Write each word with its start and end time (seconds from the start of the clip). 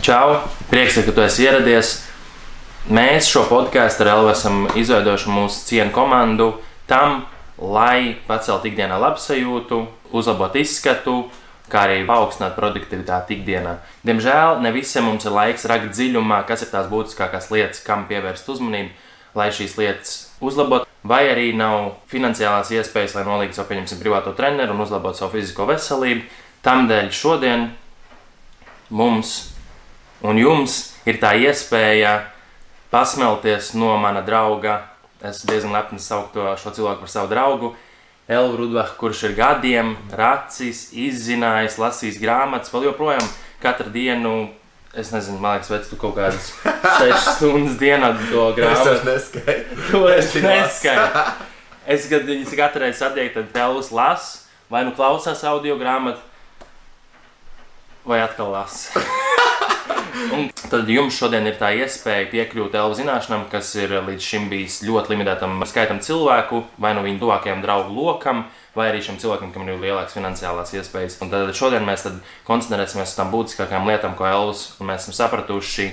Čau! 0.00 0.48
Prieks, 0.72 0.96
ka 1.04 1.12
tu 1.12 1.20
esi 1.20 1.44
ieradies. 1.44 1.88
Mēs 2.88 3.26
šo 3.28 3.42
podkāstu 3.50 4.00
ar 4.06 4.14
Elvu 4.14 4.30
esam 4.32 4.62
izveidojuši 4.72 5.28
mūsu 5.28 5.66
cienu 5.68 5.92
komandu 5.92 6.46
tam, 6.88 7.26
lai 7.60 8.16
paceltu 8.24 8.70
ikdienā 8.70 8.96
labsajūtu, 8.96 9.82
uzlabotu 10.16 10.62
izskatu, 10.62 11.18
kā 11.68 11.82
arī 11.84 11.98
paaugstinātu 12.08 12.56
produktivitāti 12.56 13.36
ikdienā. 13.36 13.76
Diemžēl 14.08 14.62
ne 14.64 14.72
visiem 14.72 15.04
mums 15.04 15.28
ir 15.28 15.36
laiks 15.36 15.68
rakt 15.68 15.92
dziļumā, 15.92 16.40
kas 16.48 16.64
ir 16.64 16.72
tās 16.72 16.88
būtiskākās 16.88 17.52
lietas, 17.52 17.84
kam 17.84 18.08
pievērst 18.08 18.48
uzmanību, 18.56 18.96
lai 19.36 19.50
šīs 19.52 19.76
lietas 19.76 20.16
uzlabotu, 20.40 20.88
vai 21.04 21.26
arī 21.28 21.50
nav 21.52 22.00
finansiālās 22.08 22.72
iespējas, 22.72 23.20
lai 23.20 23.28
nolīgtu 23.28 23.60
savu, 23.60 23.74
pieņemsim, 23.74 24.00
privāto 24.00 24.32
treneru 24.32 24.72
un 24.72 24.80
uzlabotu 24.88 25.20
savu 25.20 25.36
fizisko 25.36 25.68
veselību. 25.68 26.24
Tādēļ 26.64 27.12
šodien 27.12 27.68
mums 28.88 29.49
un 30.22 30.38
jums 30.40 30.80
ir 31.08 31.20
tā 31.22 31.34
iespēja 31.40 32.20
pasmelties 32.92 33.74
no 33.78 33.96
mana 34.00 34.22
drauga. 34.26 34.82
Es 35.20 35.42
diezgan 35.44 35.74
lepni 35.76 36.00
sauktu 36.00 36.46
šo 36.56 36.72
cilvēku 36.72 37.04
par 37.04 37.12
savu 37.12 37.28
draugu. 37.30 37.74
Elvu 38.30 38.60
Rudbachu, 38.60 38.94
kurš 39.00 39.24
ir 39.26 39.32
gadiem 39.34 39.96
racis, 40.14 40.92
izzinājis, 40.94 41.80
lasījis 41.82 42.20
grāmatas, 42.22 42.70
vēl 42.70 42.86
joprojām 42.86 43.26
katru 43.62 43.90
dienu. 43.90 44.34
Es 44.94 45.10
nezinu, 45.14 45.38
man 45.42 45.58
liekas, 45.58 45.70
veids 45.70 45.90
tu 45.90 45.98
kaut 45.98 46.16
kādas 46.16 46.50
6 47.02 47.28
stundas 47.36 47.76
dienā 47.78 48.10
to 48.30 48.48
grāmatu. 48.56 48.96
Es 48.96 49.04
neskaitu. 49.06 49.80
To 49.90 50.04
es 50.10 50.34
neskaitu. 50.34 51.24
Es, 51.90 52.06
kad 52.10 52.26
viņas 52.26 52.56
katru 52.58 52.84
reizi 52.84 53.02
satiek, 53.02 53.32
tad 53.34 53.60
Elvis 53.66 53.90
lasa, 53.94 54.46
vai 54.70 54.84
nu 54.86 54.94
klausās 54.94 55.42
audio 55.46 55.78
grāmatu, 55.78 56.22
vai 58.06 58.22
atkal 58.22 58.50
lasa. 58.54 58.98
Tad 60.70 60.88
jums 60.90 61.16
šodien 61.18 61.48
ir 61.50 61.56
tā 61.58 61.72
iespēja 61.80 62.28
piekļūt 62.30 62.76
Elvu 62.78 62.94
zināšanām, 63.00 63.48
kas 63.50 63.72
ir 63.74 63.96
līdz 64.06 64.22
šim 64.22 64.46
bijis 64.52 64.80
ļoti 64.86 65.14
limitētam 65.14 65.58
skaitam 65.66 65.98
cilvēku, 66.04 66.62
vai 66.78 66.92
nu 66.94 67.02
viņu 67.06 67.18
tuvākajam 67.24 67.64
draugu 67.64 67.96
lokam, 67.96 68.44
vai 68.76 68.90
arī 68.92 69.02
šim 69.02 69.18
cilvēkam, 69.18 69.50
kam 69.54 69.66
ir 69.66 69.80
lielākas 69.82 70.14
finansiālās 70.14 70.70
iespējas. 70.78 71.18
Un 71.24 71.32
tad 71.32 71.50
šodien 71.58 71.86
mēs 71.88 72.06
koncentrēsimies 72.46 73.10
uz 73.10 73.18
tām 73.18 73.34
būtiskākajām 73.34 73.90
lietām, 73.90 74.14
ko 74.18 74.28
Elvis 74.30 74.68
mēs 74.78 75.08
esam 75.08 75.18
sapratuši, 75.24 75.90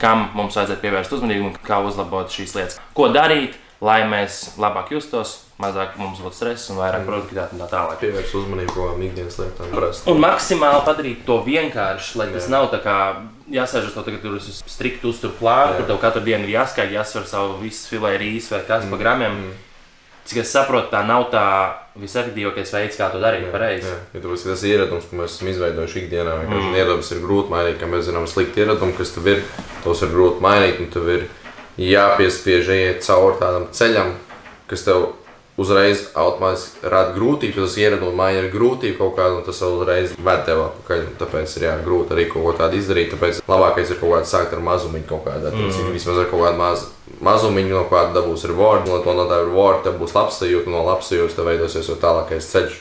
kam 0.00 0.28
mums 0.38 0.56
vajadzētu 0.60 0.84
pievērst 0.84 1.18
uzmanību 1.18 1.50
un 1.50 1.60
kā 1.66 1.82
uzlabot 1.84 2.30
šīs 2.30 2.54
lietas. 2.56 2.80
Ko 2.94 3.10
darīt, 3.10 3.58
lai 3.82 4.04
mēs 4.08 4.54
labāk 4.60 4.94
justos, 4.94 5.40
mazāk 5.60 5.96
mums 6.00 6.20
būtu 6.22 6.36
stress 6.36 6.70
un 6.72 6.80
vairāk 6.80 7.06
produktivitāte 7.06 7.56
un 7.56 7.62
tā 7.62 7.68
tālāk. 7.70 8.00
Pievērst 8.02 8.36
uzmanību 8.40 8.74
kaut 8.74 8.90
kādām 8.90 9.04
ikdienas 9.06 9.38
lietām. 9.40 9.72
Parasti. 9.74 10.10
Un 10.10 10.22
maksimāli 10.24 10.84
padarīt 10.86 11.24
to 11.28 11.38
vienkārši, 11.46 12.20
lai 12.20 12.28
tas 12.34 12.46
Jā. 12.48 12.52
nav 12.56 12.68
tā 12.72 12.80
kā 12.84 12.98
jāsēž 13.52 13.90
uz 13.90 13.96
to, 13.96 14.04
tagad 14.06 14.22
tur 14.24 14.38
uz 14.38 14.62
striktu 14.64 15.10
uzturu 15.12 15.36
plānu, 15.40 15.74
Jā. 15.74 15.80
kur 15.80 15.90
tev 15.90 16.00
katru 16.04 16.24
dienu 16.26 16.48
ir 16.48 16.56
jāskaidro, 16.58 16.96
jāsver 17.00 17.26
savu 17.28 17.58
visu 17.64 17.90
filē 17.92 18.14
rīsu 18.20 18.56
vai 18.56 18.62
kas 18.68 18.86
pa 18.90 19.00
gramiem. 19.00 19.42
Cik 20.30 20.42
es 20.42 20.50
saprotu, 20.52 20.92
tā 20.92 21.00
nav 21.02 21.24
tā 21.32 21.44
visefektīvākais 21.98 22.70
veids, 22.76 22.98
kā 23.00 23.08
to 23.10 23.18
darīt 23.22 23.48
pareizi. 23.50 23.88
Jā, 23.88 23.96
ja 24.14 24.20
tāpēc, 24.22 24.44
ka 24.44 24.52
tas 24.52 24.62
ir 24.62 24.74
ieradums, 24.76 25.06
ko 25.08 25.18
mēs 25.18 25.32
esam 25.34 25.48
izveidojuši 25.50 26.02
ikdienā. 26.04 26.34
Mm. 26.44 26.74
Ieradums 26.76 27.10
ir 27.16 27.22
grūti 27.24 27.50
mainīt, 27.50 27.78
kā 27.80 27.88
mēs 27.90 28.04
zinām, 28.06 28.28
slikti 28.30 28.62
ieradumi, 28.62 28.94
kas 28.98 29.14
tev 29.16 29.26
ir. 29.32 29.42
Tos 29.82 30.04
ir 30.04 30.12
grūti 30.12 30.44
mainīt, 30.44 30.78
un 30.84 30.92
tev 30.92 31.08
ir 31.10 31.24
jāpiespiež 31.80 32.70
iet 32.76 33.02
cauri 33.06 33.40
tādam 33.40 33.66
ceļam, 33.74 34.12
kas 34.70 34.84
tev 34.86 35.08
uzreiz 35.60 36.06
automātiski 36.18 36.90
rada 36.92 37.14
grūtības. 37.16 37.58
Tas 37.60 37.78
ieradums 37.80 38.16
maina 38.16 38.44
ir 38.44 38.50
grūtība 38.52 38.98
kaut 38.98 39.16
kāda, 39.18 39.38
un 39.40 39.46
tas 39.46 39.62
uzreiz 39.66 40.14
ved 40.18 40.44
tev 40.48 40.64
atpakaļ. 40.66 41.06
Tāpēc 41.20 41.56
ir 41.58 41.66
jā, 41.68 41.76
grūti 41.86 42.16
arī 42.16 42.26
kaut 42.30 42.46
ko 42.46 42.54
tādu 42.60 42.80
izdarīt. 42.80 43.14
Tāpēc 43.14 43.42
labākais 43.50 43.90
ir 43.90 44.00
kaut 44.02 44.14
kādā 44.14 44.30
sākt 44.30 44.56
ar 44.56 44.64
mazumiņu, 44.66 45.08
kaut 45.10 45.24
kādā 45.28 45.54
mm. 45.54 45.90
vismaz 45.94 46.22
ar 46.22 46.30
kaut 46.32 46.44
kādu 46.46 46.60
mazu. 46.60 46.92
Mazumiņu 47.24 47.74
no 47.74 47.86
kāda 47.90 48.20
dabūs 48.20 48.46
reward, 48.48 48.86
no 48.88 49.00
to 49.04 49.16
no 49.16 49.26
tā 49.30 49.42
reward, 49.42 49.82
tad 49.86 49.98
būs 50.00 50.14
labs 50.16 50.38
sajūta, 50.40 50.70
no 50.72 50.84
labs 50.86 51.10
sajūtas 51.10 51.36
tev 51.36 51.50
veidosies 51.50 51.90
jau 51.90 51.98
tālākais 52.00 52.48
ceļš. 52.52 52.78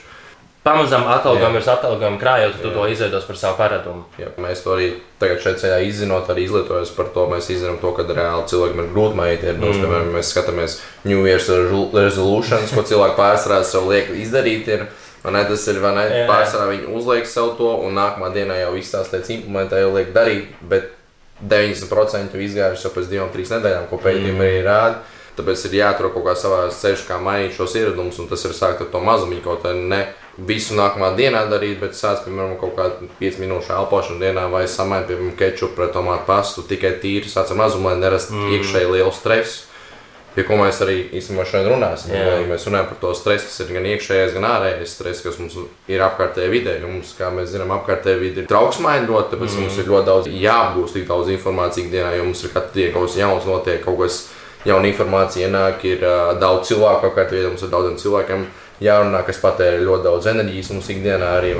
Pamazām 0.59 1.05
atalgojam 1.07 1.53
Jā. 1.53 1.55
virs 1.55 1.67
atalgojuma 1.71 2.19
krājot, 2.19 2.57
tu 2.59 2.69
to 2.73 2.83
izveidos 2.91 3.23
par 3.23 3.37
savu 3.39 3.55
paradumu. 3.61 4.01
Jā, 4.19 4.33
mēs 4.43 4.59
to 4.65 4.73
arī 4.75 4.89
tagad 5.21 5.39
šeit 5.39 5.61
ceļā 5.61 5.77
izzinot, 5.87 6.27
arī 6.27 6.43
izlietojot 6.49 6.91
par 6.97 7.07
to. 7.15 7.23
Mēs 7.31 7.47
izzinām 7.53 7.77
to, 7.79 7.93
ka 7.95 8.03
reāli 8.03 8.43
cilvēkiem 8.51 8.81
ir 8.83 8.89
grūti 8.91 9.19
mainīt 9.21 9.45
ieradums. 9.47 9.77
Mm. 9.77 9.85
Piemēram, 9.85 10.11
mēs 10.17 10.31
skatāmies 10.33 10.75
New 11.07 11.23
Year's 11.23 11.47
resolu- 11.47 11.87
resolutions, 11.95 12.75
ko 12.75 12.83
cilvēki 12.91 13.15
pārsvarā 13.21 13.63
sev 13.63 13.87
liek 13.87 14.11
izdarīt. 14.19 14.67
Ir. 14.67 14.85
Ne, 15.23 15.45
tas 15.47 15.65
ir 15.71 15.79
ne? 15.79 16.05
Jā. 16.11 16.27
Pārsvarā 16.27 16.67
viņi 16.73 16.91
uzliek 16.99 17.27
sev 17.27 17.55
to, 17.55 17.71
un 17.87 17.95
nākamā 17.95 18.33
dienā 18.35 18.59
jau 18.59 18.75
viss 18.75 18.91
tās 18.91 19.13
lietas 19.13 19.31
implementē, 19.31 19.79
jau 19.79 19.95
liek 19.95 20.11
darīt. 20.15 20.51
Bet 20.61 20.91
90% 21.39 22.35
jau 22.35 22.43
izgājuši 22.43 22.83
jau 22.83 22.95
pēc 22.99 23.07
divām, 23.07 23.31
trīs 23.31 23.55
nedēļām, 23.55 23.87
ko 23.87 24.03
pētījumi 24.03 24.35
mm. 24.35 24.47
arī 24.47 24.63
rāda. 24.67 24.99
Tāpēc 25.39 25.69
ir 25.69 25.79
jāatrod 25.79 26.11
kaut 26.11 26.25
kā 26.27 26.35
savā 26.35 26.65
ceļā, 26.67 27.05
kā 27.07 27.19
mainīt 27.23 27.55
šos 27.55 27.77
ieradumus, 27.79 28.19
un 28.19 28.27
tas 28.27 28.43
ir 28.43 28.51
sākt 28.57 28.83
ar 28.83 28.89
to 28.91 28.99
mazumiņu, 28.99 29.43
kaut 29.45 29.63
kā 29.63 29.71
ne 29.71 30.01
visu 30.47 30.75
nākamā 30.77 31.13
dienā 31.17 31.45
darīt, 31.51 31.79
bet 31.81 31.97
sākt, 31.97 32.25
piemēram, 32.27 32.57
kaut 32.61 32.75
kādu 32.77 33.09
5 33.19 33.39
minūšu 33.43 33.73
elpošanu 33.75 34.21
dienā, 34.23 34.45
vai 34.51 34.65
samainīt, 34.69 35.09
piemēram, 35.11 35.33
kečupu 35.39 35.77
pret 35.79 35.95
tomātu 35.95 36.27
pastu, 36.27 36.65
tikai 36.67 36.95
tīri 37.01 37.31
mazumu, 37.55 37.89
lai 37.89 37.97
nerastu 37.99 38.37
mm. 38.37 38.53
iekšēji 38.57 38.93
lielu 38.93 39.11
stresu. 39.15 39.65
Pie 40.35 40.43
ko 40.45 40.59
mēs 40.59 40.77
arī 40.85 40.99
īstenībā 41.17 41.43
šodien 41.49 41.71
runāsim. 41.73 42.11
Yeah. 42.13 42.43
Mēs 42.47 42.67
runājam 42.69 42.91
par 42.91 42.99
to 43.01 43.13
stresu, 43.17 43.47
kas 43.49 43.63
ir 43.63 43.71
gan 43.73 43.87
iekšējais, 43.89 44.35
gan 44.35 44.45
ārējais 44.45 44.93
stress, 44.93 45.23
kas 45.25 45.39
mums 45.41 45.57
ir 45.89 46.03
apkārtējā 46.05 46.51
vidē. 46.53 46.75
Jo 46.79 46.91
Mums, 46.91 47.15
kā 47.17 47.31
mēs 47.33 47.49
zinām, 47.55 47.73
apkārtējā 47.79 48.19
vidē 48.21 48.43
ir 48.43 48.47
trauksmaini 48.51 49.09
ļoti, 49.09 49.33
tāpēc 49.33 49.55
mm. 49.55 49.65
mums 49.65 49.79
ir 49.81 49.89
ļoti 49.89 50.07
daudz 50.11 50.29
jāapgūst, 50.29 50.95
tik 50.95 51.09
daudz 51.09 51.33
informācijas 51.33 51.87
ikdienā, 51.87 52.13
jo 52.19 52.29
mums 52.29 52.45
ir 52.45 52.53
katru 52.53 52.77
dienu 52.77 52.93
kaut 52.93 53.09
kas 53.09 53.17
jauns, 53.19 53.49
notiek 53.49 53.81
kaut 53.83 53.99
kas 54.03 54.19
jauna 54.69 54.91
informācija, 54.93 55.49
ienāk, 55.49 55.85
ir 55.89 56.05
uh, 56.05 56.31
daudz 56.39 56.69
cilvēku 56.69 57.09
apkārt, 57.09 57.33
vidē 57.33 57.49
mums 57.49 57.65
ir 57.65 57.73
daudziem 57.73 57.97
cilvēkiem. 57.99 58.45
Jārunā, 58.83 59.25
kas 59.27 59.41
patērē 59.43 59.81
ļoti 59.83 60.07
daudz 60.07 60.31
enerģijas 60.31 60.71
mums 60.75 60.89
ikdienā 60.93 61.35
arī. 61.39 61.51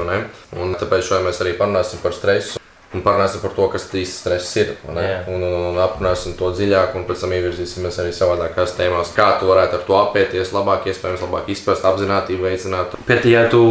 Un 0.56 0.74
tāpēc 0.80 1.06
šodien 1.10 1.28
mēs 1.28 1.44
arī 1.44 1.58
parunāsim 1.60 2.02
par 2.04 2.16
stresu. 2.16 2.60
Un 2.90 3.04
parunāsim 3.06 3.44
par 3.44 3.52
to, 3.54 3.68
kas 3.70 3.84
īsti 3.86 4.16
stress 4.16 4.56
ir. 4.58 4.72
Jā. 4.88 5.20
Un, 5.30 5.44
un, 5.46 5.58
un 5.70 5.76
aprunāsim 5.84 6.34
to 6.40 6.50
dziļāk, 6.56 6.96
un 6.98 7.04
pēc 7.06 7.22
tam 7.22 7.36
ievirzīsimies 7.38 8.00
arī 8.02 8.14
savādākās 8.18 8.74
tēmās, 8.80 9.12
kā 9.14 9.28
tu 9.38 9.50
varētu 9.52 9.78
ar 9.78 9.84
to 9.86 9.98
apieties, 10.00 10.50
labāk, 10.56 10.88
iespējams, 10.90 11.22
labāk 11.28 11.52
izprast, 11.54 11.86
apzinātību 11.86 12.48
veicināt. 12.48 12.98
Bet, 13.06 13.28
ja 13.30 13.46
tu 13.52 13.62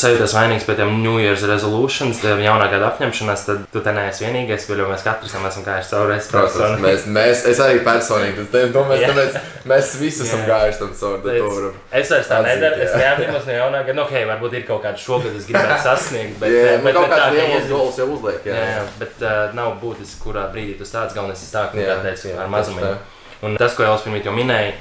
sajūties 0.00 0.32
vainīgs 0.36 0.64
pēc 0.68 0.76
tam 0.80 0.92
New 1.02 1.18
Year's 1.22 1.42
resolutions, 1.48 2.18
tiem 2.22 2.40
jaunā 2.44 2.66
gada 2.72 2.88
apņemšanās, 2.92 3.44
tad 3.46 3.64
tu 3.72 3.80
te 3.84 3.92
neesi 3.94 4.24
vienīgais, 4.24 4.66
jo 4.68 4.86
mēs 4.90 5.02
katrs 5.06 5.34
esam 5.34 5.64
gājuši 5.66 5.90
cauri 5.90 6.16
Protams, 6.18 6.54
restorānam. 6.54 6.80
mēs, 6.84 7.06
mēs, 7.16 7.42
es 7.52 7.60
arī 7.64 7.80
personīgi 7.86 8.36
tas 8.40 8.48
teiktu, 8.54 8.72
to 8.72 8.84
mēs, 8.90 9.38
mēs 9.72 9.92
visi 10.00 10.22
esam 10.26 10.40
Jā. 10.44 10.46
gājuši 10.52 10.78
tam 10.82 10.92
cauri. 11.00 11.40
varam- 11.40 11.74
Es 11.92 12.10
vairs 12.10 12.28
tā 12.28 12.40
nedaru, 12.44 12.80
es 12.86 12.94
neapņemos 13.00 13.46
no 13.46 13.52
jaunā 13.58 13.82
gada. 13.86 13.94
Nu, 13.94 14.02
ok, 14.02 14.14
varbūt 14.32 14.52
ir 14.58 14.66
kaut 14.66 14.82
kāda 14.84 14.98
šogad, 14.98 15.36
es 15.36 15.46
gribētu 15.46 15.82
sasniegt, 15.88 16.38
bet, 16.40 16.50
Jā, 16.50 16.64
eh, 16.74 16.78
nu, 16.78 16.84
bet, 16.84 16.94
kaut 16.94 17.08
bet 17.08 17.18
tā, 17.18 17.20
kāds 17.24 17.36
iezinu- 17.44 17.76
gols 17.78 17.98
jau 17.98 18.08
uzliek. 18.16 18.40
Jā, 18.44 18.54
Jā, 18.54 18.64
jā, 18.74 18.82
bet 18.98 19.22
uh, 19.22 19.52
nav 19.54 19.76
būtiski, 19.82 20.20
kurā 20.24 20.48
brīdī 20.52 20.78
tas 20.78 20.90
tāds 20.94 21.14
galvenais 21.14 21.42
ir 21.46 21.52
tā, 21.54 21.66
Jā, 21.74 21.86
kā 21.94 22.02
teicu, 22.08 22.34
ar 22.38 22.48
tā. 22.82 22.96
Un 23.44 23.56
tas, 23.60 23.74
ko 23.76 23.82
jau 23.84 23.98
pirmie 24.04 24.22
jau 24.24 24.32
minēja, 24.32 24.72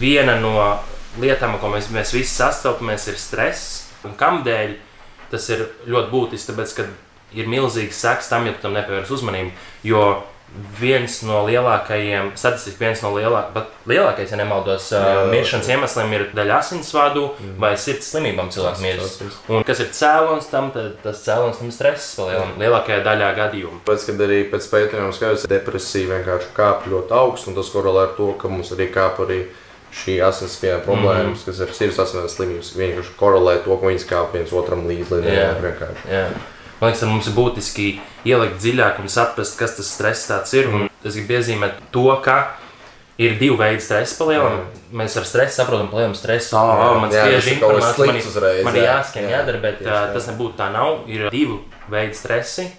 viena 0.00 0.38
no 0.40 0.54
lietām, 1.18 1.58
ko 1.60 1.72
mēs, 1.72 1.90
mēs 1.94 2.14
visi 2.14 2.34
sastopamies, 2.36 3.08
ir 3.10 3.20
stress. 3.20 3.86
Un 4.06 4.16
kādēļ 4.18 4.76
tas 5.32 5.48
ir 5.52 5.66
ļoti 5.90 6.12
būtiski? 6.12 6.52
Tāpēc, 6.52 6.76
ka 6.78 6.88
ir 7.36 7.50
milzīgs 7.50 8.02
seks 8.02 8.30
tam, 8.30 8.46
ja 8.48 8.54
tu 8.56 8.64
tam 8.64 8.76
nepievērs 8.78 9.12
uzmanību. 9.18 9.54
Jo 9.86 10.04
viens 10.80 11.20
no 11.22 11.44
lielākajiem, 11.46 12.32
statistiski 12.38 12.82
viens 12.82 13.02
no 13.04 13.12
lielākajiem, 13.14 13.68
lielākais, 13.90 14.32
ja 14.32 14.38
nemaldos, 14.40 14.88
uh, 14.96 15.20
miršanas 15.30 15.68
iemesliem 15.70 16.14
ir 16.16 16.24
daļa 16.34 16.56
asinsvadu 16.58 17.22
mm. 17.28 17.52
vai 17.62 17.70
sirds 17.78 18.10
slimībām 18.10 18.50
cilvēks 18.50 18.82
mirst. 18.82 19.22
Un 19.52 19.62
kas 19.66 19.82
ir 19.84 19.92
cēlonis 19.94 20.50
tam, 20.50 20.72
tad 20.74 20.98
tas 21.04 21.22
cēlonis 21.22 21.62
tam 21.62 21.70
stress 21.74 22.16
palielam, 22.18 22.56
lielākajā 22.60 22.98
daļā 23.06 23.30
gadījumu. 23.38 23.82
Pēc 23.86 24.08
tam 24.08 24.22
arī 24.26 24.42
pēc 24.50 24.68
pētījumiem 24.74 25.14
skaidrs, 25.14 25.46
ka 25.46 25.54
depresija 25.54 26.16
vienkārši 26.16 26.52
kāp 26.58 26.90
ļoti 26.90 27.18
augstu, 27.20 27.52
un 27.52 27.60
tas 27.60 27.70
korelē 27.70 28.08
ar 28.08 28.14
to, 28.18 28.32
ka 28.40 28.50
mums 28.50 28.74
arī 28.74 28.90
kāp 28.94 29.22
arī 29.22 29.44
šī 29.94 30.20
asinsspiediena 30.22 30.84
problēmas, 30.84 31.42
mm. 31.42 31.44
kas 31.48 31.60
ir 31.64 31.74
sirds 31.74 31.98
asinsspiediena 31.98 32.32
slimības. 32.34 32.72
Vienkārši 32.78 33.16
korelē 33.18 33.58
to, 33.64 33.74
ka 33.76 33.90
viņas 33.90 34.08
kāp 34.10 34.34
viens 34.36 34.54
otram 34.54 34.86
līdzi. 34.88 35.20
Jā. 35.26 35.50
Jā. 36.10 36.24
Man 36.80 36.88
liekas, 36.88 37.02
ka 37.02 37.10
mums 37.10 37.28
ir 37.28 37.36
būtiski 37.36 37.88
ielikt 38.24 38.60
dziļāk 38.62 39.02
un 39.02 39.10
saprast, 39.12 39.58
kas 39.60 39.76
tas 39.76 39.90
stress 39.92 40.54
ir. 40.56 40.70
Un 40.72 40.86
es 41.04 41.16
gribu 41.18 41.34
piezīmēt 41.34 41.82
to, 41.92 42.06
ka 42.24 42.38
ir 43.20 43.36
divi 43.40 43.56
veidi 43.60 43.82
stresa 43.84 44.16
palielam. 44.16 44.62
Mēs 44.96 45.16
ar 45.20 45.26
stresu 45.28 45.60
saprotam, 45.60 45.90
palielam 45.92 46.14
stresu. 46.16 46.54
Jā, 46.56 46.62
Oh, 46.86 46.96
man 47.02 47.12
jā, 47.12 47.26
spiež 47.26 47.50
tas 47.50 47.58
ir 48.78 48.86
jā. 48.86 48.94
jāskan, 48.94 49.26
Jā, 49.26 49.34
jādara, 49.36 49.60
bet 49.66 49.82
uh, 49.84 49.90
tā. 49.90 49.98
tas 50.16 50.30
nebūtu 50.32 50.56
tā 50.56 50.70
nav. 50.72 51.02
Ir 51.10 51.28
divi 51.34 51.58
veidi 51.92 52.16
stresi. 52.16 52.70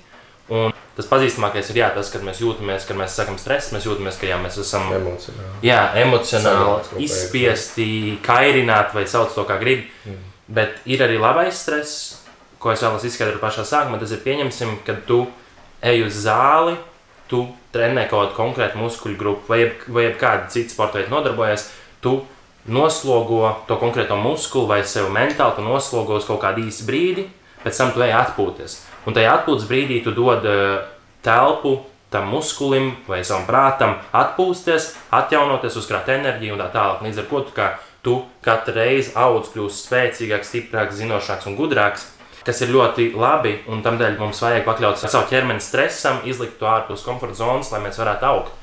Un 0.49 0.73
tas 0.97 1.07
pazīstamākais 1.07 1.69
ir 1.71 1.77
jā, 1.79 1.89
tas, 1.95 2.09
kad 2.11 2.23
mēs 2.25 2.41
jūtamies, 2.41 2.87
kad 2.87 2.97
mēs 2.99 3.13
sakām 3.15 3.37
stresu, 3.39 3.75
mēs 3.75 3.85
jūtamies, 3.87 4.17
ka 4.19 4.27
jā, 4.27 4.39
mēs 4.41 4.57
esam 4.59 4.89
Emocionāli. 4.91 5.61
jā, 5.63 5.79
emocionāli 6.01 7.05
izspiesti, 7.05 7.87
kairināti 8.25 8.97
vai 8.97 9.05
sauc 9.07 9.31
to 9.35 9.45
kā 9.47 9.59
grib. 9.61 9.85
Mm. 10.05 10.25
Bet 10.51 10.81
ir 10.85 11.03
arī 11.05 11.15
labais 11.21 11.61
stress, 11.63 12.17
ko 12.59 12.73
es 12.73 12.83
vēlos 12.83 13.05
izskaidrot 13.07 13.39
pašā 13.41 13.63
sākumā. 13.67 14.01
Tas 14.01 14.11
ir 14.11 14.19
pieņemsim, 14.25 14.81
ka 14.85 14.97
tu 15.07 15.23
ej 15.81 16.03
uz 16.09 16.19
zāli, 16.25 16.75
tu 17.31 17.45
trenē 17.71 18.09
kaut 18.11 18.33
kādu 18.33 18.37
konkrētu 18.37 18.81
muskuļu 18.81 19.17
grupu, 19.17 19.47
vai, 19.47 19.61
jeb, 19.63 19.87
vai 19.87 20.09
kādu 20.19 20.51
citu 20.51 20.75
sporta 20.75 20.99
veidu 20.99 21.15
nodarbojies, 21.15 21.69
tu 22.03 22.19
noslogo 22.67 23.55
to 23.69 23.79
konkrēto 23.81 24.17
muskuli 24.19 24.67
vai 24.69 24.81
sev 24.85 25.07
mentāli, 25.13 25.55
tu 25.55 25.65
noslogo 25.65 26.19
uz 26.19 26.27
kaut 26.27 26.41
kādu 26.43 26.67
īsu 26.67 26.85
brīdi, 26.85 27.29
pēc 27.63 27.79
tam 27.79 27.93
tu 27.95 28.03
ej 28.03 28.13
atpūties. 28.19 28.81
Un 29.07 29.17
tajā 29.17 29.31
atpūtas 29.39 29.67
brīdī 29.69 30.01
tu 30.05 30.13
dod 30.13 30.45
uh, 30.45 30.83
telpu 31.25 31.79
tam 32.11 32.27
muskulim 32.33 32.91
vai 33.07 33.21
savam 33.23 33.47
prātam 33.47 33.95
atpūsties, 34.11 34.91
atjaunoties, 35.15 35.77
uzkrāt 35.79 36.11
enerģiju 36.11 36.57
un 36.57 36.63
tā 36.63 36.67
tālāk. 36.73 37.05
Līdz 37.07 37.21
ar 37.23 37.29
to 37.29 37.43
tu, 37.47 37.67
tu 38.01 38.15
katru 38.43 38.75
reizi 38.75 39.13
audz, 39.15 39.53
kļūst 39.53 39.87
spēcīgāks, 39.87 40.51
stiprāks, 40.51 40.99
zinošāks 40.99 41.47
un 41.47 41.55
gudrāks 41.59 42.09
kas 42.45 42.61
ir 42.65 42.71
ļoti 42.73 43.11
labi, 43.17 43.53
un 43.69 43.83
tādēļ 43.85 44.17
mums 44.19 44.41
vajag 44.41 44.65
pakļaut 44.65 45.01
savu 45.01 45.27
ķermeni 45.29 45.61
stresam, 45.63 46.21
izlikt 46.25 46.57
to 46.59 46.69
ārpus 46.69 47.05
komforta 47.05 47.37
zonas, 47.43 47.71
lai 47.73 47.81
mēs 47.83 47.99
varētu 48.01 48.27
augt. 48.29 48.57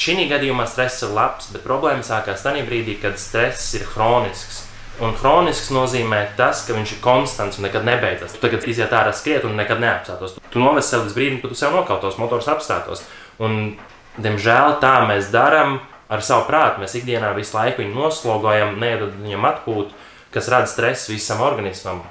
Šī 0.00 0.26
gadījumā 0.30 0.66
stress 0.70 1.04
ir 1.04 1.14
labs, 1.16 1.50
bet 1.52 1.64
problēma 1.64 2.04
sākās 2.06 2.44
tajā 2.44 2.62
brīdī, 2.68 2.96
kad 3.00 3.18
stress 3.20 3.74
ir 3.76 3.86
hronisks. 3.94 4.66
Un 5.00 5.14
hronisks 5.16 5.70
nozīmē 5.72 6.18
tas, 6.36 6.60
ka 6.66 6.74
viņš 6.76 6.90
ir 6.92 6.98
konstants 7.00 7.56
un 7.56 7.64
nekad 7.64 7.86
nebeidzas. 7.88 8.34
Tu 8.36 8.42
tagad 8.42 8.66
iziet 8.68 8.92
ārā 8.92 9.14
skriet 9.16 9.46
un 9.48 9.56
nekad 9.56 9.80
neapstātos. 9.80 10.34
Tu 10.52 10.60
novesi 10.60 10.92
sev 10.92 11.06
līdz 11.06 11.16
brīdim, 11.16 11.38
kad 11.40 11.54
tu 11.54 11.56
sev 11.56 11.72
nokautos, 11.72 12.18
motors 12.20 12.50
apstātos. 12.52 13.06
Un, 13.40 13.78
diemžēl 14.20 14.76
tā 14.82 14.98
mēs 15.08 15.30
darām 15.32 15.78
ar 16.10 16.24
savu 16.26 16.44
prātu. 16.50 16.82
Mēs 16.82 16.98
ikdienā 17.00 17.32
visu 17.36 17.56
laiku 17.56 17.80
viņu 17.80 17.96
noslogojam, 17.96 18.76
nedodam 18.82 19.24
viņam 19.24 19.46
atpūtu, 19.54 19.96
kas 20.34 20.50
rada 20.52 20.68
stresu 20.68 21.14
visam 21.14 21.40
organismam. 21.46 22.02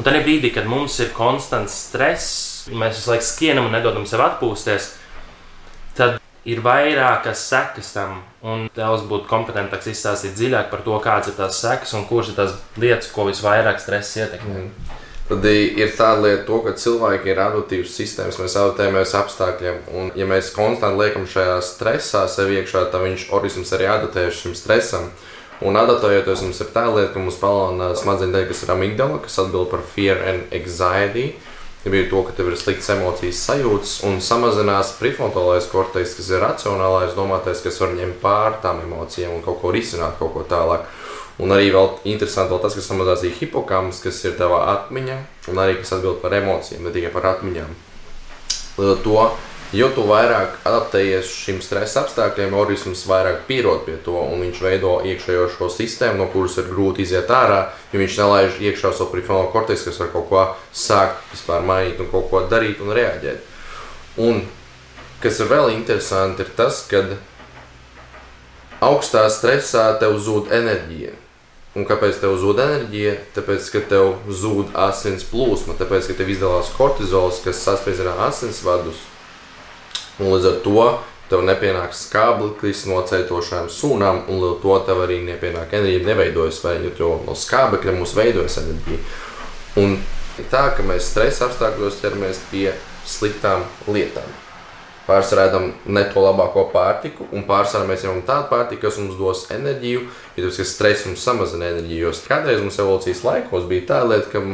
Un 0.00 0.08
tajā 0.08 0.24
brīdī, 0.24 0.50
kad 0.50 0.66
mums 0.66 0.96
ir 1.04 1.12
konstants 1.14 1.76
stress, 1.86 2.66
mēs 2.72 2.98
visu 2.98 3.12
laiku 3.12 3.28
skrienam 3.28 3.68
un 3.68 3.76
nedodam 3.76 4.08
sev 4.08 4.24
atpūsties, 4.24 4.88
tad 4.88 5.01
ir 6.48 6.62
vairākas 6.64 7.44
sekas 7.50 7.92
tam. 7.94 8.22
Un 8.42 8.66
tēvs 8.74 9.04
būtu 9.10 9.28
kompetentāks 9.30 9.92
izstāstīt 9.92 10.34
dziļāk 10.38 10.72
par 10.72 10.82
to, 10.86 10.96
kādas 11.02 11.30
ir 11.30 11.38
tās 11.38 11.60
sekas 11.62 11.94
un 11.94 12.08
kuras 12.08 12.32
ir 12.32 12.38
tās 12.40 12.56
lietas, 12.80 13.12
ko 13.14 13.28
visvairāk 13.28 13.78
stress 13.82 14.18
ietekmē. 14.18 14.64
Mm. 14.64 14.98
Tad 15.28 15.46
ir 15.48 15.92
tāda 15.96 16.18
lieta, 16.26 16.42
to, 16.48 16.58
ka 16.64 16.72
cilvēki 16.76 17.30
ir 17.30 17.38
adaptīvas 17.40 17.92
sistēmas, 17.94 18.40
mēs 18.42 18.56
adaptējamies 18.58 19.14
apstākļiem. 19.16 19.78
Un, 19.94 20.10
ja 20.18 20.26
mēs 20.28 20.50
konstanti 20.52 20.98
liekam 20.98 21.28
šajā 21.30 21.54
stresā 21.64 22.24
sev 22.28 22.50
iekšā, 22.52 22.88
tad 22.92 23.06
viņš 23.06 23.28
organisms 23.30 23.72
arī 23.78 23.86
adaptējas 23.92 24.42
šim 24.42 24.58
stresam. 24.58 25.06
Un 25.62 25.78
adaptējoties 25.78 26.42
mums 26.42 26.58
ir 26.60 26.72
tā 26.74 26.88
lieta, 26.90 27.12
ka 27.14 27.22
mums 27.22 27.38
palielina 27.38 27.92
smadzeņu 27.96 28.34
daļa, 28.34 28.50
kas 28.50 28.62
ir 28.66 28.74
amigdala, 28.74 29.22
kas 29.22 29.38
atbild 29.38 29.70
par 29.70 29.86
fear 29.94 30.18
and 30.26 30.52
anxiety. 30.58 31.28
Ja 31.84 31.90
bija 31.90 32.06
to, 32.10 32.20
ka 32.22 32.32
tev 32.36 32.52
ir 32.52 32.56
slikts 32.58 32.92
emocijas 32.94 33.40
sajūtas 33.42 33.94
un 34.06 34.20
samazinās 34.22 34.92
prefrontālais 35.00 35.66
korteks, 35.66 36.14
kas 36.14 36.28
ir 36.30 36.44
racionālais, 36.44 37.16
domātais, 37.18 37.62
kas 37.64 37.80
var 37.82 37.96
ņemt 37.96 38.20
pār 38.22 38.60
tām 38.62 38.84
emocijām 38.84 39.34
un 39.34 39.42
kaut 39.42 39.58
ko 39.64 39.72
risināt, 39.74 40.14
kaut 40.20 40.30
ko 40.36 40.44
tālāk. 40.46 40.86
Un 41.42 41.50
arī 41.50 41.72
vēl 41.74 41.88
interesanti 42.12 42.54
vēl 42.54 42.60
tas, 42.62 42.76
ka 42.78 42.84
samazinās 42.86 43.24
arī 43.24 43.32
hipokams, 43.40 43.98
kas 44.04 44.20
ir 44.28 44.36
tavā 44.38 44.60
atmiņā, 44.76 45.16
un 45.50 45.58
arī 45.58 45.80
kas 45.80 45.96
atbild 45.96 46.20
par 46.22 46.36
emocijām, 46.38 46.84
ne 46.86 46.94
tikai 46.94 47.10
par 47.14 47.32
atmiņām. 47.32 47.74
Līdz 48.78 48.92
ar 48.92 49.02
to 49.02 49.18
Jo 49.72 49.86
tu 49.96 50.02
vairāk 50.04 50.58
adaptējies 50.68 51.30
šim 51.32 51.62
stresa 51.64 52.02
apstākļiem, 52.02 52.52
organisms 52.52 53.06
vairāk 53.08 53.46
pierod 53.48 53.86
pie 53.86 53.94
to, 54.04 54.18
un 54.20 54.42
viņš 54.44 54.58
veido 54.60 54.98
iekšējo 55.08 55.46
šo 55.54 55.68
sistēmu, 55.72 56.18
no 56.20 56.26
kuras 56.28 56.58
ir 56.60 56.66
grūti 56.68 57.06
iziet 57.06 57.30
ārā, 57.32 57.62
jo 57.88 58.00
viņš 58.02 58.18
nelaiž 58.20 58.58
iekšā 58.60 58.90
savu 58.92 59.14
prefrontālo 59.14 59.48
korteksu, 59.54 59.86
kas 59.88 60.00
var 60.02 60.10
kaut 60.12 60.26
ko 60.28 60.42
sākt, 60.76 61.22
vispār 61.32 61.64
mainīt 61.64 62.02
un 62.04 62.10
kaut 62.12 62.28
ko 62.28 62.42
darīt 62.50 62.82
un 62.84 62.92
reaģēt. 62.92 63.46
Un 64.20 64.42
kas 65.24 65.40
ir 65.40 65.48
vēl 65.48 65.72
interesanti, 65.72 66.44
ir 66.44 66.52
tas, 66.58 66.82
ka 66.90 67.00
augstā 68.84 69.24
stresā 69.32 69.86
tev 70.02 70.18
zūd 70.20 70.52
enerģija. 70.52 71.14
Un 71.80 71.88
kāpēc 71.88 72.20
tev 72.20 72.36
zūd 72.36 72.60
enerģija? 72.60 73.16
Tāpēc, 73.38 73.72
ka 73.72 73.80
tev 73.88 74.12
zūd 74.28 74.76
asins 74.76 75.24
plūsma, 75.32 75.78
tāpēc, 75.80 76.10
ka 76.10 76.18
tev 76.20 76.34
izdalās 76.34 76.68
kortizols, 76.76 77.40
kas 77.46 77.64
sasprindzina 77.64 78.18
asinsvadus 78.26 79.00
Un 80.20 80.28
līdz 80.34 80.48
ar 80.50 80.60
to 80.64 80.86
tev 81.32 81.44
nepienāks 81.48 82.06
skābeklis 82.08 82.84
no 82.90 83.00
ceļošām 83.08 83.70
sūnām, 83.72 84.24
un 84.28 84.42
līdz 84.42 84.50
ar 84.50 84.58
to 84.64 84.78
tev 84.88 85.04
arī 85.06 85.22
nepienāk 85.24 85.72
enerģija, 85.72 86.04
neveidojas 86.10 86.60
vēl, 86.64 86.90
jo 86.98 87.14
no 87.24 87.36
skābekļa 87.38 87.96
mums 87.96 88.12
veidojas 88.18 88.58
enerģija. 88.60 89.00
Un 89.80 89.96
tā, 90.52 90.66
ka 90.76 90.84
mēs 90.84 91.08
stresa 91.08 91.48
apstākļos 91.48 92.02
ķeramies 92.02 92.42
pie 92.50 92.66
sliktām 93.08 93.64
lietām. 93.88 94.28
Pārsvarā 95.02 95.48
ēdam 95.48 95.72
ne 95.90 96.02
to 96.12 96.22
labāko 96.22 96.68
pārtiku, 96.70 97.26
un 97.34 97.42
pārsvarā 97.48 97.88
mēs 97.88 98.04
ņemam 98.04 98.20
tādu 98.28 98.46
pārtiku, 98.52 98.84
kas 98.84 99.00
mums 99.00 99.16
dos 99.18 99.46
enerģiju, 99.50 100.04
jo 100.36 100.44
tas, 100.44 100.60
ka 100.60 100.68
stress 100.68 101.08
mums 101.08 101.24
samazina 101.26 101.72
enerģiju. 101.72 102.04
Jo 102.04 102.12
kādreiz 102.28 102.60
mums 102.62 102.78
evolūcijas 102.78 103.24
laikos 103.26 103.66
bija 103.70 103.88
tā 103.88 104.02
lieta, 104.06 104.30
ka 104.30 104.44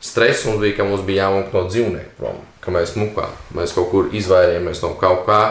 stress 0.00 0.46
mums 0.48 0.62
bija, 0.62 0.78
ka 0.78 0.88
mums 0.88 1.04
bija 1.04 1.26
jāmok 1.26 1.52
no 1.52 1.66
dzīvnieku 1.68 2.16
prom 2.16 2.40
ka 2.60 2.72
mēs 2.74 2.94
mukām, 2.98 3.32
mēs 3.56 3.74
kaut 3.76 3.90
kur 3.92 4.10
izvairījāmies 4.16 4.82
no 4.84 4.94
kaut 5.00 5.26
kā. 5.28 5.42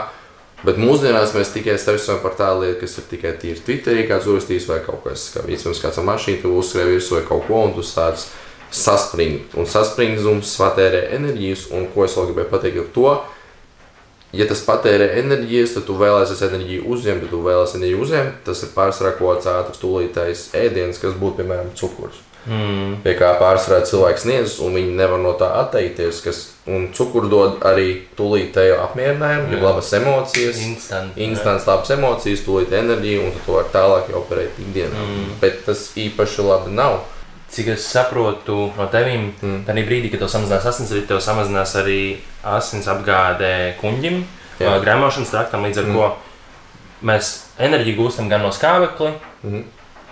Bet 0.60 0.76
mūsdienās 0.76 1.32
mēs 1.38 1.54
tikai 1.54 1.78
stresojam 1.80 2.20
par 2.20 2.34
tādu 2.36 2.66
lietu, 2.66 2.82
kas 2.82 2.98
ir 3.00 3.06
tikai 3.08 3.32
tīri 3.40 3.62
Twitterī, 3.64 4.04
kāds 4.10 4.28
uzrakstījis, 4.28 4.68
vai 4.68 4.82
kaut 4.84 5.06
kas, 5.06 5.30
kā 5.32 5.44
vispirms 5.48 5.80
kāds 5.80 6.02
ar 6.02 6.08
mašīnu, 6.10 6.42
tu 6.44 6.52
uzskrēji 6.60 6.98
virsū 6.98 7.16
vai 7.16 7.24
kaut 7.30 7.46
ko, 7.48 7.62
un 7.70 7.76
tu 7.78 7.86
sāc 7.88 8.26
saspringt. 8.76 9.56
Un 9.56 9.70
saspringzums 9.70 10.52
patērē 10.60 11.06
enerģijas, 11.16 11.70
un 11.72 11.88
ko 11.94 12.04
es 12.06 12.18
vēl 12.20 12.34
gribēju 12.34 12.52
pateikt 12.52 12.82
ar 12.84 12.90
to, 12.98 13.14
ja 14.36 14.50
tas 14.52 14.66
patērē 14.68 15.14
enerģijas, 15.24 15.78
tad 15.78 15.88
tu 15.88 15.96
vēlēsies 16.00 16.44
enerģiju 16.50 16.86
uzņemt, 16.92 17.24
ja 17.24 17.32
tu 17.32 17.40
vēlēsies 17.46 17.80
enerģiju 17.80 18.04
uzņemt, 18.06 18.42
tas 18.50 18.66
ir 18.66 18.74
pārsvarā 18.76 19.16
kaut 19.16 19.40
kāds 19.40 19.54
ātrs, 19.56 19.82
tūlītais 19.82 20.50
ēdiens, 20.60 21.00
kas 21.02 21.16
būtu, 21.16 21.40
piemēram, 21.40 21.72
cukurs. 21.80 22.20
Mm. 22.48 23.02
Pie 23.04 23.14
kā 23.20 23.34
pārsvarā 23.40 23.84
cilvēks 23.88 24.24
sniedz, 24.24 24.56
un 24.64 24.78
viņi 24.78 24.96
nevar 24.96 25.20
no 25.22 25.34
tā 25.38 25.50
atteikties. 25.60 26.22
Kas, 26.24 26.40
un 26.70 26.88
cukurs 26.96 27.30
dod 27.32 27.66
arī 27.68 27.90
tūlītēju 28.18 28.80
apmierinājumu, 28.86 29.52
jau 29.54 29.62
labas 29.66 29.92
emocijas, 29.98 30.62
Instant, 30.64 31.18
instants, 31.20 31.68
labas 31.70 31.92
emocijas, 31.96 32.44
tūlīt 32.48 32.74
enerģiju, 32.80 33.28
un 33.28 33.36
tu 33.36 33.56
vari 33.58 33.74
tālāk 33.76 34.12
jau 34.14 34.22
operēt 34.24 34.60
ikdienā. 34.64 35.06
Mm. 35.06 35.32
Bet 35.44 35.64
tas 35.68 35.90
īpaši 36.00 36.48
labi 36.48 36.76
nav. 36.80 37.02
Cik 37.50 37.72
es 37.74 37.88
saprotu 37.90 38.68
no 38.78 38.86
tevīm, 38.94 39.32
mm. 39.42 39.64
tad 39.68 39.80
brīdī, 39.88 40.12
kad 40.14 40.22
tev 40.24 40.30
samazinās 40.32 40.68
asinsrites, 40.70 41.10
tev 41.10 41.22
samazinās 41.26 41.74
arī 41.82 42.02
asins 42.46 42.88
apgāde 42.92 43.74
kuņģim, 43.82 44.22
grēmošanas 44.60 45.34
traktam, 45.34 45.66
līdz 45.66 45.82
ar 45.82 45.90
mm. 45.90 45.98
ko 45.98 47.10
mēs 47.10 47.34
enerģiju 47.58 47.98
gūstam 48.04 48.30
gan 48.32 48.46
no 48.46 48.54
skābekļa. 48.54 49.12
Mm 49.44 49.68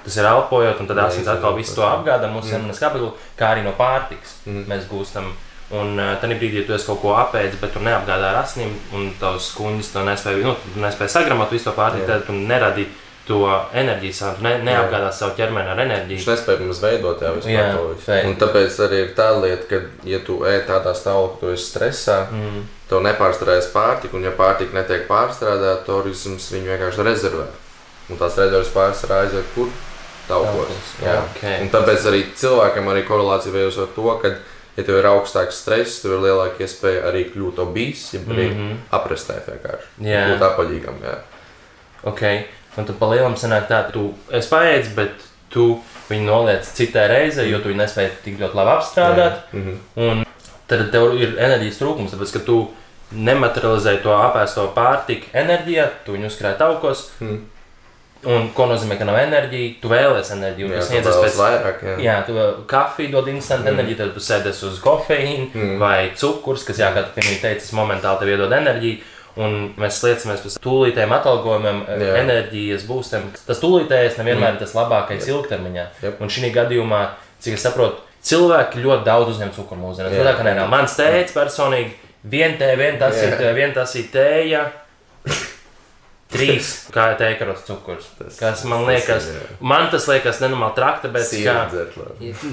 Tas 0.07 0.21
ir 0.21 0.27
elpojot, 0.29 0.77
un 0.79 0.87
tad 0.87 1.01
asins 1.03 1.27
atkal 1.27 1.57
visu 1.57 1.73
to 1.75 1.83
apgādā 1.83 2.29
mūsu 2.31 2.53
zemes 2.53 2.77
skābekli, 2.79 3.09
kā 3.35 3.49
arī 3.51 3.65
no 3.65 3.73
pārtikas 3.75 4.37
mm. 4.45 4.61
mēs 4.69 4.85
gūstam. 4.87 5.33
Un 5.75 5.97
uh, 5.99 6.13
tad 6.21 6.31
brīdī, 6.31 6.61
ja 6.61 6.67
tu 6.69 6.75
esi 6.77 6.87
kaut 6.87 7.01
ko 7.01 7.11
apēdis, 7.19 7.59
bet 7.59 7.73
tu 7.75 7.81
neapgādā 7.83 8.29
ar 8.29 8.37
asinīm, 8.39 8.71
un 8.95 9.09
tavs 9.19 9.49
kuņģis 9.57 9.89
to 9.91 10.03
nespēja, 10.07 10.45
nu, 10.47 10.53
nespēja 10.79 11.11
sagramot 11.17 11.51
visu 11.51 11.67
to 11.67 11.73
pārtiku, 11.75 12.07
tad 12.07 12.23
tu 12.23 12.35
neradi 12.37 12.85
to 13.27 13.41
enerģiju, 13.75 14.15
savu, 14.15 14.45
ne, 14.45 14.53
neapgādās 14.63 15.19
savu 15.19 15.35
ķermeni 15.35 15.73
ar 15.73 15.81
enerģiju. 15.83 16.21
Viņš 16.21 16.29
nespēja 16.29 16.61
mums 16.63 16.79
veidot 16.85 17.25
jau 17.25 17.33
visu 17.35 17.51
to. 17.51 18.15
Un 18.29 18.39
tāpēc 18.39 18.79
arī 18.87 19.01
ir 19.03 19.11
tā 19.17 19.27
lieta, 19.35 19.67
ka, 19.67 19.81
ja 20.07 20.21
tu 20.23 20.39
ej 20.47 20.61
tādā 20.69 20.95
stāvoklī, 20.95 21.41
tu 21.41 21.51
esi 21.57 21.67
stresā, 21.67 22.21
mm. 22.31 22.63
tev 22.87 23.03
nepārstrādājas 23.03 23.67
pārtika, 23.75 24.15
un 24.15 24.29
ja 24.29 24.31
pārtika 24.39 24.79
netiek 24.79 25.03
pārstrādāta, 25.11 25.99
organisms 25.99 26.47
viņu 26.55 26.71
vienkārši 26.71 27.07
rezervē. 27.09 27.49
Un 28.07 28.23
tās 28.23 28.39
rezerves 28.39 28.71
pārsvarā 28.71 29.25
aiziet 29.25 29.51
kur? 29.57 29.67
Taukos. 30.27 30.93
Okay. 31.01 31.61
Un 31.63 31.71
tāpēc 31.73 32.05
arī 32.09 32.21
cilvēkam 32.37 32.91
arī 32.91 33.03
korelācija 33.07 33.53
veidojas 33.53 33.79
ar 33.83 33.89
to, 33.95 34.07
ka, 34.21 34.33
ja 34.77 34.85
tev 34.85 34.99
ir 34.99 35.09
augstāks 35.09 35.61
stress, 35.63 36.01
tev 36.03 36.17
ir 36.17 36.25
lielāka 36.27 36.65
iespēja 36.65 37.05
arī 37.09 37.25
kļūt 37.31 37.61
obīs, 37.63 38.05
ja 38.13 38.21
arī 38.27 38.49
mm 38.49 38.59
-hmm. 38.59 38.77
aprestēt 38.99 39.49
vienkārši. 39.51 39.89
Jā. 40.09 40.27
Būt 40.33 40.47
apaļīgam, 40.51 41.01
jā. 41.03 41.17
Ok. 42.03 42.23
Un 42.77 42.85
tad 42.85 42.95
pa 42.99 43.09
lielam 43.09 43.35
sanāk 43.35 43.67
tā, 43.67 43.81
tu 43.91 44.13
esi 44.31 44.49
paēdis, 44.49 44.93
bet 44.95 45.27
tu 45.49 45.79
viņu 46.09 46.25
noliec 46.25 46.67
citai 46.77 47.07
reizei, 47.07 47.49
jo 47.51 47.59
tu 47.59 47.71
viņu 47.71 47.81
nespēji 47.81 48.11
tik 48.23 48.39
ļoti 48.39 48.55
labi 48.55 48.71
apstrādāt. 48.71 49.39
Mm 49.51 49.63
-hmm. 49.65 50.09
Un 50.09 50.25
tad 50.67 50.91
tev 50.91 51.15
ir 51.15 51.37
enerģijas 51.39 51.79
trūkums, 51.81 52.13
tāpēc 52.13 52.33
ka 52.33 52.39
tu 52.39 52.71
nematerializē 53.11 54.01
to 54.03 54.09
apēsto 54.09 54.67
pārtiku 54.75 55.25
enerģijā, 55.33 55.89
tu 56.05 56.11
viņu 56.11 56.27
uzkrāj 56.27 56.57
taukos. 56.57 57.11
Mm 57.19 57.56
Un 58.27 58.49
ko 58.55 58.67
nozīmē, 58.67 58.97
ka 58.99 59.05
nav 59.07 59.17
enerģija? 59.21 59.73
Tu 59.81 59.91
vēlēsies 59.91 60.33
enerģiju. 60.35 60.71
Jā, 60.73 61.01
tu 61.03 61.11
pēc... 61.23 61.35
vairāk, 61.39 61.83
jā. 61.85 61.97
jā, 62.03 62.15
tu 62.27 62.47
kafiju 62.69 63.13
dod 63.13 63.29
instant 63.31 63.63
mm. 63.63 63.73
enerģiju, 63.73 63.99
tad 64.01 64.15
tu 64.15 64.23
sēdies 64.23 64.63
uz 64.67 64.79
kofeīnu 64.83 65.51
mm. 65.53 65.75
vai 65.81 66.09
cukurs, 66.19 66.65
kas, 66.67 66.81
jā, 66.83 66.89
kā 66.95 67.05
tu 67.05 67.15
pirmie 67.15 67.37
teici, 67.43 67.69
momentāli 67.77 68.23
tev 68.23 68.33
iedod 68.33 68.57
enerģiju. 68.57 69.13
Un 69.37 69.55
mēs 69.77 69.99
sliecamies 70.01 70.41
pēc 70.41 70.55
tūlītējiem 70.63 71.11
atalgojumiem, 71.13 71.83
jā. 71.85 72.15
enerģijas 72.23 72.87
būstiem. 72.89 73.29
Tas 73.45 73.61
tūlītējais 73.61 74.17
nevienmēr 74.17 74.49
mm. 74.49 74.57
ir 74.57 74.63
tas 74.63 74.73
labākais 74.73 75.21
yep. 75.21 75.35
ilgtermiņā. 75.35 75.85
Yep. 76.01 76.25
Un 76.25 76.33
šī 76.33 76.49
gadījumā, 76.55 77.03
cik 77.45 77.59
es 77.59 77.67
saprotu, 77.67 78.01
cilvēki 78.25 78.81
ļoti 78.81 79.05
daudz 79.05 79.35
uzņem 79.35 79.53
cukuru 79.55 79.83
mūsdienās. 79.85 80.65
Mans 80.73 80.97
tēvs 80.97 81.37
personīgi 81.37 81.93
Viena 82.27 82.57
tēja, 82.59 82.77
viena 82.79 82.99
tas 82.99 83.19
ir, 83.21 83.35
Jā. 83.39 83.53
viena 83.55 83.73
tas 83.77 83.93
ir 83.95 84.09
tēja. 84.11 84.65
Trīs 86.27 86.69
kā 86.91 87.05
tēkarots 87.15 87.63
cukurs. 87.69 88.07
Tas- 88.17 88.35
Kas 88.39 88.63
man 88.67 88.81
tas 88.83 88.89
liekas, 88.91 89.27
ir, 89.31 89.35
jā. 89.39 89.57
man 89.71 89.85
tas 89.93 90.07
liekas 90.11 90.41
nenormāli 90.43 90.75
trakta, 90.75 91.07
bet 91.13 91.23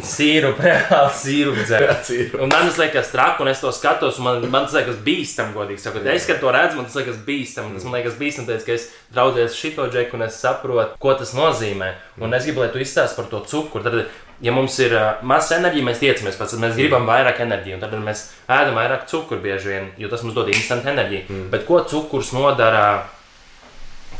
Sīru 0.07 0.52
reāli 0.62 1.11
sīrup 1.19 1.59
dzēr. 1.64 1.87
Sīrup. 2.07 2.37
Un 2.45 2.52
man 2.52 2.69
tas 2.69 2.78
liekas 2.78 3.11
traki, 3.11 3.43
un 3.43 3.50
es 3.50 3.61
to 3.64 3.73
skatos, 3.75 4.21
un 4.23 4.28
man, 4.28 4.45
man 4.52 4.69
tas 4.69 4.76
liekas 4.78 5.00
bīstam, 5.07 5.50
godīgi 5.57 5.83
sakot. 5.83 6.07
Es, 6.14 6.26
kad 6.28 6.38
to 6.43 6.52
redzu, 6.54 6.78
man 6.78 6.87
tas 6.87 6.95
liekas 7.00 7.19
bīstam. 7.26 7.73
Tas 7.75 7.87
man 7.88 7.97
liekas 7.99 8.19
bīstam, 8.21 8.47
tāpēc, 8.49 8.66
ka 8.69 8.76
es 8.78 8.87
draudzējos 9.16 9.59
šito 9.59 9.88
džeku, 9.90 10.19
un 10.21 10.26
es 10.28 10.38
saprotu, 10.38 10.95
ko 11.02 11.16
tas 11.19 11.35
nozīmē. 11.35 11.90
Un 12.23 12.35
es 12.38 12.47
gribu, 12.47 12.62
lai 12.62 12.71
tu 12.75 12.78
izstāsti 12.83 13.19
par 13.19 13.26
to 13.33 13.43
cukuru. 13.50 13.83
Tad, 13.88 14.04
ja 14.45 14.54
mums 14.54 14.78
ir 14.83 14.95
uh, 14.95 15.19
mazs 15.26 15.50
enerģija, 15.59 15.88
mēs 15.90 15.99
tiecamies 16.02 16.38
pēc 16.38 16.54
tam, 16.54 16.62
mēs 16.66 16.78
gribam 16.78 17.07
vairāk 17.11 17.43
enerģijas, 17.43 17.78
un 17.81 17.85
tad 17.88 17.99
mēs 18.07 18.25
ēdam 18.50 18.78
vairāk 18.78 19.07
cukuru 19.11 19.43
bieži 19.45 19.71
vien, 19.75 19.90
jo 19.99 20.11
tas 20.12 20.23
mums 20.26 20.35
dod 20.38 20.50
instantu 20.54 20.90
enerģiju. 20.95 21.26
Mm. 21.28 21.45
Bet 21.54 21.66
ko 21.66 21.83
cukurs 21.90 22.33
nodara 22.37 22.87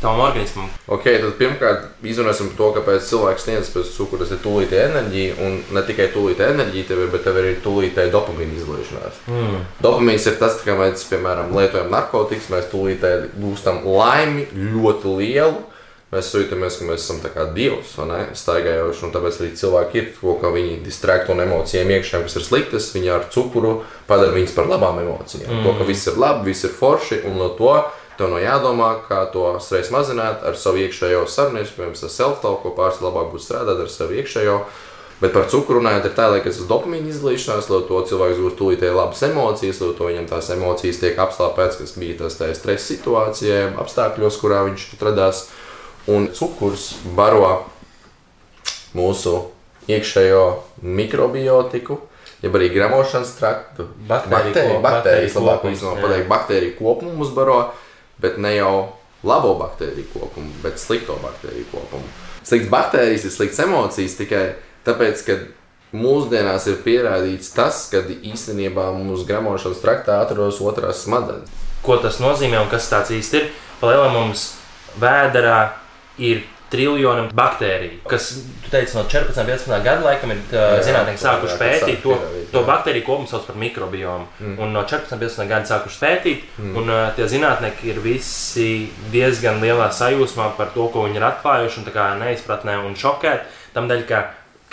tavam 0.01 0.23
organismam? 0.25 0.69
Ok, 0.91 1.05
tad 1.07 1.35
pirmkārt 1.39 2.05
izrunāsim 2.05 2.51
to, 2.57 2.71
kāpēc 2.75 3.05
cilvēks 3.09 3.45
sniedz 3.47 3.69
pēc 3.73 3.91
cukura. 3.95 4.23
Tas 4.23 4.33
ir 4.35 4.41
tūlītēja 4.43 4.89
enerģija, 4.91 5.37
un 5.45 5.59
ne 5.75 5.85
tikai 5.85 6.09
tūlītēja 6.15 6.55
enerģija, 6.55 6.89
tev 6.89 7.03
ir, 7.03 7.13
bet 7.13 7.23
tev 7.27 7.39
ir 7.39 7.49
arī 7.49 7.53
tūlītēja 7.65 8.13
dopamīna 8.13 8.59
izlaišanās. 8.59 9.21
Mm. 9.29 9.61
Dopamīns 9.85 10.27
ir 10.31 10.39
tas, 10.41 10.57
ka 10.65 10.77
mēs, 10.79 11.05
piemēram, 11.11 11.53
lietojam 11.55 11.93
narkotikas, 11.93 12.51
mēs 12.53 12.67
tūlītēji 12.73 13.31
gūstam 13.39 13.81
laimi 13.87 14.49
ļoti 14.53 15.15
lielu. 15.21 15.63
Mēs 16.13 16.29
jūtamies, 16.31 16.77
ka 16.79 16.85
mēs 16.87 17.01
esam 17.01 17.17
tā 17.19 17.31
kā 17.33 17.47
dievs, 17.55 17.95
vai 17.97 18.05
ne? 18.07 18.17
Staigājoši, 18.37 19.01
un 19.07 19.11
tāpēc 19.11 19.39
arī 19.41 19.49
cilvēki 19.57 19.97
ir 19.99 20.05
to, 20.15 20.35
ka 20.39 20.51
viņi 20.53 20.77
distrakt 20.85 21.31
no 21.33 21.35
emocijām 21.43 21.89
iekšā, 21.91 22.21
kas 22.23 22.37
ir 22.37 22.45
sliktas, 22.45 22.91
viņi 22.93 23.09
ar 23.11 23.25
cukuru 23.33 23.79
padara 24.07 24.35
viņus 24.37 24.53
par 24.55 24.69
labām 24.69 25.01
emocijām. 25.01 25.49
Mm. 25.49 25.65
To, 25.65 25.73
ka 25.79 25.87
viss 25.89 26.07
ir 26.07 26.21
labi, 26.21 26.51
viss 26.53 26.69
ir 26.69 26.75
forši, 26.77 27.23
un 27.27 27.41
no 27.41 27.49
to 27.57 27.73
tev 28.17 28.31
no 28.31 28.39
jādomā, 28.41 28.95
kā 29.07 29.25
to 29.33 29.47
stresa 29.63 29.93
mazināt 29.95 30.43
ar 30.47 30.57
savu 30.59 30.83
iekšējo 30.85 31.25
sarunu, 31.31 31.63
piemēram, 31.67 31.95
ar 31.95 32.13
self-talk, 32.13 32.61
ko 32.63 32.73
pāris 32.77 33.01
labāk 33.03 33.31
būtu 33.33 33.45
strādāt 33.47 33.85
ar 33.85 33.91
savu 33.91 34.17
iekšējo. 34.21 34.59
Bet 35.21 35.31
par 35.31 35.45
cukuru 35.47 35.79
runājot, 35.79 36.09
ir 36.09 36.15
tā, 36.15 36.25
ka 36.33 36.49
tas 36.49 36.57
ir 36.59 36.67
dopamīna 36.67 37.07
izlīšanās, 37.07 37.69
lai 37.71 37.83
to 37.87 38.01
cilvēks 38.09 38.41
gūst 38.41 38.57
tūlītēji 38.59 38.95
labas 38.97 39.21
emocijas, 39.23 39.79
lai 39.79 39.93
to 39.95 40.09
viņam 40.09 40.25
tās 40.27 40.49
emocijas 40.51 40.99
tiek 40.99 41.21
apslāpētas, 41.23 41.77
kas 41.79 41.95
bija 41.95 42.17
tas 42.19 42.35
tajā 42.35 42.57
stresa 42.57 42.89
situācijā, 42.89 43.61
apstākļos, 43.79 44.39
kurā 44.41 44.65
viņš 44.67 44.89
atradās. 44.97 45.45
Un 46.11 46.27
cukurs 46.35 46.91
baro 47.15 47.53
mūsu 48.95 49.37
iekšējo 49.87 50.43
mikrobiotiku, 50.83 51.97
jeb 52.43 52.59
arī 52.59 52.69
gramošanas 52.75 53.33
traktu. 53.39 53.87
Baktēriju 54.09 54.83
baktēriju, 54.83 54.83
baktēriju 54.83 55.31
jā. 55.31 55.95
pateikt, 56.03 56.29
baktēriju 56.29 56.77
kopumu 56.81 57.15
mums 57.21 57.31
baro, 57.35 57.59
bet 58.21 58.37
ne 58.41 58.55
jau 58.55 58.75
labo 59.25 59.55
baktēriju 59.59 60.07
kopumu, 60.13 60.53
bet 60.63 60.79
slikto 60.79 61.17
baktēriju 61.23 61.65
kopumu. 61.71 62.07
Slikts 62.45 62.69
baktērijas 62.69 63.25
ir 63.25 63.33
slikts 63.33 63.61
emocijas 63.63 64.17
tikai 64.19 64.45
tāpēc, 64.85 65.23
ka 65.25 65.37
mūsdienās 65.95 66.67
ir 66.69 66.81
pierādīts 66.85 67.53
tas, 67.55 67.85
ka 67.91 68.03
īstenībā 68.05 68.91
mūsu 68.97 69.25
gramošanas 69.29 69.81
traktā 69.81 70.19
atrodas 70.21 70.61
otrās 70.61 71.05
smadzenes. 71.05 71.49
ko 71.85 71.97
tas 72.01 72.19
nozīmē 72.19 72.59
un 72.63 72.69
kas 72.69 72.89
tas 72.89 73.11
īsti 73.13 73.37
ir. 73.37 73.49
Palielinājumā 73.81 74.25
mums 74.25 74.45
vēdā 74.99 75.57
ir 76.17 76.43
triljoniem 76.71 77.29
baktēriju, 77.35 77.99
kas, 78.09 78.29
tu 78.63 78.71
teici, 78.73 78.95
no 78.97 79.03
14, 79.09 79.37
15 79.45 79.83
gadu 79.85 80.05
laikam 80.07 80.33
ir 80.33 80.41
zinātnieki 80.85 81.21
sākuši 81.21 81.57
pētīt 81.61 82.01
to, 82.03 82.17
to 82.53 82.63
baktēriju 82.65 83.05
kopumu 83.05 83.29
sauc 83.29 83.45
par 83.47 83.59
mikrobiomu. 83.61 84.27
Mm. 84.39 84.57
Un 84.65 84.73
no 84.75 84.83
14, 84.87 85.19
15 85.21 85.51
gadu 85.51 85.69
sākuši 85.69 86.01
pētīt, 86.01 86.43
mm. 86.57 86.75
un 86.81 86.91
uh, 86.91 87.05
tie 87.17 87.29
zinātnieki 87.31 87.91
ir 87.93 88.01
visi 88.03 88.69
diezgan 89.13 89.61
lielā 89.63 89.91
sajūsmā 89.93 90.51
par 90.59 90.73
to, 90.75 90.89
ko 90.93 91.05
viņi 91.05 91.21
ir 91.21 91.29
atklājuši, 91.29 91.81
un 91.81 91.89
tā 91.89 91.95
kā 91.95 92.11
neizpratnē 92.21 92.79
un 92.83 92.97
šokēti. 92.99 93.63
Tādēļ, 93.75 94.05
ka, 94.09 94.21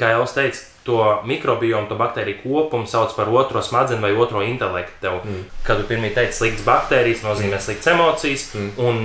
kā 0.01 0.15
jau 0.17 0.27
es 0.27 0.37
teicu, 0.39 0.69
to 0.83 1.03
mikrobiomu, 1.29 1.87
to 1.87 1.95
baktēriju 1.99 2.41
kopumu 2.43 2.89
sauc 2.91 3.13
par 3.15 3.29
otro 3.31 3.63
smadzeņu 3.63 4.03
vai 4.03 4.15
otro 4.19 4.43
intelektu. 4.43 5.19
Mm. 5.23 5.45
Kad 5.67 5.83
tu 5.83 5.87
pirmie 5.91 6.11
teici, 6.15 6.41
sliktas 6.41 6.65
baktērijas 6.67 7.23
nozīmē 7.27 7.59
mm. 7.59 7.63
sliktas 7.63 7.93
emocijas, 7.93 8.49
mm. 8.57 8.73
un 8.83 9.05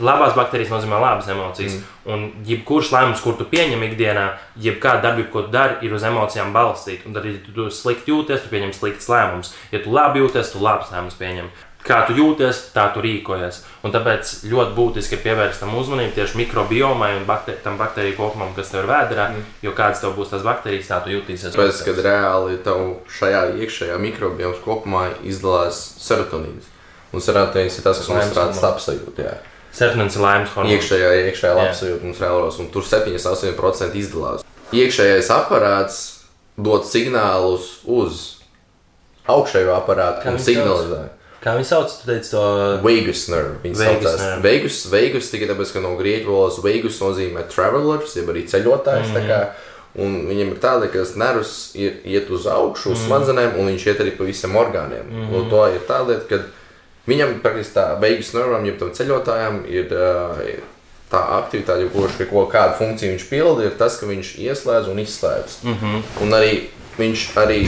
labās 0.00 0.36
baktērijas 0.36 0.72
nozīmē 0.72 1.00
labas 1.02 1.28
emocijas. 1.32 1.74
Mm. 1.76 1.88
Un 2.12 2.22
jebkurš 2.46 2.92
lēmums, 2.94 3.22
kur 3.22 3.36
tu 3.38 3.46
pieņem 3.50 3.82
ikdienā, 3.90 4.28
jebkāda 4.62 5.08
darbība, 5.08 5.30
ko 5.34 5.44
tu 5.46 5.52
dari, 5.54 5.76
ir 5.86 5.92
uz 5.94 6.06
emocijām 6.06 6.54
balstīta. 6.54 7.06
Un 7.08 7.18
tad, 7.18 7.28
ja 7.28 7.36
tu, 7.44 7.54
tu 7.56 7.68
slikti 7.74 8.14
jūties, 8.14 8.42
tu 8.44 8.54
pieņem 8.54 8.72
sliktus 8.76 9.10
lēmumus. 9.12 9.52
Ja 9.74 9.82
tu 9.84 9.92
labi 9.94 10.24
jūties, 10.24 10.54
tu 10.54 10.62
labus 10.64 10.90
lēmumus 10.94 11.20
pieņem. 11.20 11.52
Kā 11.82 12.04
tu 12.06 12.14
jūties, 12.14 12.58
tā 12.76 12.84
tu 12.94 13.02
rīkojies. 13.02 13.58
Un 13.82 13.94
tāpēc 13.94 14.36
ļoti 14.46 14.74
būtiski 14.76 15.16
ir 15.16 15.22
pievērst 15.24 15.64
tam 15.64 15.74
uzmanību 15.80 16.14
tieši 16.14 16.38
mikrobiomai 16.38 17.10
un 17.16 17.26
bakter 17.26 17.56
tam 17.64 17.74
baktēriju 17.80 18.20
kopumam, 18.20 18.52
kas 18.54 18.70
tev 18.70 18.84
ir 18.84 18.90
vēdā. 18.92 19.28
Mm. 19.34 19.48
Jo 19.66 19.74
kādas 19.74 20.04
tev 20.04 20.14
būs 20.14 20.30
tās 20.30 20.46
baktērijas, 20.46 20.92
tā 20.92 21.00
tu 21.02 21.10
jutīsies. 21.16 21.50
Tāpēc, 21.56 21.82
kad 21.88 21.98
reāli 22.06 22.60
tev 22.62 22.84
šajā 23.18 23.48
iekšējā 23.66 23.98
mikrobiomas 23.98 24.62
kopumā 24.62 25.08
izdalās 25.26 25.82
serotonīns. 26.06 26.70
Un 27.10 27.24
serotonīns 27.24 27.80
ir 27.80 27.88
tas, 27.88 27.98
kas 27.98 28.12
mums 28.12 28.30
Laimes 28.30 28.38
rada 28.38 28.60
ir 29.80 30.24
laimes 30.26 30.52
hormons. 30.52 30.74
Iekšējā, 30.76 31.12
iekšējā 31.30 31.54
labsajūta 31.56 32.08
mums 32.08 32.20
reālos, 32.20 32.60
un 32.60 32.68
tur 32.74 32.84
7-8% 32.84 33.96
izdalās. 33.98 34.44
Iekšējais 34.72 35.32
aparāts 35.32 35.98
dod 36.56 36.84
signālus 36.88 37.80
uz 37.88 38.22
augšējo 39.28 39.74
aparātu 39.76 40.24
Kā 40.26 40.32
un 40.34 40.40
signalizē. 40.42 41.02
Kā 41.42 41.56
viņi 41.56 41.66
sauc, 41.66 41.90
tu 41.98 42.06
teici 42.06 42.30
to 42.30 42.42
Vegas 42.84 43.24
nerve. 43.32 43.56
Viņa 43.64 43.78
Vagus 43.80 43.88
saucās 43.90 44.20
nerve. 44.22 44.42
Vegas, 44.44 44.78
Vegas 44.92 45.30
tikai 45.32 45.48
tāpēc, 45.50 45.72
ka 45.74 45.82
no 45.82 45.96
grieķu 45.98 46.30
valodas 46.30 46.60
Vegas 46.62 47.00
nozīmē 47.02 47.42
travelers, 47.50 48.14
jeb 48.14 48.30
arī 48.30 48.44
ceļotājs. 48.50 49.10
Mm. 49.10 49.26
Kā, 49.26 49.40
un 50.04 50.20
viņam 50.28 50.52
ir 50.54 50.60
tāda, 50.62 50.90
ka 50.92 51.02
tas 51.02 51.16
nervs 51.18 51.56
ir, 51.74 51.98
iet 52.06 52.30
uz 52.30 52.46
augšu, 52.46 52.94
uz 52.94 53.02
smadzenēm, 53.08 53.56
un 53.58 53.72
viņš 53.72 53.88
iet 53.90 54.04
arī 54.04 54.14
pa 54.14 54.28
visiem 54.28 54.54
orgāniem. 54.60 55.10
Mm. 55.10 55.34
Un 55.34 55.50
to 55.50 55.64
ir 55.74 55.82
tā 55.88 55.98
lieta, 56.06 56.28
ka 56.30 56.38
viņam 57.06 57.40
praktiski 57.42 57.74
tā 57.78 57.86
Vegas 58.00 58.32
nervam, 58.34 58.64
jeb 58.66 58.78
tam 58.78 58.92
ceļotājam, 58.96 59.62
ir 59.68 59.92
ā, 59.96 60.60
tā 61.12 61.20
aktivitāte, 61.38 61.90
kurš 61.92 62.22
ko 62.30 62.46
kādu 62.52 62.78
funkciju 62.78 63.16
viņš 63.16 63.28
pilda, 63.28 63.66
ir 63.66 63.76
tas, 63.78 63.98
ka 64.00 64.08
viņš 64.08 64.36
ieslēdz 64.46 64.88
un 64.88 65.02
izslēdz. 65.02 65.58
Mm 65.62 65.76
-hmm. 65.80 66.02
Un 66.24 66.38
arī 66.38 66.54
viņš 66.98 67.28
arī 67.36 67.60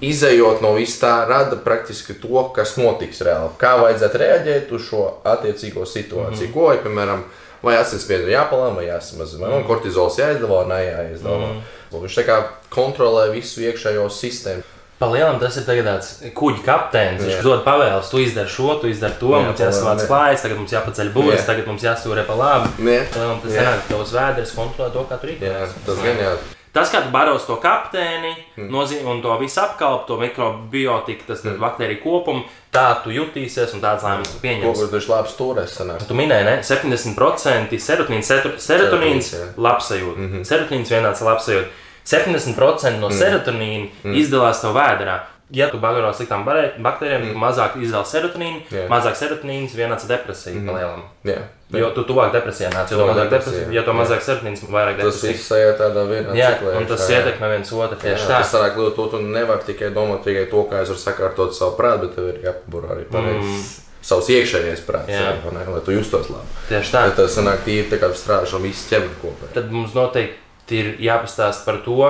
izējot 0.00 0.62
no 0.62 0.74
vis 0.76 0.94
tā, 1.00 1.26
rada 1.28 1.56
praktiski 1.56 2.14
to, 2.14 2.44
kas 2.54 2.76
notiks 2.76 3.20
reāli. 3.20 3.50
Kā 3.58 3.74
vajadzētu 3.80 4.18
reaģēt 4.22 4.72
uz 4.72 4.86
šo 4.90 5.04
attiecīgo 5.24 5.86
situāciju. 5.86 6.48
Mm 6.48 6.52
-hmm. 6.52 6.52
Ko, 6.52 6.72
ja, 6.72 6.82
piemēram, 6.82 7.24
vai 7.62 7.76
asinsspiedienu 7.76 8.32
jāpalēm, 8.32 8.76
vai 8.76 8.86
jāsamazina, 8.86 9.46
vai 9.46 9.50
man 9.50 9.64
kortizols 9.64 10.18
jāizdala, 10.18 10.64
vai 10.64 10.84
neizdala. 10.84 11.46
Mm 11.46 11.62
-hmm. 11.92 12.02
Viņš 12.02 12.18
tā 12.18 12.24
kā 12.26 12.42
kontrolē 12.70 13.30
visu 13.32 13.60
iekšējo 13.60 14.08
sistēmu. 14.10 14.62
Palielam 14.98 15.38
tas 15.38 15.56
ir 15.56 15.62
tāds 15.62 16.08
kuģa 16.34 16.62
kapteinis. 16.66 17.22
Viņš 17.22 17.42
dod 17.46 17.64
pavēles, 17.64 18.10
tu 18.10 18.18
izdari 18.18 18.48
šo, 18.50 18.80
tu 18.82 18.88
izdari 18.90 19.14
to, 19.20 19.30
Jā, 19.30 19.44
mums 19.46 19.60
jāsavāc 19.60 20.06
klājas, 20.10 20.42
tagad 20.42 20.58
mums 20.58 20.72
jāpaceļ 20.74 21.12
būs, 21.14 21.34
Jā. 21.36 21.46
tagad 21.46 21.66
mums 21.70 21.82
jāstūrē 21.86 22.26
pa 22.26 22.34
labi. 22.34 22.68
Palielam 23.14 23.40
tas 23.40 23.52
ka 23.54 23.94
tavs 23.94 24.12
vēders 24.18 24.54
kontrolē 24.58 24.92
to, 24.92 25.04
kā 25.10 25.20
tu 25.20 25.26
rīkojies. 25.30 25.76
tas 25.86 25.96
gan 26.02 26.16
jā. 26.26 26.36
Tas, 26.72 26.90
kā 26.92 27.00
tu 27.02 27.10
baros 27.10 27.46
to 27.46 27.56
kapteini 27.56 28.34
Hmm. 28.56 28.68
nozīmē, 28.70 29.06
un 29.08 29.22
to 29.22 29.38
visu 29.40 29.58
apkalpu, 29.60 30.06
to 30.06 30.16
mikrobiotiku, 30.18 31.26
tas 31.26 31.40
Hmm. 31.42 31.54
ir 31.54 31.58
baktēriju 31.58 32.02
kopumu, 32.02 32.44
tā 32.72 33.02
tu 33.02 33.10
jutīsies 33.10 33.74
un 33.74 33.80
tāds 33.80 34.02
lēmums 34.04 34.28
tu 34.28 34.38
Ko 34.38 34.86
viņš 34.92 35.08
labs 35.08 35.32
turēs 35.38 35.72
sanāk. 35.78 36.06
Tu 36.06 36.14
minēji, 36.14 36.44
ne? 36.44 36.58
70% 36.62 37.78
serotonīns, 37.78 38.26
serotonīns, 38.28 38.60
serotonīns 38.68 39.34
labsajūta. 39.56 40.16
Mm. 40.16 40.32
-hmm. 40.32 40.44
Serotonīns 40.44 40.90
vienāds 40.90 41.22
ar 41.22 41.28
labsajūtu. 41.34 41.66
70% 42.08 42.98
no 43.02 43.10
serotonīna 43.12 43.88
mm. 44.04 44.14
izdalās 44.22 44.62
tev 44.64 44.76
vēdā. 44.78 45.18
Ja 45.50 45.70
tu 45.72 45.78
bagaro 45.80 46.10
sliktām 46.12 46.42
baktērijām, 46.44 47.22
mm. 47.30 47.38
mazāk 47.40 47.78
izdala 47.80 48.04
serotonīnu, 48.04 48.66
Jā. 48.68 48.82
mazāk 48.90 49.14
serotonīns 49.16 49.72
vienāds 49.78 50.04
ar 50.04 50.10
depresiju. 50.10 50.58
Mm. 50.60 50.66
Palielam. 50.68 51.06
Jā. 51.24 51.38
Jo 51.72 51.88
tu 51.96 52.02
tuvāk 52.08 52.34
depresijai 52.34 52.68
nāc, 52.74 52.92
jo 52.92 53.06
mazāk 53.08 53.30
depresija, 53.32 53.64
ja 53.72 53.80
jā. 53.80 53.94
mazāk 53.96 54.20
serotonīns, 54.26 54.66
vairāk 54.68 54.98
Tas 55.00 55.06
depresija. 55.06 55.32
viss 55.32 55.48
sajūt 55.52 55.80
tādā 55.80 56.04
vienā 56.10 56.36
Jā, 56.36 56.50
ciklā 56.52 56.74
un 56.80 56.88
tas 56.90 57.04
jā. 57.08 57.20
ietekmē 57.22 57.48
viens 57.54 57.72
otru 57.72 57.96
tieši 58.02 58.24
Jā, 58.24 58.28
tā. 58.28 58.40
tas 58.42 58.52
sanāk, 58.52 58.76
ka 58.76 58.88
tu, 58.98 59.06
tu 59.14 59.20
nevari 59.24 59.64
tikai 59.68 59.88
domāt 59.96 60.20
tikai 60.28 60.44
to, 60.52 60.64
kā 60.68 60.82
es 60.84 60.92
varu 60.92 61.02
sakārtot 61.06 61.56
savu 61.56 61.76
prātu, 61.80 62.04
bet 62.04 62.16
tev 62.18 62.28
ir 62.34 62.42
jāpabūr 62.48 62.90
arī 62.92 63.06
pareizi. 63.12 63.54
Mm. 63.54 63.64
Savs 64.08 64.28
iekšējais 64.32 64.84
prāts, 64.88 65.12
Jā. 65.12 65.32
jā. 65.32 65.52
Ne, 65.56 65.64
lai 65.72 65.80
tu 65.84 65.96
justos 65.96 66.28
labi. 66.32 66.52
Tieši 66.68 66.92
tā. 66.92 67.06
Bet 67.08 67.16
tas 67.22 67.32
sanāk, 67.40 67.64
tīri 67.64 67.88
tā 67.90 67.98
kā 68.00 68.12
strāžam 68.16 68.64
visu 68.68 68.84
ķemeri 68.92 69.16
kopā. 69.24 69.48
tad 69.56 69.72
mums 69.72 69.96
noteikti 69.96 70.44
ir 70.74 70.96
jāpastāsta 71.02 71.66
par 71.68 71.82
to, 71.84 72.00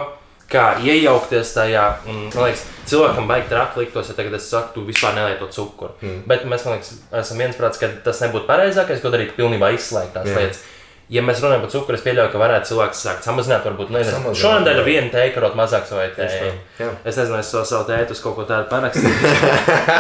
kā 0.49 0.65
iejaukties 0.85 1.53
tajā. 1.57 1.85
Un, 2.09 2.25
man 2.33 2.49
liekas, 2.49 2.65
cilvēkam 2.89 3.29
baigi 3.29 3.51
traki 3.53 3.83
liktos, 3.83 4.09
ja 4.09 4.17
tagad 4.17 4.39
es 4.39 4.49
saku, 4.49 4.79
tu 4.79 4.87
vispār 4.89 5.15
nelieto 5.19 5.51
cukuru. 5.53 5.95
Mm. 6.01 6.25
Bet 6.31 6.49
mēs, 6.49 6.65
man 6.67 6.79
liekas, 6.79 6.97
esam 7.21 7.45
viensprāts, 7.45 7.81
ka 7.81 7.91
tas 8.05 8.25
nebūtu 8.25 8.49
pareizākais, 8.49 9.03
ko 9.05 9.13
darīt, 9.15 9.37
pilnībā 9.37 9.71
izslēgt 9.77 10.17
tās 10.17 10.31
Jā. 10.31 10.41
lietas. 10.41 10.65
Ja 11.09 11.23
mēs 11.25 11.41
runājam 11.41 11.63
par 11.65 11.71
cukuru, 11.73 11.97
es 11.97 12.03
pieļauju, 12.05 12.29
ka 12.35 12.41
varētu 12.41 12.69
cilvēks 12.69 12.99
sākt 13.01 13.25
samazināt, 13.25 13.65
varbūt 13.65 13.93
nezinu. 13.95 14.35
Šonadēļ 14.37 14.81
vienu 14.85 15.09
teiku 15.13 15.39
karot 15.39 15.55
mazāk 15.57 15.87
savai 15.89 16.11
jā. 16.13 16.91
Es 17.01 17.17
nezinu, 17.17 17.39
es 17.39 17.53
to 17.53 17.63
savu 17.65 17.89
tētu 17.89 18.13
uz 18.13 18.21
kaut 18.21 18.37
ko 18.37 18.45
tādu 18.49 18.69
parakstīju. 18.69 19.31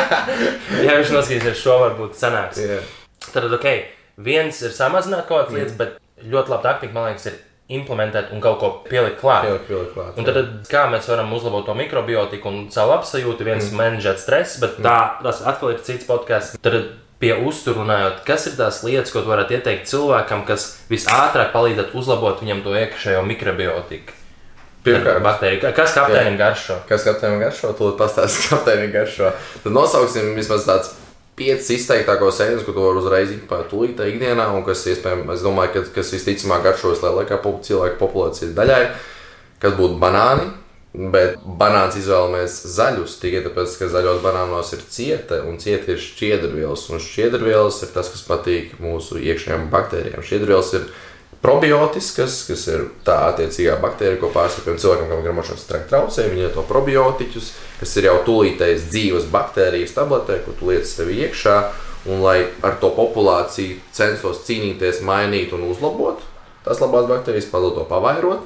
ja 0.85 0.99
viņš 0.99 1.15
noskatīsies 1.17 1.63
šo, 1.63 1.79
varbūt 1.87 2.21
sanāks. 2.21 2.61
Jā. 2.61 2.83
Tad, 3.25 3.49
ok, 3.57 3.67
viens 4.21 4.61
ir 4.61 4.77
samazināt 4.77 5.25
kaut 5.31 5.47
kādas 5.47 5.57
lietas, 5.57 5.79
bet 5.81 5.97
ļoti 6.29 6.53
labi 6.53 6.69
taktika, 6.69 6.97
man 6.99 7.09
liekas, 7.09 7.31
ir 7.33 7.41
implementēt 7.69 8.31
un 8.33 8.41
kaut 8.41 8.61
ko 8.63 8.71
pielikt 8.89 9.19
klāt. 9.21 9.45
Pielikt, 9.45 9.67
pielikt 9.69 9.93
klāt. 9.97 10.15
Un 10.17 10.29
tad, 10.29 10.39
tad 10.39 10.71
kā 10.71 10.87
mēs 10.93 11.09
varam 11.11 11.33
uzlabot 11.37 11.67
to 11.69 11.75
mikrobiotiku 11.77 12.49
un 12.49 12.63
savu 12.73 12.95
labsajūtu, 12.95 13.45
viens 13.45 13.69
mm. 13.69 13.81
menedžēt 13.83 14.23
stresu, 14.23 14.63
bet 14.65 14.79
tā, 14.85 14.99
tas 15.25 15.43
atkal 15.45 15.75
ir 15.75 15.83
cits 15.85 16.09
podkāsts. 16.09 16.57
Tad 16.65 16.79
pie 17.21 17.35
uzturu 17.45 17.83
runājot, 17.83 18.23
kas 18.27 18.47
ir 18.49 18.55
tās 18.59 18.81
lietas, 18.87 19.13
ko 19.13 19.25
tu 19.25 19.33
varētu 19.33 19.59
ieteikt 19.59 19.91
cilvēkam, 19.91 20.47
kas 20.49 20.71
visātrāk 20.89 21.51
palīdzētu 21.53 21.99
uzlabot 21.99 22.41
viņam 22.45 22.63
to 22.65 22.77
iekšējo 22.79 23.27
mikrobiotiku? 23.27 24.17
Pirmkārt, 24.87 25.21
baktērija. 25.25 25.73
Kas 25.77 25.93
kapteinim 25.97 26.39
garšo? 26.39 26.79
Kas 26.89 27.05
kapteinim 27.05 27.43
garšo, 27.43 27.75
to 27.77 27.91
pastāstīs 27.99 28.49
kapteinim 28.53 28.95
garšo. 28.95 29.35
Tad 29.65 29.75
nosauksim 29.75 30.31
vismaz 30.39 30.65
tāds 30.69 30.95
piecas 31.39 31.71
izteiktākos 31.75 32.41
ēdienus, 32.45 32.65
ko 32.67 32.75
tu 32.77 32.85
vari 32.85 33.01
uzreiz 33.01 33.35
izpēt 33.35 33.69
tūlīt 33.71 34.01
ikdienā, 34.05 34.51
un 34.55 34.65
kas, 34.67 34.85
es 34.91 35.03
domāju, 35.45 35.75
ka, 35.77 35.85
kas 35.99 36.15
visticamāk 36.17 36.65
garšos 36.67 37.05
lielākā 37.05 37.41
pop 37.45 37.63
cilvēku 37.67 38.01
populācijas 38.01 38.57
daļai, 38.59 38.81
kas 39.63 39.79
būtu 39.79 40.01
banāni. 40.03 40.51
Bet 40.99 41.37
banāns 41.61 41.99
izvēlamies 42.01 42.55
zaļus 42.75 43.19
tikai 43.21 43.43
tāpēc, 43.45 43.75
ka 43.79 43.91
zaļos 43.93 44.23
banānos 44.25 44.73
ir 44.75 44.81
cieta, 44.89 45.43
un 45.47 45.61
cieta 45.61 45.93
ir 45.93 46.01
šķiedrvielas. 46.01 46.87
Un 46.91 47.03
šķiedrvielas 47.05 47.83
ir 47.85 47.93
tas, 47.93 48.09
kas 48.11 48.25
patīk 48.27 48.73
mūsu 48.83 49.21
iekšējām 49.21 49.69
baktērijām. 49.71 50.25
Šķiedrvielas 50.25 50.73
ir 50.81 50.89
probiotiskas, 51.45 52.41
kas 52.49 52.65
ir 52.71 52.87
tā 53.07 53.19
attiecīgā 53.33 53.77
baktērija, 53.83 54.21
ko 54.23 54.31
pārstāvjam 54.35 54.81
cilvēkam, 54.83 55.11
kam 55.11 55.21
ir 55.21 55.29
gramošanas 55.29 55.69
trakta 55.69 55.93
traucējumi. 55.95 56.35
Viņi 56.35 56.47
lieto 56.47 56.65
probiotiķus, 56.69 57.53
kas 57.83 57.99
ir 58.01 58.09
jau 58.11 58.17
tūlītējas 58.27 58.89
dzīves 58.93 59.29
baktērijas 59.35 59.95
tabletē, 59.97 60.41
ko 60.47 60.57
tu 60.59 60.73
liec 60.73 60.89
sev 60.91 61.13
iekšā. 61.15 61.61
Un 62.09 62.23
lai 62.25 62.41
ar 62.65 62.79
to 62.81 62.89
populāciju 62.95 63.83
censtos 63.93 64.45
cīnīties, 64.47 65.03
mainīt 65.05 65.53
un 65.53 65.67
uzlabot 65.69 66.23
tās 66.69 66.83
labās 66.83 67.09
baktērijas, 67.09 67.49
padot 67.53 67.79
to 67.79 67.87
pavairot. 67.89 68.45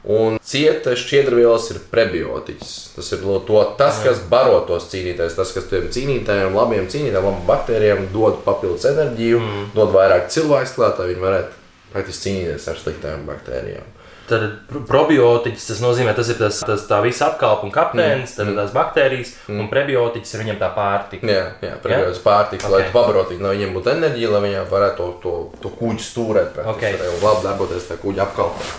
Un 0.00 0.38
cieta 0.40 0.94
šķiedrvielas 0.96 1.66
ir 1.74 1.82
prebiotiķis. 1.92 2.72
Tas 2.96 3.10
ir 3.12 3.24
to, 3.46 3.60
tas, 3.76 4.00
kas 4.00 4.22
baro 4.30 4.62
tos 4.68 4.88
cīnītājus, 4.92 5.36
tas, 5.36 5.52
kas 5.52 5.68
tiem 5.68 5.90
cīnītājiem, 5.92 6.56
labiem 6.56 6.88
cīnītājiem, 6.88 7.18
labām 7.18 7.42
baktērijām 7.48 8.06
dod 8.14 8.40
papildus 8.46 8.88
enerģiju, 8.88 9.42
mm. 9.44 9.66
dod 9.76 9.92
vairāk 9.92 10.30
cilvēku 10.32 10.78
klāt, 10.78 11.02
lai 11.02 11.10
viņi 11.12 11.26
varētu 11.26 11.59
praktiski 11.92 12.28
cīnīties 12.28 12.68
ar 12.70 12.78
sliktām 12.80 13.26
baktērijām. 13.28 13.96
Tad 14.30 14.44
pro- 14.70 14.84
probiotiķis 14.86 15.64
tas 15.72 15.80
nozīmē, 15.82 16.12
tas 16.14 16.28
ir 16.30 16.36
tas, 16.38 16.60
tas 16.62 16.84
tā 16.86 17.00
visa 17.02 17.32
apkalpa 17.32 17.66
un 17.66 17.72
kapteinis, 17.74 18.36
tad 18.36 18.52
ir 18.52 18.58
tās 18.60 18.70
baktērijas, 18.76 19.32
un 19.50 19.66
prebiotiķis 19.72 20.36
ir 20.36 20.44
viņam 20.44 20.60
tā 20.60 20.68
pārtika. 20.76 21.26
Jā, 21.26 21.48
jā 21.66 21.72
prebiotiķis 21.82 22.22
pārtiks, 22.22 22.68
okay. 22.68 22.76
lai 22.76 22.94
pabarotītu, 22.94 23.42
lai 23.42 23.56
viņiem 23.56 23.74
būtu 23.74 23.90
enerģija, 23.96 24.30
lai 24.30 24.42
viņi 24.46 24.62
varētu 24.70 25.02
to, 25.02 25.08
to, 25.24 25.34
to 25.64 25.74
kuģi 25.80 26.06
stūrēt, 26.06 26.62
Ok. 26.62 26.76
okay. 26.76 26.94
un 27.10 27.24
labi 27.26 27.48
darboties 27.48 27.90
tajā 27.90 28.02
kuģa 28.04 28.26
apkalpē. 28.28 28.70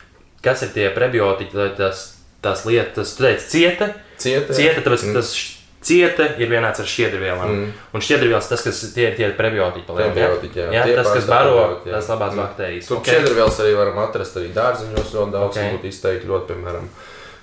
Kas 0.48 0.64
ir 0.64 0.72
tie 0.78 0.88
prebiotiķi, 0.96 1.60
lai 1.60 1.70
tas, 1.78 2.06
tās 2.42 2.64
lietas, 2.70 3.18
tu 3.18 3.28
teici, 3.28 3.50
cieta? 3.52 3.92
Cieta. 4.22 4.56
Cieta, 4.56 4.86
tāpēc 4.86 5.04
ka 5.10 5.18
tas 5.20 5.36
cieta 5.82 6.28
ir 6.38 6.50
vienāds 6.52 6.82
ar 6.82 6.90
šķiedrvielām. 6.90 7.48
Mm. 7.50 7.70
Un 7.96 8.04
šķiedrvielas 8.06 8.50
tas, 8.52 8.62
kas 8.66 8.82
tie 8.94 9.08
ir 9.10 9.16
tie 9.18 9.26
ir 9.32 9.38
prebiotiķi. 9.38 9.88
Prebiotiķi, 9.98 10.60
jā. 10.62 10.68
jā 10.76 10.84
Tie 10.86 10.98
tas, 11.00 11.10
kas 11.10 11.30
baro 11.30 11.64
tās 11.86 12.12
labās 12.12 12.36
Mm. 12.36 12.44
baktērijas. 12.44 12.88
Tur 12.88 12.98
Ok. 12.98 13.08
okay. 13.08 13.22
četrvielas 13.22 13.58
arī 13.64 13.72
varam 13.80 13.98
atrast 14.04 14.38
arī 14.38 14.52
dārziņos 14.54 15.16
ļoti 15.16 15.32
daudz, 15.32 15.50
Ok. 15.50 15.58
okay. 15.58 15.74
būtu 15.74 15.90
izteikti 15.90 16.30
ļoti, 16.30 16.54
piemēram, 16.54 16.86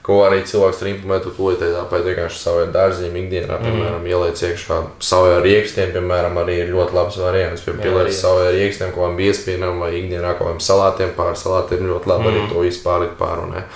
ko 0.06 0.20
arī 0.24 0.38
cilvēks 0.46 0.80
var 0.80 0.88
implementēt, 0.88 1.34
tūlītēji 1.36 1.74
tāpēc 1.76 2.04
vienkārši 2.08 2.38
savai 2.38 2.66
dārziņam 2.72 3.16
ikdienā, 3.22 3.58
piemēram, 3.64 3.98
mm. 4.00 4.06
ieliec 4.06 4.42
iekšā 4.48 4.78
savai 5.04 5.40
riekstiem, 5.44 5.90
piemēram, 5.92 6.38
arī 6.38 6.54
ir 6.62 6.70
ļoti 6.72 6.94
labs 6.94 7.18
variants, 7.20 7.64
piemēram, 7.66 7.82
pieliec 7.82 8.06
arī. 8.06 8.16
savai 8.16 8.52
riekstiem, 8.54 8.92
ko 8.94 9.02
vam 9.04 9.16
biespienam 9.18 9.82
vai 9.82 9.90
ikdienā 9.98 10.30
kaut 10.38 10.46
kādiem 10.46 10.62
salātiem 10.64 11.10
pār 11.18 11.34
salātiem 11.36 11.84
ļoti 11.90 12.08
labi 12.08 12.24
mm. 12.24 12.30
arī 12.30 12.46
to 12.54 12.64
izpārit 12.70 13.18
pārunē. 13.18 13.66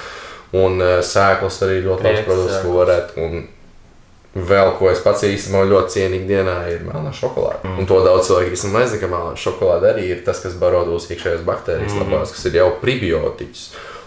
Un 0.53 0.81
uh, 0.81 1.01
sēklas 1.05 1.59
arī 1.67 1.83
ļoti 1.83 2.09
labs 2.09 2.25
produkts, 2.29 2.63
ko 2.63 2.79
varētu. 2.79 3.27
Un, 3.27 3.45
Vēl 4.33 4.71
ko 4.79 4.89
es 4.89 5.01
pats 5.05 5.27
īstenībā 5.29 5.67
ļoti 5.69 5.93
cienu 5.93 6.17
ikdienā, 6.23 6.55
ir 6.73 6.87
melnā 6.87 7.11
šokolāde. 7.13 7.67
Mm. 7.69 7.83
Un 7.83 7.89
to 7.91 7.99
daudz 8.01 8.31
cilvēku 8.31 8.57
īstenībā 8.57 8.81
nezina, 8.81 9.01
ka 9.03 9.11
melnā 9.13 9.33
šokolāde 9.37 9.91
arī 9.91 10.07
ir 10.09 10.23
tas, 10.25 10.41
kas 10.41 10.57
baro 10.61 10.87
tos 10.89 11.11
iekšējās 11.13 11.45
baktērijas, 11.45 11.93
mm. 11.93 12.07
labās, 12.07 12.33
kas 12.33 12.49
ir 12.49 12.57
jau 12.63 12.71
prebiotiķis. 12.81 13.67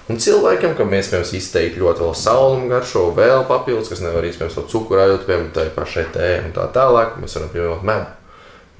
Un 0.09 0.19
cilvēkiem, 0.21 0.73
kam 0.77 0.91
iespējams 0.93 1.31
izteikti 1.37 1.81
ļoti 1.81 2.03
vēl 2.05 2.17
saulumu 2.17 2.69
garšo, 2.73 3.07
vēl 3.17 3.45
papildus, 3.49 3.89
kas 3.93 4.01
nevar 4.05 4.25
iespējams 4.25 4.57
to 4.57 4.65
cukurājot, 4.73 5.23
piemēram, 5.29 5.53
tai 5.53 5.69
pašai 5.73 6.09
tējai 6.13 6.43
un 6.47 6.53
tā 6.57 6.65
tālāk, 6.73 7.17
mēs 7.21 7.37
varam 7.37 7.53
pievienot 7.53 7.85
medu. 7.85 8.24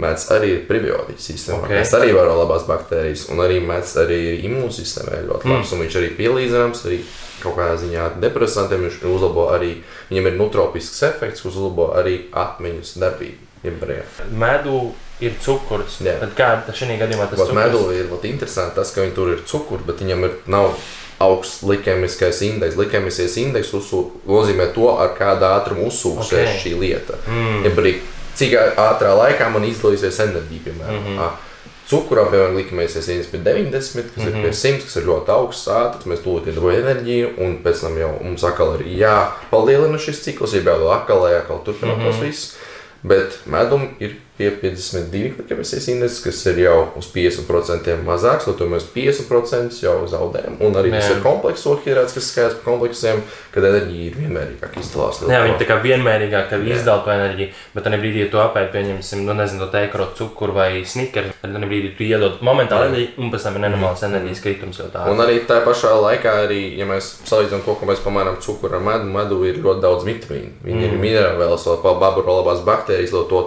Mēdz 0.01 0.25
arī 0.35 0.49
ir 0.51 0.63
prebiotiķis 0.67 1.29
īstenībā. 1.31 1.61
Ok. 1.61 1.69
Okay. 1.69 1.83
Tas 1.83 1.93
arī 1.95 2.09
varo 2.15 2.33
labās 2.35 2.65
baktērijas, 2.67 3.29
un 3.31 3.39
arī 3.45 3.61
mēdz 3.63 3.93
arī 4.01 4.17
ir 4.33 4.43
imūnsistēmai 4.49 5.21
ļoti 5.29 5.47
labs, 5.47 5.69
mm. 5.71 5.77
un 5.77 5.83
viņš 5.85 5.95
arī 6.01 6.09
pielīdzināms 6.17 6.83
arī 6.89 6.99
kaut 7.39 7.55
kādā 7.55 7.77
ziņā 7.79 8.09
depresantiem, 8.23 8.83
viņš 8.89 8.99
uzlabo 9.07 9.47
arī, 9.55 9.71
viņam 10.09 10.29
ir 10.31 10.37
nutropisks 10.41 11.01
efekts, 11.07 11.45
kas 11.45 11.55
uzlabo 11.55 11.93
arī 11.95 12.17
atmiņas 12.35 12.95
darbību. 13.05 13.41
jeb 13.65 13.79
brīvā. 13.81 14.27
Medu 14.37 14.75
ir 15.23 15.33
cukurs. 15.41 15.97
Jā. 16.03 16.19
Tad 16.21 16.35
kā 16.37 16.49
šajā 16.69 16.99
gadījumā 16.99 17.29
tas 17.31 17.39
cukurs? 17.39 17.55
medū 17.57 17.87
ir 17.95 18.11
vat 18.11 18.27
interesanti 18.27 18.77
tas, 18.77 18.91
ka 18.93 19.01
viņi 19.01 19.15
tur 19.15 19.31
ir 19.33 19.41
cukurs, 19.47 19.85
bet 19.87 20.03
viņam 20.03 20.27
ir 20.27 20.35
nav 20.51 20.75
augsts 21.23 21.63
likemiskais 21.63 22.41
indeks. 22.45 22.75
Likemiskais 22.79 23.37
indeks 23.41 23.71
uzsū, 23.77 24.01
nozīmē 24.27 24.67
to, 24.75 24.89
ar 24.99 25.15
kādu 25.17 25.47
ātrumu 25.47 25.87
uzsūksies 25.89 26.51
Ok. 26.51 26.59
šī 26.65 26.75
lieta. 26.81 27.17
Mm. 27.31 27.63
Ja 27.65 27.71
brīd, 27.77 28.03
cik 28.39 28.55
ātrā 28.81 29.15
laikā 29.15 29.49
man 29.53 29.67
izdalīsies 29.67 30.19
enerģija, 30.27 30.65
piemēram. 30.67 31.01
Mm 31.01 31.17
-hmm. 31.17 31.43
Cukuram, 31.85 32.31
piemēram, 32.31 32.55
likmēsies 32.57 33.07
1 33.13 33.27
pie 33.31 33.39
90, 33.45 34.09
kas 34.13 34.23
mm 34.23 34.29
-hmm. 34.29 34.37
ir 34.37 34.43
pie 34.43 34.53
100, 34.53 34.83
kas 34.83 34.95
ir 34.95 35.03
ļoti 35.05 35.29
augsts 35.29 35.67
ātrums. 35.67 36.07
Mēs 36.09 36.23
tūlīt 36.25 36.47
iedabūjam 36.49 36.81
enerģiju, 36.81 37.27
un 37.37 37.57
pēc 37.63 37.81
tam 37.81 37.97
jau 37.97 38.11
mums 38.23 38.43
atkal 38.43 38.75
ir 38.79 38.87
jāpalielina 39.01 39.99
šis 39.99 40.23
cikls, 40.23 40.53
ja 40.53 40.61
vēl 40.61 40.89
atkal, 40.93 41.25
atkal 41.25 41.61
turpināt 41.65 41.97
mm 41.97 42.01
-hmm. 42.01 42.11
tos 42.11 42.21
visus. 42.21 42.55
Bet 43.03 43.39
medum 43.45 43.87
ir 43.99 44.15
pie 44.37 44.49
52 44.61 45.39
likmēsies 45.39 45.87
indeks, 45.93 46.19
kas 46.25 46.41
ir 46.51 46.59
jau 46.65 46.75
uz 46.99 47.07
50% 47.13 47.95
mazāks, 48.03 48.47
tad 48.49 48.63
mēs 48.71 48.87
50% 48.91 49.79
jau 49.83 49.95
zaudējam. 50.11 50.57
Un 50.65 50.75
arī 50.79 50.91
tas 50.93 51.07
ir 51.13 51.21
komplekso 51.23 51.77
hidrāts, 51.85 52.15
kas 52.17 52.27
skaidrs 52.31 52.57
par 52.59 52.73
kompleksiem, 52.73 53.21
kad 53.53 53.67
enerģija 53.69 54.09
ir 54.09 54.17
vienmērīgāk 54.19 54.75
izdalās. 54.81 55.21
Jā, 55.31 55.41
viņi 55.45 55.59
tā 55.61 55.67
kā 55.69 55.77
vienmērīgāk 55.83 56.49
tev 56.51 56.65
izdala 56.67 57.05
to 57.05 57.13
enerģiju, 57.15 57.53
bet 57.75 57.87
tajā 57.87 58.01
brīdī, 58.01 58.23
ja 58.25 58.31
tu 58.33 58.41
apēdi, 58.43 58.71
pieņemsim, 58.75 59.23
nu, 59.27 59.35
nezinu, 59.39 59.63
to 59.63 59.69
teikro 59.73 60.09
cukuru 60.19 60.57
vai 60.57 60.69
snikeri, 60.87 61.31
tad 61.41 61.55
tajā 61.55 61.69
brīdī 61.71 61.93
tu 61.95 62.07
iedod 62.07 62.43
momentāli 62.45 62.89
Jā. 62.89 62.91
enerģiju, 62.91 63.13
un 63.23 63.31
pēc 63.33 63.47
tam 63.47 63.59
ir 63.59 63.65
nenormāls 63.67 64.03
enerģijas 64.09 64.43
kritums 64.43 64.81
jau 64.81 64.89
tā. 64.91 65.05
Un 65.11 65.23
arī 65.23 65.39
tā 65.47 65.61
pašā 65.65 65.93
laikā, 65.95 66.35
arī, 66.49 66.61
ja 66.79 66.89
mēs 66.89 67.13
salīdzinām 67.29 67.63
to, 67.63 67.77
ko 67.79 67.87
mēs 67.87 68.03
pamēram 68.03 68.41
cukuru 68.43 68.79
ar 68.79 68.83
medu, 68.83 69.07
medu 69.15 69.39
ir 69.47 69.61
ļoti 69.63 69.85
daudz 69.85 70.07
vitamīnu. 70.07 70.57
Viņi 70.65 70.81
mm. 70.81 70.89
ir 70.89 70.99
minerāli, 71.05 71.39
vēl 71.39 71.55
vēl 71.85 72.01
baburolabās 72.01 72.65
baktērijas, 72.67 73.15
lai 73.15 73.25
to 73.31 73.41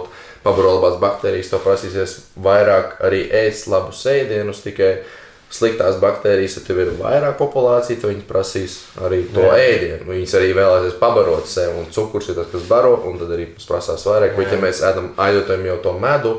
baburolabās 0.49 0.99
baktērijas, 0.99 1.53
to 1.53 1.61
prasīsies 1.63 2.17
vairāk 2.43 2.99
arī 3.05 3.23
ēst 3.45 3.69
labus 3.71 4.03
ēdienus, 4.09 4.65
tikai 4.65 4.97
sliktās 5.49 5.97
baktērijas, 6.01 6.59
ja 6.59 6.63
tev 6.67 6.81
ir 6.83 6.91
vairāk 6.99 7.39
populācija, 7.39 7.97
tad 8.01 8.11
viņi 8.11 8.25
prasīs 8.29 8.77
arī 9.01 9.23
to 9.33 9.47
Jā. 9.47 9.55
ēdienu. 9.57 10.05
Viņas 10.11 10.35
arī 10.37 10.51
vēlēsies 10.57 10.99
pabarot 11.01 11.49
sev, 11.49 11.73
un 11.79 11.89
cukurs 11.93 12.29
ir 12.29 12.37
tas, 12.37 12.51
kas 12.51 12.67
baro, 12.69 12.93
un 13.09 13.17
tad 13.21 13.33
arī 13.33 13.49
mums 13.49 13.65
prasās 13.69 14.05
vairāk. 14.05 14.35
Bet, 14.37 14.53
ja 14.53 14.61
mēs 14.61 14.83
ēdam, 14.85 15.11
aizjūtam 15.17 15.65
jau 15.71 15.77
to 15.87 15.95
medu, 16.01 16.35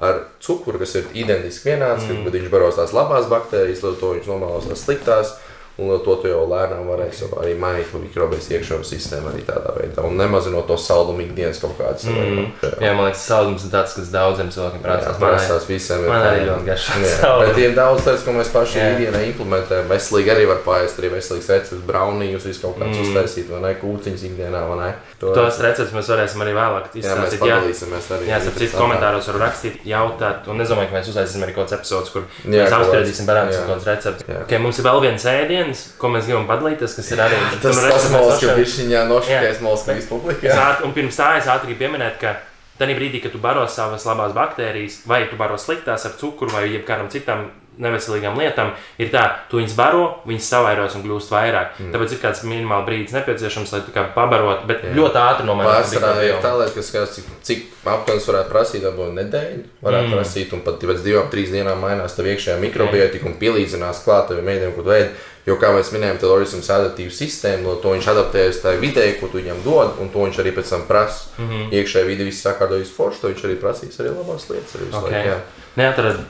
ar 0.00 0.22
cukuru, 0.42 0.80
kas 0.80 0.96
ir 0.98 1.10
identiski 1.24 1.74
vienāds, 1.74 2.08
mm. 2.08 2.24
bet 2.24 2.38
viņš 2.38 2.52
baros 2.52 2.80
tās 2.80 2.94
labās 2.96 3.28
baktērijas, 3.30 3.84
lai 3.84 3.92
to 4.00 4.14
viņš 4.16 4.30
nomālos 4.32 4.70
tās 4.70 4.86
sliktās. 4.88 5.36
Un 5.74 5.88
to 6.06 6.14
jau 6.30 6.44
lēnām 6.46 6.86
varēsi 6.86 7.26
arī 7.34 7.56
mainīt 7.58 7.88
to 7.90 7.98
mikrobijas 7.98 8.46
iekšējo 8.54 8.84
sistēmu 8.86 9.32
arī 9.32 9.40
tādā 9.42 9.72
veidā. 9.74 10.04
Un 10.06 10.14
nemazinot 10.20 10.68
to 10.70 10.76
saldumu 10.78 11.24
ikdienas 11.24 11.58
kaut 11.58 11.74
kādas. 11.80 12.04
Mm. 12.06 12.44
Jā, 12.78 12.92
man 12.94 13.08
liekas, 13.08 13.24
saldums 13.26 13.64
ir 13.66 13.72
tāds, 13.72 13.96
kas 13.98 14.12
daudziem 14.14 14.52
cilvēkiem 14.54 14.84
prasās. 14.84 15.18
Prasās 15.18 15.66
visiem. 15.66 16.04
man 16.06 16.28
arī 16.28 16.44
ļoti 16.46 16.76
saldumu. 16.78 17.40
Bet 17.48 17.58
ir 17.64 17.74
daudz 17.74 18.06
lietas, 18.06 18.22
ko 18.22 18.36
mēs 18.36 18.52
paši 18.54 18.78
Jā. 18.78 18.86
ikdienā 18.94 19.24
implementējam. 19.32 19.90
Veselīgi 19.90 20.32
arī 20.36 20.46
var 20.52 20.62
pāriest, 20.68 21.00
arī 21.02 21.10
veselīgs 21.16 21.50
recepts, 21.50 21.82
braunījus, 21.90 22.46
visu 22.46 22.62
kaut 22.68 22.78
kāds 22.78 22.94
Mm. 22.94 23.02
uztaisīt, 23.08 23.48
vai 23.50 23.60
ne, 23.64 23.74
kūciņas 23.80 24.24
ikdienā, 24.30 24.60
vai 24.70 24.76
ne. 24.78 24.90
To, 25.18 25.32
Tos 25.34 25.58
receptus 25.64 25.94
mēs 25.96 26.06
varēsim 26.12 26.42
arī 26.44 26.52
vēlāk 26.54 26.94
jā, 27.02 27.14
mēs 27.18 27.34
padalīsimies 27.40 28.08
arī. 28.14 28.28
Jā, 28.30 28.38
starp 28.44 28.58
citu, 28.60 28.76
komentāros 28.78 29.26
var 29.32 29.38
rakstīt, 29.48 29.80
jautāt, 29.88 30.46
un 30.52 30.60
es 30.60 30.68
domāju, 30.70 30.90
ka 30.92 30.98
mēs 31.00 31.08
uztaisīsim 31.10 31.42
arī 31.46 31.54
kaut 31.56 31.66
kāds 31.66 31.78
episodes, 31.80 32.10
kur 32.14 32.22
Jā, 32.44 32.64
mēs 32.68 32.74
apspriedīsim 32.78 33.26
jā. 33.26 33.64
kaut 33.64 33.70
kāds 33.72 33.88
recepts. 33.88 34.24
Okay, 34.44 34.58
mums 34.60 34.78
ir 34.78 34.84
vēl 34.84 35.00
viens 35.06 35.24
ēdiens, 35.24 35.63
ko 35.98 36.08
mēs 36.08 36.26
gribam 36.28 36.46
padalīties, 36.46 36.96
kas 36.96 37.10
ir 37.12 37.22
arī 37.24 37.36
Tas 37.62 37.80
tas 37.80 38.08
mūsu, 38.10 38.10
ka 38.10 38.18
nošķēr- 38.18 38.58
viņš 38.60 38.74
viņā 38.82 39.02
nošķies 39.08 39.60
mūsu 39.64 39.90
Es 39.96 40.04
publikā. 40.10 40.84
Un 40.84 40.92
pirms 40.92 41.16
tā 41.16 41.36
es 41.38 41.46
ātri 41.46 41.72
gribu 41.72 41.84
pieminēt, 41.84 42.18
ka 42.20 42.36
tajā 42.78 42.96
brīdī, 42.98 43.22
kad 43.22 43.32
tu 43.32 43.38
baro 43.38 43.66
savas 43.68 44.04
labās 44.04 44.32
baktērijas, 44.34 45.02
vai 45.06 45.24
tu 45.30 45.36
baro 45.36 45.56
sliktās 45.56 46.04
ar 46.06 46.12
cukuru 46.20 46.50
vai 46.50 46.68
jebkādam 46.68 47.08
citam 47.10 47.50
neveselīgām 47.82 48.38
lietām, 48.38 48.72
ir 49.02 49.10
tā, 49.12 49.24
tu 49.50 49.58
viņus 49.58 49.74
baro, 49.78 50.04
viņas 50.28 50.48
savairos 50.52 50.94
un 50.98 51.04
kļūst 51.04 51.32
vairāk. 51.34 51.74
Mm. 51.80 51.90
Tāpēc 51.94 52.14
ir 52.14 52.20
kāds 52.22 52.44
minimāls 52.46 52.86
brīdis 52.86 53.16
nepieciešams, 53.16 53.74
lai 53.74 53.82
tu 53.86 53.94
kā 53.94 54.06
pabarotu, 54.14 54.68
bet 54.70 54.84
Jā. 54.86 54.94
ļoti 54.98 55.20
ātri 55.20 55.48
nomainīt. 55.48 55.72
Pārsvarā 55.72 56.14
ir 56.28 56.40
tā 56.44 56.54
lieta, 56.58 56.74
kas 56.76 56.90
skatās, 56.92 57.14
cik, 57.18 57.28
cik 57.48 57.66
aptuveni 57.94 58.26
varētu 58.30 58.52
prasīt, 58.54 58.86
varbūt 58.86 59.14
nedēļu, 59.18 59.62
varētu 59.84 60.10
mm. 60.10 60.16
prasīt, 60.18 60.56
un 60.56 60.64
pat 60.66 60.82
pēc 60.82 61.04
divām, 61.04 61.30
trīs 61.32 61.54
dienām 61.54 61.82
mainās 61.84 62.16
tev 62.16 62.30
iekšējā 62.32 62.58
mikrobiotika 62.62 63.30
un 63.30 63.38
pielīdzinās 63.40 64.04
klāt 64.06 64.30
teviem 64.30 64.52
mēdiem, 64.52 64.74
ko 64.76 64.86
tu 64.86 64.94
ēd. 64.94 65.14
Jo, 65.44 65.58
kā 65.60 65.68
mēs 65.76 65.90
minējām, 65.92 66.16
tad 66.22 66.30
organisms 66.32 66.70
ir 66.70 66.74
adaptīva 66.78 67.12
sistēma, 67.12 67.74
to 67.82 67.90
viņš 67.92 68.06
adaptējas 68.14 68.62
tajā 68.62 68.78
vidē, 68.80 69.02
ko 69.20 69.28
tu 69.28 69.42
viņam 69.42 69.58
dod, 69.66 69.98
un 70.00 70.08
to 70.08 70.22
viņš 70.24 70.38
arī 70.40 70.54
pēc 70.56 70.70
tam 70.72 70.86
prasa. 70.88 71.26
Mm 71.36 71.50
-hmm. 71.50 71.66
Iekšējā 71.80 72.06
vidē 72.08 72.24
viss 72.24 72.46
sakārtojas 72.46 72.94
forši, 72.96 73.20
to 73.20 73.28
viņš 73.28 73.44
arī 73.44 73.58
prasīs 73.60 74.00
arī 74.00 74.14
labās 74.14 74.48
lietas. 74.48 74.76
Arī 74.78 74.88
okay. 75.02 75.36
Neatrad 75.76 76.24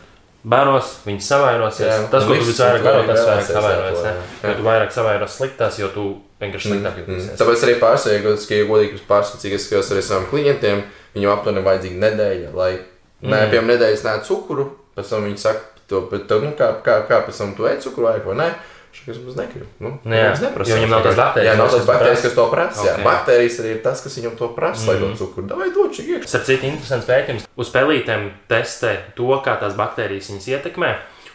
Bāros, 0.45 0.99
viņi 1.07 1.23
savairosies. 1.25 1.87
Jā, 1.89 2.01
tas, 2.13 2.27
ko 2.29 2.35
tu 2.37 2.45
visvairāk 2.45 2.83
baro, 2.85 3.05
tas 3.09 3.23
vairāk 3.25 3.47
savairosies. 3.49 4.33
Jo 4.45 4.57
tu 4.59 4.67
vairāk 4.67 4.91
savairos 4.93 5.37
sliktās, 5.39 5.79
jo 5.81 5.89
tu 5.95 6.05
vienkārši 6.43 6.69
sliktāk 6.69 6.99
mm, 6.99 7.05
jūties. 7.07 7.29
Mm. 7.31 7.39
Tāpēc 7.41 7.65
arī 7.65 7.77
pārsteigts, 7.81 8.49
ka, 8.51 8.59
ja 8.59 8.67
godīgi 8.69 9.01
pārskatīt, 9.09 9.57
cik 9.57 9.79
es 9.79 9.93
arī 9.95 10.03
saviem 10.05 10.27
klientiem, 10.29 10.83
viņam 11.17 11.33
aptuveni 11.33 11.65
vajadzīga 11.65 12.03
nedēļa, 12.03 12.51
lai, 12.61 12.71
mm. 12.77 13.31
nē, 13.33 13.41
piemēram, 13.55 13.71
nedēļas 13.73 14.05
nē 14.05 14.15
cukuru, 14.29 14.69
pēc 14.99 15.15
tam 15.15 15.25
viņi 15.31 15.41
saka, 15.47 15.81
to, 15.89 16.03
bet, 16.13 16.37
nu, 16.45 16.53
kā, 16.59 16.71
kā, 16.85 16.99
kā 17.09 17.23
pēc 17.25 17.41
tam 17.41 17.57
tu 17.57 17.69
ēd 17.71 17.81
cukuru 17.87 18.11
vai, 18.11 18.19
vai 18.27 18.37
nē. 18.43 18.51
Šis 18.95 19.19
mums 19.19 19.35
negribu. 19.35 19.67
Nu, 19.83 19.91
nu 20.07 20.15
jā, 20.15 20.29
neprasa. 20.39 20.71
Jo 20.71 20.77
viņam 20.79 20.93
nav 20.95 21.01
tās 21.03 21.17
baktērijas. 21.19 21.51
Jā, 21.51 21.59
nav 21.59 21.73
tās 21.73 21.87
baktērijas, 21.89 22.21
kas 22.25 22.37
to 22.37 22.45
prasa. 22.53 22.83
Okay. 22.85 22.91
Jā, 22.93 23.07
baktērijas 23.09 23.57
arī 23.61 23.73
ir 23.75 23.81
tas, 23.83 24.03
kas 24.05 24.19
viņam 24.21 24.37
to 24.39 24.49
prasa, 24.55 24.85
mm. 24.85 24.91
lai 24.91 24.97
to 25.01 25.09
cukuru. 25.19 25.47
Davai 25.51 25.67
dod 25.75 25.97
šī 25.97 26.05
iekšā. 26.13 26.31
Starp 26.31 26.47
citu, 26.47 26.69
interesants 26.71 27.09
pētījums. 27.11 27.49
Uz 27.59 27.73
pelītēm 27.75 28.29
testē 28.53 28.93
to, 29.19 29.33
kā 29.45 29.57
tās 29.61 29.75
baktērijas 29.81 30.31
viņas 30.31 30.49
ietekmē. 30.55 30.93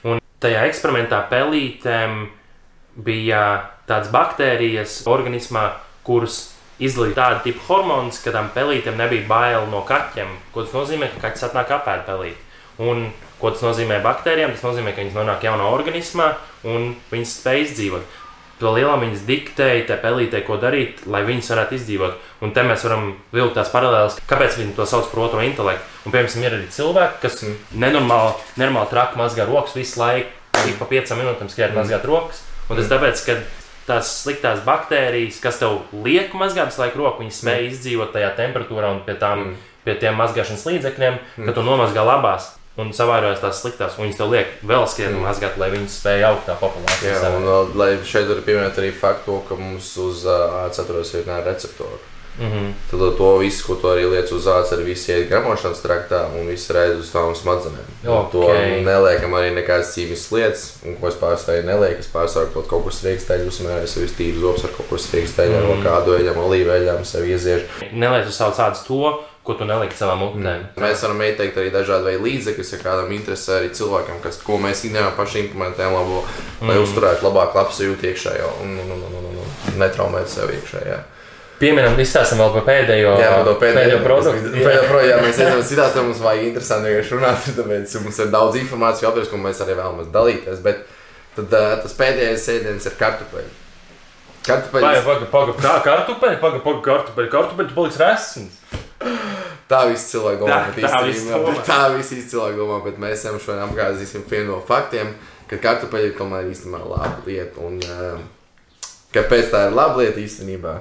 Un 0.07 0.23
tajā 0.39 0.63
eksperimentā 0.69 1.19
pelītēm 1.33 2.17
bija 3.09 3.43
tādas 3.91 4.11
baktērijas 4.15 5.01
organismā, 5.11 5.67
kuras 6.07 6.41
izdalīja 6.79 7.17
tādu 7.19 7.49
tipu 7.49 7.65
hormonus, 7.67 8.21
ka 8.23 8.31
tam 8.35 8.53
pelītēm 8.55 8.95
nebija 8.99 9.27
bail 9.27 9.67
no 9.71 9.83
kaķiem. 9.87 10.31
Ko 10.55 10.63
tas 10.63 10.75
nozīmē, 10.79 11.11
ka 11.11 11.27
kaķis 11.27 11.49
atnāk 11.51 11.75
apēst 11.75 12.07
pelīti. 12.07 12.45
Un 12.79 13.09
Ko 13.39 13.53
tas 13.53 13.63
nozīmē 13.63 14.01
baktērijām? 14.03 14.51
Tas 14.55 14.65
nozīmē, 14.67 14.91
ka 14.93 14.99
viņas 14.99 15.15
nonāk 15.15 15.45
jaunā 15.47 15.69
organismā 15.71 16.33
un 16.67 16.91
viņas 17.11 17.37
spēj 17.39 17.61
izdzīvot. 17.69 18.17
To 18.59 18.73
lielām 18.75 19.05
viņas 19.05 19.21
diktēja, 19.23 19.85
te 19.87 19.95
pelītē, 20.01 20.41
ko 20.43 20.57
darīt, 20.59 21.05
lai 21.07 21.21
viņas 21.23 21.53
varētu 21.53 21.77
izdzīvot. 21.77 22.17
Un 22.43 22.51
te 22.55 22.65
mēs 22.67 22.83
varam 22.83 23.13
vilkt 23.31 23.55
tās 23.55 23.71
paralēlas, 23.71 24.17
kāpēc 24.27 24.57
viņi 24.59 24.75
to 24.75 24.87
sauc 24.89 25.07
par 25.13 25.21
otro 25.29 25.45
intelektu. 25.45 25.87
Un, 26.03 26.11
piemēram, 26.11 26.43
ir 26.43 26.57
arī 26.57 26.67
cilvēki, 26.75 27.21
kas 27.23 27.39
mm. 27.45 27.55
nenormāli, 27.85 28.35
nenormāli 28.59 28.91
traki 28.91 29.21
mazgā 29.21 29.47
rokas 29.47 29.79
visu 29.79 30.03
laiku, 30.03 30.35
ik 30.67 30.75
pa 30.81 30.89
piecām 30.91 31.23
minūtēm 31.23 31.53
skrien 31.53 31.71
mm. 31.71 31.79
mazgāt 31.79 32.11
rokas. 32.11 32.43
Un 32.67 32.75
tas 32.75 32.83
mm. 32.83 32.91
tāpēc, 32.91 33.23
ka 33.29 33.39
tās 33.87 34.11
sliktās 34.25 34.59
baktērijas, 34.67 35.39
kas 35.39 35.63
tev 35.63 35.79
liek 36.03 36.35
mazgāt 36.35 36.73
visu 36.73 36.83
laiku 36.83 37.05
roku, 37.05 37.23
viņas 37.23 37.39
spēj 37.45 37.63
mm. 37.63 37.71
izdzīvot 37.71 38.15
tajā 38.17 38.35
temperatūrā 38.43 38.91
un 38.97 39.03
pie, 39.07 39.15
tām, 39.23 39.47
mm. 39.53 39.75
pie 39.87 39.95
tiem 40.03 40.19
mazgāšanas 40.19 40.67
līdzekļiem, 40.67 41.21
mm. 41.23 41.47
ka 41.47 41.55
tu 41.55 41.63
nomazgā 41.63 42.03
labās 42.03 42.57
un 42.79 42.93
savairojas 42.95 43.41
tās 43.43 43.61
sliktās, 43.63 43.97
un 43.97 44.07
viņas 44.07 44.19
tev 44.21 44.35
liek 44.35 44.53
vēl 44.69 44.85
skriet 44.89 45.11
un 45.11 45.25
mazgāt, 45.25 45.57
lai 45.59 45.71
viņas 45.73 45.97
spēj 46.01 46.27
augt 46.29 46.45
kā 46.47 46.55
populācija. 46.61 47.17
Jā, 47.17 47.33
un 47.35 47.49
vēl, 47.49 47.73
lai 47.81 47.89
šeit 48.07 48.29
var 48.31 48.45
pieminēt 48.45 48.79
arī 48.79 48.93
faktu, 48.95 49.41
ka 49.49 49.59
mums 49.59 49.91
uz 49.99 50.23
ādas 50.29 50.81
atrodas 50.85 51.13
virknē 51.15 51.41
receptoru. 51.47 51.99
Mm 52.39 52.51
-hmm. 52.51 52.73
Tad 52.91 53.17
to 53.17 53.37
visu, 53.37 53.67
ko 53.67 53.75
tu 53.75 53.87
arī 53.87 54.09
liec 54.09 54.31
uz 54.31 54.45
ādas, 54.47 54.71
arī 54.71 54.83
viss 54.83 55.09
iet 55.09 55.29
gramošanas 55.29 55.83
traktā 55.83 56.19
un 56.39 56.47
viss 56.47 56.69
redz 56.69 56.99
uz 56.99 57.11
tām 57.11 57.35
smadzenēm. 57.35 57.87
Okay. 58.05 58.31
To 58.31 58.53
neliekam 58.83 59.33
arī 59.33 59.49
nekādas 59.53 59.91
cīņas 59.95 60.31
lietas, 60.31 60.73
un 60.85 60.95
ko 60.95 61.07
es 61.07 61.15
pārstāju 61.15 61.65
nelieku. 61.65 61.99
Es 61.99 62.07
pārstāju 62.13 62.53
kaut 62.53 62.67
ko, 62.67 62.79
kas 62.79 62.95
strīkstēļ, 63.01 63.47
uzmērēju 63.47 63.87
sevis 63.87 64.15
tīru 64.19 64.39
zobus 64.39 64.63
ar 64.63 64.69
kaut 64.77 64.89
ko 64.89 64.95
strīkstēļ, 64.95 65.49
mm 65.49 65.55
-hmm. 65.55 65.71
ar 65.71 65.83
kādu 65.87 66.15
eļam, 66.19 66.37
olīveļam, 66.45 67.03
sev 67.05 67.27
ieziež. 67.27 67.61
Neliec 67.91 68.27
uz 68.27 68.35
savas 68.35 68.59
ādas 68.59 68.87
to, 68.87 69.19
ko 69.49 69.57
tu 69.57 69.65
neliki 69.65 69.97
savā 69.97 70.13
mutē. 70.19 70.38
Mm. 70.38 70.65
Mēs 70.77 71.03
varam 71.05 71.21
ieteikt 71.25 71.57
arī 71.57 71.71
dažādi 71.73 72.17
līdzekļus, 72.21 72.73
ja 72.75 72.81
kādam 72.83 73.13
interesē 73.15 73.59
arī 73.59 73.71
cilvēkam, 73.73 74.19
kas, 74.21 74.38
ko 74.45 74.59
mēs 74.62 74.83
ikdienā 74.85 75.09
paši 75.17 75.47
implementējam, 75.47 75.95
labo, 75.97 76.21
mm. 76.21 76.69
lai 76.69 76.81
uzturētu 76.83 77.25
labāk 77.25 77.57
labsajūtu 77.57 78.12
iekšējā 78.12 78.51
un, 78.63 78.75
un, 78.83 78.91
un, 78.97 79.07
un, 79.09 79.31
un, 79.31 79.39
un 79.41 79.79
netraumētu 79.81 80.35
sev 80.35 80.53
iekšējā. 80.53 80.99
Piemēram, 81.59 81.97
izstāstam 81.99 82.39
vēl 82.39 82.53
par 82.53 82.67
pēdējo, 82.69 83.15
jā, 83.19 83.31
par 83.35 83.57
pēdējo, 83.59 83.79
pēdējo 83.81 84.03
produktu. 84.05 84.51
Jā, 84.53 84.62
pēdējo 84.63 84.83
pro, 84.88 84.99
jā, 85.03 85.15
mēs 85.25 85.39
ejam 85.43 85.63
citās, 85.67 85.95
tad 85.95 86.05
mums 86.05 86.21
vajag 86.23 86.45
interesanti 86.47 86.93
vienkārši 86.93 87.17
runāt, 87.17 87.49
tāpēc 87.57 87.95
mums 88.05 88.19
ir 88.23 88.29
daudz 88.35 88.59
informācijas, 88.62 89.07
jautājums, 89.09 89.31
ko 89.33 89.39
mēs 89.43 89.63
arī 89.65 89.75
vēlamies 89.81 90.13
dalīties. 90.13 90.62
Bet 90.63 90.85
tad, 91.35 91.57
tas 91.83 91.97
pēdējais 91.99 92.47
ēdiens 92.55 92.88
ir 92.88 92.95
kartupeļi. 93.01 93.51
Kartupeļi. 94.47 94.85
Pagaid, 94.85 95.03
pagaid, 95.09 95.27
pagaid, 95.33 95.59
kā 95.59 95.73
kartupeļi? 95.83 96.39
Pagaid, 96.39 96.63
pagaid, 96.63 96.85
kartupeļi. 96.88 97.31
Kartupeļi 97.33 97.75
paliks 97.75 97.99
resns. 97.99 98.79
Tā 99.69 99.83
visi 99.85 100.15
cilvēki 100.15 100.41
domā, 100.41 100.55
tā, 100.55 100.73
bet 100.75 100.85
tā 100.89 101.01
īstenībā 101.12 101.53
tā 101.67 101.81
visi 101.93 102.23
cilvēki 102.31 102.57
domā, 102.57 102.79
bet 102.85 102.97
mēs 103.01 103.19
esam 103.19 103.38
šodien 103.39 103.67
apgāzīsim 103.67 104.25
vienu 104.29 104.55
no 104.55 104.59
faktiem, 104.65 105.12
ka 105.49 105.59
kartupeļi 105.62 106.15
tomēr 106.17 106.49
īstenībā 106.49 106.81
ir 106.81 106.89
laba 106.89 107.12
lieta. 107.27 107.67
Un, 107.67 107.77
uh, 107.85 108.89
kāpēc 109.13 109.53
tā 109.53 109.67
ir 109.69 109.77
laba 109.77 110.01
lieta 110.01 110.21
īstenībā? 110.23 110.75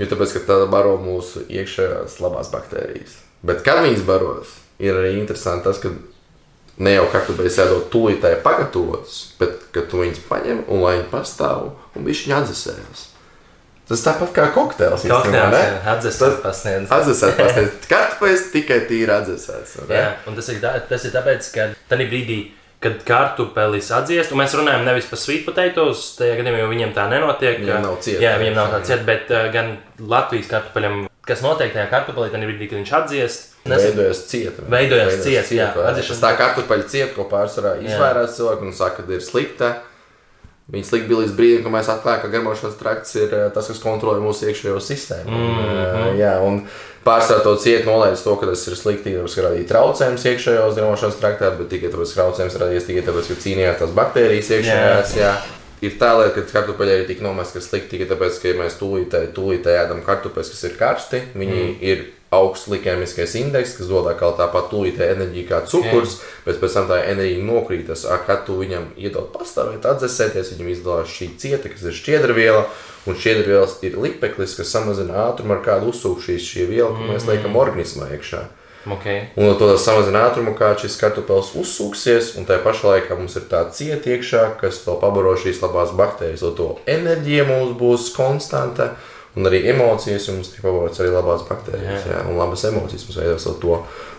Jo 0.00 0.08
tāpēc, 0.12 0.36
ka 0.36 0.44
tā 0.46 0.58
baro 0.70 0.94
mūsu 1.00 1.46
iekšējās 1.48 2.20
labās 2.22 2.52
baktērijas. 2.52 3.18
Bet 3.44 3.64
kad 3.64 3.80
viņas 3.84 4.04
baros, 4.08 4.52
ir 4.80 5.00
arī 5.00 5.16
interesanti 5.18 5.66
tas, 5.66 5.80
ka 5.80 5.92
ne 6.80 6.94
jau 6.94 7.06
kartupeļus 7.12 7.58
ēdot 7.64 7.88
tūlītēji 7.92 8.40
pagatavotus, 8.44 9.20
bet 9.40 9.64
ka 9.74 9.84
tu 9.88 10.04
viņus 10.04 10.22
paņem 10.28 10.62
un 10.68 10.84
lai 10.84 10.98
viņi 10.98 11.08
pastāv 11.12 11.72
un 11.96 12.06
viņš 12.06 12.22
viņu 12.26 12.36
atdzesējas. 12.38 13.06
Tas 13.90 14.04
tāpat 14.06 14.30
kā 14.36 14.44
kokteils. 14.54 15.02
Atdzesēt 15.90 16.38
pasniedz. 16.44 16.86
Atdzesēt 16.94 17.34
pasniedz. 17.40 17.88
Kartupeļs 17.90 18.44
tikai 18.54 18.80
tīri 18.86 19.10
atdzesēts. 19.16 19.80
Jā, 19.90 20.06
un 20.30 20.38
tas 20.38 20.50
ir, 20.52 20.60
tā, 20.62 20.76
tas 20.86 21.06
ir 21.08 21.14
tāpēc, 21.16 21.48
ka 21.56 21.66
tajā 21.90 22.06
brīdī, 22.12 22.38
kad 22.80 23.02
kartupelis 23.04 23.90
atdziest, 23.92 24.30
un 24.32 24.40
mēs 24.40 24.54
runājam 24.56 24.86
nevis 24.86 25.10
par 25.10 25.20
sweet 25.20 25.42
potatoes, 25.48 26.04
tajā 26.20 26.38
gadījumā 26.38 26.62
jau 26.62 26.70
viņiem 26.70 26.94
tā 26.96 27.08
nenotiek. 27.10 27.58
Viņiem 27.60 27.84
nav 27.84 27.98
cieta. 28.06 28.22
Jā, 28.24 28.36
viņiem 28.40 28.56
nav 28.56 28.70
tā 28.76 28.80
cieta, 28.88 29.04
bet 29.10 29.34
uh, 29.34 29.50
gan 29.52 29.74
Latvijas 30.14 30.48
kartupeļam, 30.54 31.02
kas 31.28 31.42
notiek 31.44 31.74
tajā 31.74 31.90
kartupelī, 31.90 32.30
tad 32.32 32.46
brīdī, 32.46 32.70
kad 32.70 32.80
viņš 32.80 32.94
atdziest. 33.02 33.46
Veidojas 33.68 34.22
cieta. 34.30 34.64
Veidojas 34.72 35.18
cieta, 35.26 35.50
jā. 35.58 35.68
Tas 35.98 36.22
tā 36.22 36.30
kartupeļa 36.38 36.86
cieta, 36.94 37.12
ko 37.18 37.26
pārsvarā 37.28 37.74
izvairās 37.84 38.38
cilvēki 38.38 38.70
un 38.70 38.76
saka, 38.78 39.04
ka 39.04 39.18
ir 39.18 39.26
slikta. 39.26 39.74
Viņi 40.70 40.86
slikti 40.86 41.10
bija 41.10 41.24
līdz 41.24 41.34
brīdim, 41.34 41.62
kad 41.64 41.74
mēs 41.74 41.88
atklājām, 41.90 42.20
ka 42.22 42.30
garmošanas 42.30 42.78
trakts 42.78 43.16
ir 43.18 43.32
eh, 43.34 43.46
tas, 43.54 43.70
kas 43.72 43.82
kontrolē 43.82 44.20
mūsu 44.22 44.46
iekšējo 44.50 44.80
sistēmu. 44.84 45.30
Mm 45.30 45.54
-hmm. 45.56 46.10
un, 46.10 46.18
jā, 46.20 46.34
un 46.46 46.60
pārsvarā 47.06 47.42
to 47.42 47.56
ciet 47.56 47.86
nolaidis 47.88 48.22
to, 48.22 48.36
ka 48.36 48.46
tas 48.46 48.66
ir 48.68 48.76
slikti, 48.78 49.14
tāpēc, 49.16 49.34
ka 49.34 49.46
radīja 49.48 49.70
traucējumus 49.72 50.26
iekšējos 50.32 50.76
garmošanas 50.76 51.18
traktā, 51.22 51.50
bet 51.58 51.72
tikai 51.72 51.90
tāpēc, 51.90 52.14
ka 52.14 52.20
traucējums 52.20 52.60
radies 52.62 52.86
tikai 52.86 53.02
tāpēc, 53.08 53.32
ka 53.32 53.40
cīnījās 53.46 53.80
tās 53.82 53.96
baktērijas 53.98 54.52
iekšējās. 54.58 55.16
Jā. 55.16 55.26
Jā. 55.26 55.34
Ir 55.80 55.94
tā 55.96 56.12
lieta, 56.18 56.34
ka 56.36 56.52
kartupeļi 56.52 56.92
arī 56.94 57.04
tika 57.08 57.24
nomesti, 57.24 57.58
ka 57.58 57.64
slikti 57.64 57.96
tikai 57.96 58.10
tāpēc, 58.14 58.40
ka 58.40 58.48
ja 58.48 58.56
mēs 58.58 58.74
tūlītēji 58.82 59.34
tūlītē 59.36 59.76
ēdam 59.80 60.02
kartupeļus, 60.04 60.50
kas 60.52 60.64
ir 60.68 60.74
karsti. 60.76 61.22
Viņi 61.34 61.60
mm. 61.62 61.76
ir 61.80 62.02
augsts 62.34 62.68
likēmiskais 62.70 63.34
indeks, 63.40 63.74
kas 63.78 63.88
dod 63.90 64.06
atkal 64.10 64.36
tāpat 64.38 64.68
tūlītē 64.70 65.08
enerģiju 65.16 65.48
kā 65.48 65.64
cukurs, 65.66 66.18
okay. 66.20 66.44
bet 66.46 66.60
pēc 66.62 66.76
tam 66.78 66.86
tā 66.90 67.00
enerģija 67.10 67.42
nokrītas, 67.48 68.04
kad 68.26 68.44
tu 68.46 68.60
viņam 68.60 68.92
iedod 69.00 69.32
pastāvēt, 69.34 69.88
atdzesēties, 69.90 70.54
viņam 70.54 70.70
izdalās 70.70 71.10
šī 71.10 71.32
cieta, 71.42 71.72
kas 71.72 71.88
ir 71.90 71.98
šķiedrviela, 71.98 72.62
un 73.10 73.18
šķiedrvielas 73.18 73.80
ir 73.86 73.98
lipeklis, 73.98 74.54
kas 74.60 74.70
samazina 74.70 75.26
ātrumu, 75.26 75.56
ar 75.56 75.66
kādu 75.66 75.90
uzsūk 75.90 76.22
šīs 76.28 76.48
šī 76.52 76.70
viela, 76.70 76.94
ko 76.94 77.10
mēs 77.10 77.26
liekam 77.26 77.50
mm. 77.50 77.62
organismā 77.64 78.10
iekšā. 78.14 78.46
Okay. 78.86 79.26
Un 79.36 79.58
to 79.60 79.74
samazina 79.76 80.22
ātrumu, 80.30 80.54
kā 80.56 80.70
šis 80.80 80.94
kartupēlis 81.02 81.50
uzsūksies, 81.60 82.34
un 82.40 82.46
tajā 82.48 82.62
pašā 82.64 82.94
laikā 82.94 83.18
mums 83.18 83.36
ir 83.36 83.44
tā 83.50 83.66
cieta 83.76 84.14
iekšā, 84.14 84.44
kas 84.62 84.80
to 84.86 84.94
pabaro 85.02 85.34
šīs 85.36 85.60
labās 85.60 85.92
baktērijas, 85.98 86.46
lai 86.46 86.54
to 86.56 86.68
enerģija 86.88 87.44
mums 87.50 87.74
būs 87.76 88.08
konstanta. 88.16 88.94
Un 89.38 89.46
arī 89.46 89.60
emocijas 89.70 90.24
mums 90.32 90.48
tiek 90.50 90.64
pavārotas 90.64 91.04
arī 91.04 91.12
labās 91.14 91.44
baktērijas. 91.46 92.06
Jā. 92.06 92.14
Jā, 92.16 92.22
un 92.26 92.38
labas 92.40 92.64
emocijas 92.66 93.04
mums 93.06 93.18
veidos 93.20 93.44
to. 93.62 93.76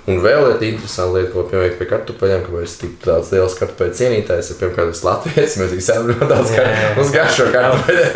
Un 0.09 0.17
vēl 0.23 0.47
ir 0.55 0.63
interesanti 0.65 1.19
lieta, 1.19 1.29
ko 1.33 1.43
piemēram 1.51 1.75
pie 1.77 1.87
kartupeļiem, 1.91 2.45
ka 2.45 2.53
mēs 2.55 2.77
tik 2.81 2.95
tāds 3.03 3.27
liels 3.35 3.53
kartupeļu 3.59 3.93
cienītājs, 3.99 4.49
ir 4.49 4.57
pirmkārt 4.57 4.95
es 4.95 5.03
Latvijas, 5.05 5.57
mēs 5.61 5.75
visi 5.75 5.91
esam 5.91 6.07
ļoti 6.09 6.29
daudz 6.31 6.53
uz 7.03 7.11
garšo 7.13 7.45
kartupeļu. 7.53 8.07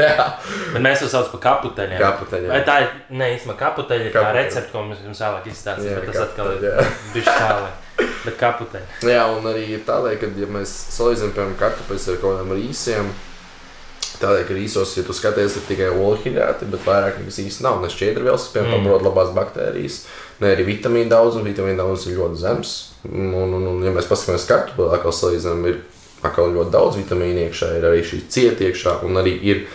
Bet 0.72 0.86
mēs 0.88 1.04
to 1.04 1.12
saucam 1.12 1.36
par 1.36 1.44
kaputeļiem. 1.44 2.00
Kaputeļiem. 2.02 2.50
Vai 2.56 2.64
tā 2.66 2.80
ir, 2.88 2.90
ne, 3.14 3.30
īstenībā 3.36 3.58
kaputeļi 3.60 4.10
ir 4.10 4.16
tā 4.16 4.26
recepte, 4.40 4.72
ko 4.72 4.82
mums 4.88 5.04
jums 5.06 5.22
vēlāk 5.28 5.52
izstāstīt, 5.52 5.94
bet 6.00 6.10
tas 6.10 6.24
atkal 6.26 6.56
ir 6.56 6.90
bišķi 7.14 7.38
tālāk. 7.44 8.10
Bet 8.26 8.42
kaputeļi. 8.42 8.90
Jā, 9.12 9.30
un 9.36 9.46
arī 9.52 9.68
ir 9.76 9.86
tādēļ, 9.86 10.18
ka, 10.24 10.34
ja 10.42 10.50
mēs 10.58 10.74
salīdzinām, 10.96 11.36
piemēram, 11.38 11.58
kartupeļus 11.60 12.10
ar 12.16 12.22
kaut 12.24 12.40
kādiem 12.40 12.58
rīsiem, 12.58 13.14
Tādēļ, 14.22 14.44
ka 14.48 14.56
īsos, 14.60 14.94
ja 14.96 15.04
tu 15.04 15.14
skaties, 15.16 15.58
ir 15.60 15.66
tikai 15.68 15.90
olīhidrati, 15.92 16.68
bet 16.72 16.86
vairāk 16.88 17.20
nekas 17.20 17.40
īsti 17.44 17.66
nav. 17.66 17.82
Ne 17.84 17.90
šķiedrvielas, 17.92 18.46
kas 18.46 18.54
piemēram, 18.54 18.86
mm. 18.86 19.04
labās 19.04 19.34
baktērijas, 19.36 19.98
ne 20.44 20.54
arī 20.56 20.68
vitamīna 20.70 21.12
daudzums. 21.12 21.48
Vitamīna 21.48 21.82
daudzums 21.82 22.08
ir 22.08 22.20
ļoti 22.22 22.40
zems. 22.42 22.76
Un, 23.10 23.34
un, 23.36 23.56
un, 23.60 23.84
ja 23.86 23.92
mēs 23.96 24.08
paskatāmies 24.10 24.48
kartupeli, 24.50 25.02
kā 25.04 25.14
salīdzinām, 25.16 25.68
ir 25.72 25.82
atkal 26.26 26.54
ļoti 26.56 26.74
daudz 26.74 27.00
vitamīnu 27.02 27.46
iekšā, 27.46 27.72
ir 27.78 27.88
arī 27.90 28.04
šī 28.08 28.22
cieta 28.32 28.68
iekšā, 28.70 29.00
un 29.06 29.20
arī 29.22 29.36
ir 29.52 29.66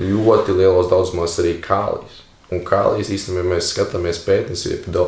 ļoti 0.00 0.56
lielos 0.56 0.88
daudzumos 0.90 1.36
arī 1.42 1.58
kālijas. 1.62 2.20
Un 2.52 2.60
kālijas 2.68 3.08
īstenībā, 3.14 3.44
ja 3.44 3.50
mēs 3.54 3.72
skatāmies 3.72 4.20
pētījums 4.26 4.66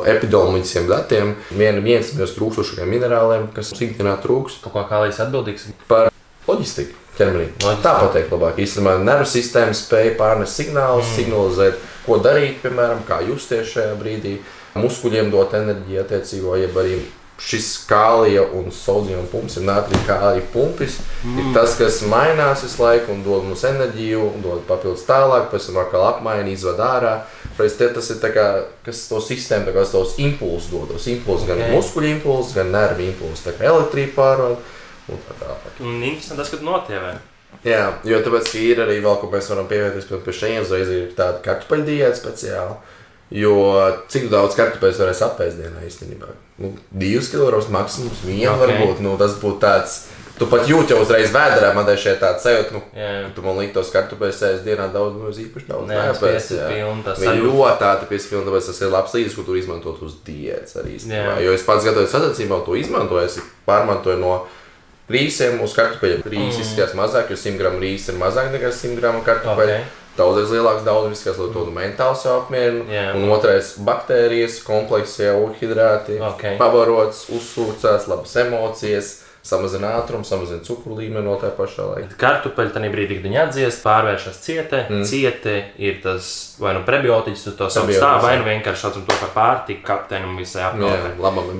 epidemioloģiskiem 0.09 0.87
datiem, 0.89 1.35
vien, 1.53 1.81
viens 1.85 2.13
no 2.17 2.25
trūkstošākajiem 2.25 2.93
minerāliem, 2.95 3.49
kas 3.53 3.73
mums 3.73 3.85
ikdienā 3.85 4.17
trūkst. 4.23 4.63
Par 4.65 4.73
ko 4.73 4.85
kālijas 4.89 5.21
atbildīgs? 5.27 5.67
Par 5.89 6.09
loģistiku 6.49 7.04
ķermenī. 7.19 7.49
Tā 7.83 7.97
pateikt, 8.03 8.31
labāk. 8.35 8.61
Īstenībā 8.63 8.97
nervu 9.03 9.27
sistēma 9.29 9.75
spēja 9.77 10.15
pārnest 10.19 10.61
signālus, 10.61 11.09
mm. 11.09 11.17
signalizēt, 11.19 11.83
ko 12.05 12.19
darīt, 12.23 12.61
piemēram, 12.63 13.03
kā 13.07 13.21
justies 13.25 13.73
šajā 13.73 13.93
brīdī, 13.99 14.39
muskuļiem 14.79 15.31
dot 15.33 15.55
enerģiju 15.57 16.01
attiecīgo, 16.03 16.57
jeb 16.59 16.81
arī 16.81 16.99
šis 17.41 17.67
kālija 17.89 18.45
un 18.55 18.69
sodījuma 18.71 19.25
pumps, 19.27 19.57
ir 19.59 19.65
nātrija 19.67 20.05
kālija 20.07 20.45
pumpis, 20.53 21.01
mm. 21.23 21.39
ir 21.41 21.49
tas, 21.55 21.73
kas 21.79 21.99
mainās 22.07 22.63
visu 22.63 22.79
laiku 22.83 23.11
un 23.11 23.25
dod 23.25 23.43
mums 23.47 23.65
enerģiju, 23.67 24.29
dod 24.43 24.63
papildus 24.69 25.03
tālāk, 25.07 25.49
pēc 25.51 25.67
tam 25.67 25.81
atkal 25.83 26.05
apmaina, 26.13 26.47
izved 26.51 26.79
ārā. 26.79 27.17
Pēc 27.55 27.75
tam 27.79 27.91
tas 27.95 28.09
ir 28.11 28.23
kā, 28.35 28.47
kas 28.87 29.03
to 29.07 29.19
sistēmu, 29.23 29.71
kā 29.75 29.83
tos 29.91 30.15
impulsus 30.19 30.71
dod. 30.71 30.89
Tos 30.95 31.07
impulsus 31.11 31.47
gan 31.47 31.59
okay. 31.59 31.75
muskuļu 31.75 32.09
impulsus, 32.15 32.55
gan 32.55 32.71
nervu 32.75 33.05
impulsus, 33.09 33.45
tā 33.47 33.55
kā 33.55 33.69
elektrība 33.71 34.15
pārvada 34.15 34.74
un 35.11 35.23
tā 35.27 35.39
tālāk. 35.41 35.79
Un 35.85 36.03
interesanti 36.03 36.41
tas, 36.41 36.51
ka 36.53 36.65
notievē. 36.65 37.15
Jā, 37.65 37.85
jo 38.05 38.19
tāpēc 38.25 38.51
ir 38.59 38.81
arī 38.83 38.99
vēl, 39.03 39.15
ko 39.21 39.29
mēs 39.31 39.47
varam 39.53 39.69
pievienoties 39.69 40.09
pie 40.09 40.35
šejienes, 40.35 40.67
uzreiz 40.67 40.91
ir 40.91 41.15
tāda 41.17 41.39
kartupeļu 41.45 41.87
diēta 41.87 42.19
speciāla. 42.19 42.75
Jo 43.33 43.55
cik 44.11 44.27
daudz 44.29 44.57
kartupeļus 44.57 44.99
varēs 45.01 45.23
apēst 45.25 45.57
dienā 45.57 45.81
īstenībā? 45.87 46.29
Nu, 46.61 46.75
divas 46.93 47.31
kilograms 47.31 47.71
maksimums, 47.73 48.21
viena 48.25 48.53
okay. 48.53 48.67
varbūt. 48.67 49.01
Nu, 49.03 49.15
tas 49.19 49.33
būtu 49.41 49.59
tāds. 49.63 50.03
Tu 50.35 50.45
pat 50.51 50.67
jūti 50.67 50.91
jau 50.91 50.99
uzreiz 50.99 51.29
vēdā, 51.31 51.69
man 51.71 51.85
te 51.87 51.93
šeit 51.95 52.17
tāds 52.19 52.43
sajūta, 52.43 52.73
nu, 52.75 52.81
yeah. 52.91 53.29
tu 53.31 53.39
man 53.39 53.55
liktos 53.55 53.87
kartupeļus 53.93 54.41
ēst 54.49 54.65
dienā 54.67 54.89
daudz, 54.91 55.15
nu, 55.15 55.31
īpaši 55.31 55.69
daudz. 55.69 55.87
Nē, 55.87 56.01
tas 56.19 56.49
ir 56.51 56.65
pilns. 56.73 57.05
Tas 57.07 57.21
ir 57.23 57.39
ļoti 57.39 57.77
tāda 57.79 58.09
piespilna, 58.09 58.43
tāpēc 58.49 58.67
tas 58.67 58.81
ir 58.83 58.91
labs 58.91 59.15
līdzeklis, 59.15 59.37
ko 59.39 59.45
tu 59.47 59.55
izmantot 59.55 60.03
uz 60.03 60.17
diētas 60.27 60.75
arī 60.81 60.97
īstenībā. 60.97 61.37
Yeah. 61.37 61.41
Jo 61.47 61.55
es 61.55 61.63
pats 61.63 61.87
gatavoju 61.87 62.11
sacensībām, 62.11 62.65
to 62.67 62.75
izmantoju, 62.81 63.29
es 63.31 63.39
pārmantoju 63.63 64.19
no 64.19 64.33
rīsiem 65.11 65.61
uz 65.65 65.75
kartupeļiem. 65.77 66.25
Rīs 66.25 66.55
mm. 66.55 66.63
izskatās 66.63 66.95
mazāk, 66.97 67.29
jo 67.33 67.37
100 67.37 67.61
gramu 67.61 67.83
rīs 67.83 68.09
ir 68.09 68.17
mazāk 68.21 68.49
nekā 68.55 68.73
100 68.73 68.97
gramu 69.01 69.23
kartupeļu. 69.27 69.77
Okay 69.77 70.01
daudzreiz 70.15 70.51
lielāks 70.53 70.85
daudzums, 70.85 71.23
kas 71.27 71.39
lai 71.39 71.49
to 71.51 71.65
mentāli 71.75 72.19
sev 72.19 72.37
apmierina. 72.39 72.85
Yeah. 72.91 73.17
Un 73.17 73.29
otrais- 73.35 73.73
baktērijas, 73.89 74.61
kompleksie 74.63 75.31
ūdens, 75.35 76.07
okay. 76.31 76.55
pabarots, 76.57 77.25
uzsūcēs, 77.35 78.07
labas 78.07 78.35
emocijas 78.39 79.24
samazina 79.45 79.93
ātrumu, 79.99 80.25
samazina 80.25 80.63
cukuru 80.65 80.97
līmeni 80.99 81.25
no 81.27 81.35
tā 81.41 81.51
pašā 81.53 81.85
laika. 81.91 82.17
Kartupeļi 82.21 82.73
tajā 82.73 82.89
brīdī, 82.93 83.19
kad 83.19 83.27
viņi 83.27 83.39
atdziest, 83.43 83.83
pārvēršas 83.85 84.41
cietē. 84.41 84.81
Mm. 84.89 85.03
Ciete 85.05 85.55
ir 85.77 85.99
tas 86.03 86.29
vai 86.59 86.73
nu 86.77 86.81
prebiotiķis, 86.87 87.45
to 87.59 87.69
sauc 87.73 87.91
tā, 87.91 88.11
vai 88.23 88.35
nu 88.39 88.47
vienkārši 88.47 88.87
saucam 88.87 89.05
to 89.05 89.17
par 89.21 89.31
pārtiku 89.35 89.85
kapteini 89.85 90.29
un 90.29 90.39
visai 90.39 90.65
apkārtnē. 90.69 91.13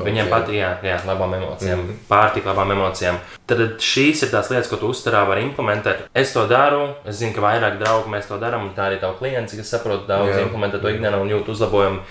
Viņiem 0.07 0.31
patīk, 0.31 0.57
jā, 0.57 0.71
jā, 0.85 0.99
labām 1.07 1.37
emocijām, 1.37 1.83
mm. 1.83 2.03
pārtika, 2.09 2.53
labām 2.53 2.73
emocijām. 2.77 3.21
Tad 3.45 3.61
šīs 3.85 4.25
ir 4.25 4.33
tās 4.33 4.49
lietas, 4.49 4.69
ko 4.71 4.79
tu 4.81 4.89
uzturā 4.89 5.21
var 5.29 5.41
implementēt. 5.43 6.07
Es 6.17 6.33
to 6.33 6.47
daru, 6.49 6.95
es 7.05 7.19
zinu, 7.21 7.35
ka 7.35 7.43
vairāk 7.45 7.77
draugu 7.81 8.09
mēs 8.09 8.29
to 8.31 8.39
darām, 8.41 8.69
un 8.69 8.77
tā 8.77 8.89
arī 8.89 9.01
tavu 9.03 9.19
klients, 9.19 9.53
kas 9.59 9.75
saprot 9.75 10.07
daudz, 10.09 10.33
implementē 10.41 10.81
to 10.81 10.89
ikdienā 10.89 11.19
un 11.21 11.29
jūt 11.35 11.53
uzlabojumu. 11.53 12.01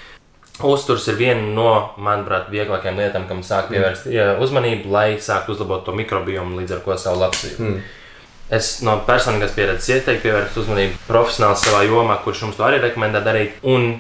Uzturs 0.62 1.08
ir 1.10 1.16
viena 1.18 1.42
no, 1.50 1.70
manuprāt, 1.98 2.46
vieglākajām 2.52 3.00
lietām, 3.02 3.26
kam 3.26 3.40
sāk 3.42 3.72
pievērst 3.72 4.06
mm. 4.06 4.42
uzmanību, 4.44 4.90
lai 4.94 5.16
sāktu 5.18 5.56
uzlabot 5.56 5.82
to 5.82 5.94
mikrobiomu, 5.98 6.60
līdz 6.60 6.76
ar 6.76 6.84
to 6.84 6.98
savu 7.02 7.24
labsajūtu. 7.24 7.66
Mm. 7.66 7.80
Es 8.54 8.68
no 8.86 8.94
personīgās 9.08 9.54
pieredzes 9.56 9.90
ieteiktu 9.90 10.28
pievērst 10.28 10.60
uzmanību 10.62 11.00
profesionāli 11.08 11.58
savā 11.58 11.80
jomā, 11.88 12.20
kurš 12.22 12.44
mums 12.44 12.60
to 12.60 12.66
arī 12.66 12.78
rekomendē 12.84 13.24
darīt. 13.24 13.56
Un 13.66 13.96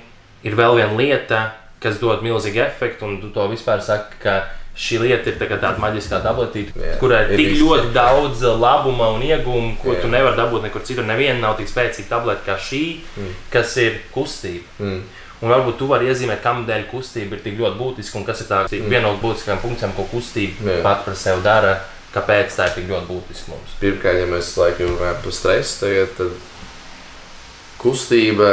ir 0.46 0.54
vēl 0.54 0.78
viena 0.78 0.94
lieta, 1.00 1.40
kas 1.82 1.98
dod 1.98 2.22
milzīgu 2.22 2.62
efektu, 2.68 3.08
un 3.08 3.18
tu 3.22 3.32
to 3.34 3.48
vispār 3.50 3.82
saki, 3.82 4.20
ka 4.22 4.36
šī 4.78 5.00
lieta 5.02 5.30
ir 5.30 5.40
tā 5.40 5.48
tāda 5.50 5.78
maģiskā 5.82 6.18
tabletīte, 6.22 6.74
yeah, 6.78 6.96
kurai 6.98 7.24
ir 7.28 7.38
tik 7.38 7.52
ļoti 7.60 7.92
daudz 7.94 8.42
labuma 8.58 9.12
un 9.14 9.22
iegūmu, 9.26 9.76
ko 9.82 9.92
yeah. 9.92 10.02
tu 10.02 10.10
nevari 10.10 10.38
dabūt 10.38 10.66
nekur 10.68 10.86
citur. 10.86 11.06
Neviena 11.06 11.40
nav 11.48 11.58
tik 11.58 11.70
spēcīga 11.70 12.10
tablete 12.10 12.46
kā 12.46 12.58
šī, 12.58 12.84
mm. 13.14 13.36
kas 13.54 13.76
ir 13.82 14.00
kustība. 14.14 14.66
Mm. 14.82 15.04
Un 15.44 15.52
varbūt 15.52 15.76
tu 15.76 15.88
vari 15.90 16.08
iezīmēt, 16.08 16.40
kam 16.40 16.62
dēļ 16.64 16.86
kustība 16.88 17.36
ir 17.36 17.42
tik 17.44 17.58
ļoti 17.60 17.76
būtiska 17.76 18.16
un 18.16 18.24
kas 18.24 18.40
ir 18.40 18.48
tā 18.48 18.62
mm. 18.64 18.86
viena 18.88 19.10
no 19.10 19.18
būtiskākajām 19.20 19.60
funkcijām, 19.60 19.92
ko 19.96 20.06
kustība 20.08 20.70
Jā. 20.70 20.78
pat 20.86 21.04
par 21.04 21.18
sevi 21.20 21.44
dara. 21.44 21.74
Kāpēc 22.14 22.54
tā 22.54 22.68
ir 22.68 22.76
tik 22.78 22.86
ļoti 22.88 23.08
būtiska 23.10 23.50
mums? 23.50 23.74
Pirmkārt, 23.80 24.20
ja 24.22 24.26
mēs 24.30 24.52
laikam 24.56 24.92
runājam 24.92 25.16
par 25.24 25.34
stresu, 25.34 25.76
tagad, 25.82 26.12
tad 26.16 27.72
kustība 27.82 28.50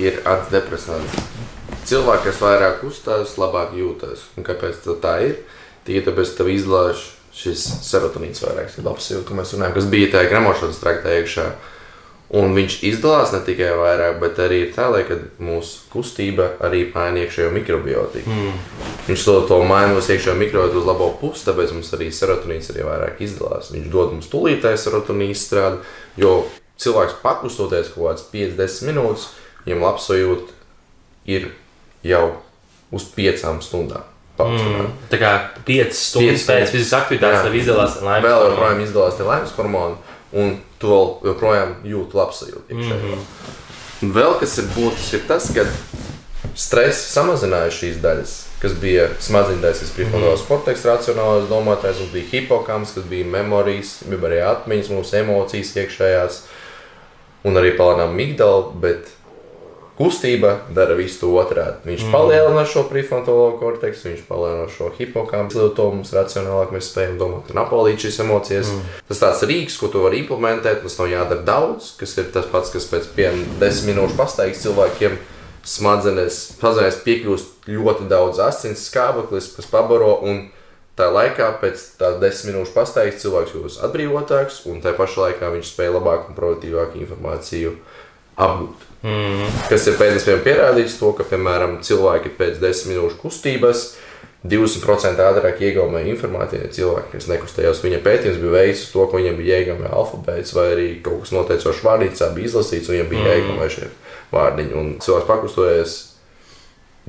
ir 0.00 0.22
antidepresants. 0.26 1.18
Cilvēki, 1.86 2.30
kas 2.30 2.40
vairāk 2.42 2.78
kustās, 2.80 3.36
labāk 3.40 3.74
jūtas. 3.76 4.24
Un 4.38 4.46
kāpēc 4.46 4.80
tā 5.02 5.16
ir? 5.26 5.36
Tikai 5.86 6.06
tāpēc, 6.08 6.32
ka 6.32 6.40
tev 6.40 6.50
izlaiž 6.52 7.04
šis 7.36 7.62
serotonīns 7.86 8.42
vairāk, 8.44 8.70
tas 8.70 8.78
ir 8.80 8.86
labs 8.86 9.08
jūtas, 9.10 9.36
mēs 9.36 9.54
runājam, 9.56 9.76
kas 9.76 9.88
bija 9.92 10.10
tajā 10.16 10.30
gramošanas 10.32 10.82
traktā 10.82 11.14
iekšā. 11.20 11.46
Un 12.32 12.54
viņš 12.56 12.78
izdalās 12.88 13.34
ne 13.34 13.42
tikai 13.44 13.74
vairāk, 13.76 14.14
bet 14.22 14.38
arī 14.40 14.62
tā, 14.72 14.86
lai 14.88 15.02
mūsu 15.42 15.82
kustība 15.92 16.46
arī 16.64 16.86
maina 16.94 17.26
iekšējo 17.26 17.50
mikrobiotiku. 17.52 18.32
Mm. 18.32 18.54
Viņš 19.04 19.24
to, 19.26 19.34
to 19.50 19.58
maina 19.68 19.98
uz 19.98 20.08
iekšējo 20.08 20.38
mikrobiotiku 20.40 20.80
uz 20.80 20.88
labo 20.88 21.10
pusi, 21.20 21.44
tāpēc 21.44 21.74
mums 21.76 21.92
arī 21.92 22.08
serotonīns 22.08 22.70
arī 22.72 22.86
vairāk 22.88 23.20
izdalās. 23.26 23.68
Viņš 23.74 23.90
dod 23.92 24.14
mums 24.14 24.30
tūlītēji 24.32 24.80
serotonīnu 24.80 25.36
izstrādi, 25.36 25.82
jo 26.24 26.38
cilvēks 26.80 27.18
pakustoties 27.20 27.92
kaut 27.92 28.06
kādas 28.06 28.24
5-10 28.32 28.88
minūtes, 28.88 29.28
viņam 29.66 29.84
labs 29.84 30.08
sajūta 30.08 30.56
ir 31.36 31.50
jau 32.06 32.24
uz 32.96 33.10
5 33.12 33.44
stundām. 33.66 34.08
Mm. 34.40 34.88
Tā 35.12 35.20
kā 35.20 35.34
5 35.68 35.92
stundas 35.94 36.48
pēc 36.48 36.72
fiziskas 36.72 36.96
aktivitātes 37.02 37.44
tev 37.44 37.60
izdalās 37.60 38.00
hormoni. 38.00 38.24
Vēl 38.24 38.46
joprojām 38.48 38.80
izdalās 38.86 39.20
laimes 39.20 39.52
hormoni 39.58 40.11
un 40.32 40.56
tu 40.80 40.90
vēl 40.92 41.10
joprojām 41.30 41.74
jūti 41.84 42.18
labsajūtu. 42.18 42.74
Mm 42.74 42.82
-hmm. 42.82 44.12
Vēl 44.14 44.38
kas 44.40 44.58
ir 44.58 44.64
būtisks, 44.74 45.14
ir 45.14 45.26
tas, 45.28 45.50
ka 45.54 45.66
stress 46.54 47.12
samazināja 47.14 47.70
šīs 47.70 48.00
daļas, 48.02 48.32
kas 48.60 48.72
bija 48.72 49.08
smadzenes, 49.20 49.78
kas 49.78 49.92
bija 49.96 50.08
prefrontālais 50.08 50.40
mm 50.40 50.48
korteks, 50.48 50.84
racionālais 50.84 51.48
domātājs, 51.48 52.00
mums 52.00 52.12
bija 52.12 52.30
hipokams, 52.32 52.94
kas 52.94 53.04
bija 53.04 53.24
memorijas, 53.24 54.02
bija 54.08 54.20
arī 54.28 54.40
atmiņas, 54.42 54.88
mūsu 54.88 55.16
emocijas 55.16 55.76
iekšējās, 55.76 56.42
un 57.44 57.56
arī 57.56 57.76
palānām 57.76 58.14
migdala, 58.14 58.72
bet 58.74 59.08
kustība 59.98 60.54
dara 60.72 60.94
visu 60.96 61.20
to 61.20 61.32
otrādi. 61.36 61.82
Viņš 61.90 62.06
mm. 62.06 62.14
palielina 62.14 62.64
šo 62.68 62.84
prefrontālo 62.88 63.50
korteksu, 63.60 64.08
viņš 64.08 64.22
palielina 64.28 64.70
šo 64.72 64.88
hipokāmpu 64.96 65.56
izlietojumu, 65.56 66.00
mums 66.00 66.14
racionālāk 66.16 66.72
mēs 66.74 66.88
spējam 66.92 67.18
domāt 67.20 67.52
un 67.52 67.60
apvalīt 67.62 68.06
šīs 68.06 68.22
emocijas. 68.24 68.72
Mm. 68.72 69.02
Tas 69.10 69.22
tāds 69.22 69.44
rīks, 69.48 69.76
ko 69.80 69.92
tu 69.92 70.04
vari 70.04 70.22
implementēt, 70.22 70.80
tas 70.84 70.96
nav 71.00 71.12
jādara 71.12 71.44
daudz, 71.46 71.92
kas 72.00 72.16
ir 72.18 72.32
tas 72.34 72.48
pats, 72.52 72.72
kas 72.72 72.88
pēc 72.90 73.10
5-10 73.18 73.90
minūšu 73.90 74.18
pastaigas 74.18 74.64
cilvēkiem 74.64 75.18
smadzenes, 75.68 76.40
smadzenes 76.56 76.98
piekļūst 77.04 77.70
ļoti 77.70 78.08
daudz 78.10 78.40
asins 78.42 78.88
skābeklis, 78.88 79.52
kas 79.58 79.70
pabaro. 79.70 80.16
Tā 80.92 81.06
laikā, 81.08 81.46
pēc 81.62 81.80
tam 81.96 82.18
desmit 82.20 82.52
minūšu 82.52 82.74
pastaigas, 82.74 83.22
cilvēks 83.22 83.54
jūtas 83.56 83.78
atbrīvotāks, 83.86 84.58
un 84.68 84.82
tajā 84.84 84.98
pašā 84.98 85.22
laikā 85.22 85.48
viņš 85.54 85.70
spēja 85.70 85.94
labāk 85.94 86.26
un 86.28 86.36
produktīvāk 86.36 86.98
informāciju 87.00 87.78
apgūt. 88.36 88.91
Mm. 89.02 89.50
Kas 89.66 89.88
ir 89.90 89.98
pētījumiem 89.98 90.44
pierādījis 90.44 91.00
to, 91.00 91.10
ka, 91.18 91.26
piemēram, 91.26 91.80
cilvēki 91.82 92.36
pēc 92.38 92.60
10 92.62 92.92
minūšu 92.92 93.18
kustības 93.22 93.86
20% 94.42 95.22
ātrāk 95.22 95.60
iegaumē 95.62 96.02
informāciju. 96.10 96.70
Cilvēki, 96.74 97.12
kas 97.14 97.28
nekustējās, 97.30 97.82
viņa 97.84 98.00
pētījums 98.02 98.40
bija 98.42 98.54
veids 98.56 98.88
to, 98.90 99.04
ka 99.06 99.18
viņam 99.20 99.36
bija 99.38 99.58
jāiegaumē 99.58 99.90
alfabēts 99.94 100.54
vai 100.56 100.66
arī 100.72 100.86
kaut 101.04 101.22
kas 101.22 101.34
noteicošs 101.34 101.82
vārdiņš, 101.86 102.24
bija 102.34 102.50
izlasīts, 102.50 102.90
un 102.90 102.96
viņam 102.96 103.12
bija 103.12 103.22
mm. 103.22 103.30
jāiegaumē 103.30 103.68
šie 103.74 103.90
vārdiņi. 104.34 104.74
Un 104.80 104.90
cilvēks 105.04 105.30
pakustojas 105.30 105.96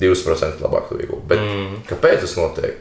20% 0.02 0.62
labāk 0.66 0.90
to 0.90 1.00
iegūt. 1.02 1.26
Bet 1.30 1.42
mm. 1.42 1.84
kāpēc 1.90 2.22
tas 2.26 2.38
notiek? 2.38 2.80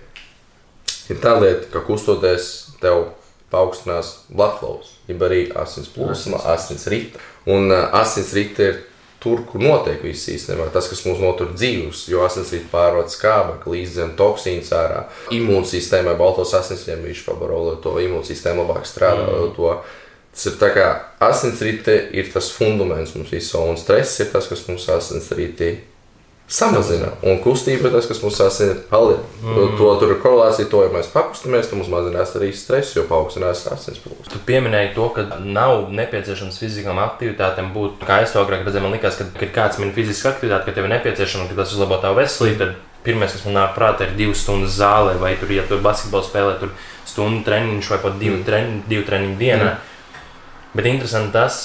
Ir 1.13 1.21
tā 1.21 1.35
lieta, 1.41 1.69
ka 1.73 1.83
kustoties 1.85 2.53
tev 2.81 3.11
paaugstinās 3.53 4.15
blatlaus, 4.33 4.95
jeb 5.09 5.21
arī 5.25 5.47
asins 5.61 5.91
plūsma, 5.93 6.41
asins 6.55 6.87
rita. 6.93 7.21
Un 7.49 7.73
uh, 7.73 7.89
asins 8.01 8.33
rita 8.37 8.69
ir 8.69 8.81
tur, 9.23 9.45
kur 9.49 9.63
notiek 9.63 10.03
viss 10.05 10.31
īstenībā. 10.33 10.69
Tas, 10.75 10.89
kas 10.91 11.05
mums 11.07 11.23
notur 11.23 11.53
dzīvus, 11.55 12.05
jo 12.11 12.25
asinsrīt 12.27 12.67
pārvada 12.73 13.13
skābekli, 13.13 13.79
līdzdzen 13.79 14.17
toksīns 14.19 14.73
ārā. 14.77 15.05
Imūnsistēmai 15.35 16.17
baltos 16.19 16.55
asinsriņiem 16.59 17.07
viņš 17.09 17.25
pabaro, 17.29 17.63
lai 17.69 17.77
to 17.85 17.95
imūnsistēmu 18.03 18.67
labāk 18.67 18.89
strādā. 18.89 19.29
Mm. 19.29 19.55
To, 19.57 19.77
tas 20.33 20.49
ir 20.51 20.59
tā 20.61 20.73
kā 20.75 20.89
asinsrite 21.23 21.97
ir 22.19 22.35
tas 22.35 22.51
fundaments 22.57 23.15
mums 23.17 23.33
visam, 23.35 23.71
un 23.73 23.81
stress 23.81 24.21
ir 24.25 24.33
tas, 24.35 24.51
kas 24.51 24.67
mums 24.69 24.89
asinsrītī 24.91 25.77
samazina. 26.53 27.09
Un 27.25 27.39
kustība 27.41 27.89
ir 27.89 27.95
tas, 27.95 28.07
kas 28.11 28.21
mums 28.21 28.37
palielina. 28.91 29.25
Mm. 29.41 29.75
To 29.79 29.89
tur 30.01 30.13
ir 30.13 30.21
korelācija, 30.21 30.69
to, 30.71 30.83
ja 30.85 30.93
mēs 30.93 31.09
pakustamies, 31.13 31.71
tad 31.71 31.81
mums 31.81 31.91
mazinās 31.93 32.35
arī 32.37 32.51
stress, 32.57 32.93
jo 32.97 33.07
paaugstinās 33.09 33.65
asins 33.73 34.03
plūsma. 34.05 34.29
Tu 34.35 34.41
pieminēji 34.49 34.93
to, 34.99 35.09
ka 35.17 35.41
nav 35.41 35.89
nepieciešams 35.97 36.61
fiziskām 36.61 37.01
aktivitātēm 37.03 37.73
būt. 37.75 38.05
Kā 38.05 38.21
es 38.27 38.37
to 38.37 38.43
agrāk 38.43 38.67
redzēju, 38.67 38.85
man 38.85 38.97
liekas, 38.99 39.17
ka, 39.21 39.29
kad 39.41 39.55
kāds 39.57 39.81
min 39.81 39.95
fizisku 39.97 40.29
aktivitāti, 40.29 40.69
ka 40.69 40.77
tev 40.77 40.89
ir 40.89 40.95
nepieciešama, 40.99 41.49
ka 41.49 41.59
tas 41.63 41.73
uzlabo 41.73 42.01
tavu 42.05 42.21
veselību, 42.21 42.61
tad 42.61 42.77
pirmais, 43.07 43.33
kas 43.33 43.47
man 43.49 43.59
nāk 43.63 43.73
prātā, 43.79 44.07
ir 44.07 44.17
divas 44.21 44.45
stundas 44.45 44.77
zālē, 44.77 45.17
vai 45.23 45.35
tur, 45.41 45.51
ja 45.57 45.65
tu 45.67 45.81
basketbolu 45.83 46.29
spēlē, 46.29 46.59
tur 46.61 46.77
stundu 47.09 47.43
treniņš 47.49 47.91
vai 47.95 48.03
pat 48.05 48.21
divu, 48.21 48.37
mm. 48.39 48.47
treni, 48.47 48.81
divu 48.93 49.09
treniņu 49.09 49.41
dienā. 49.41 49.73
Mm. 49.73 50.77
Bet 50.77 50.89
interesanti 50.89 51.35
tas, 51.35 51.63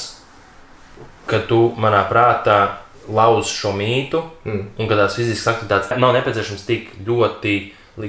ka 1.28 1.43
tu 1.47 1.67
manā 1.80 2.02
prātā 2.10 2.58
lauž 3.13 3.52
šo 3.52 3.74
mītu, 3.78 4.22
mm. 4.46 4.63
un 4.78 4.89
ka 4.89 5.00
tās 5.00 5.17
fiziskas 5.17 5.56
aktivitātes 5.56 6.00
nav 6.02 6.15
nepieciešams 6.17 6.65
tik 6.67 6.89
ļoti 7.08 7.58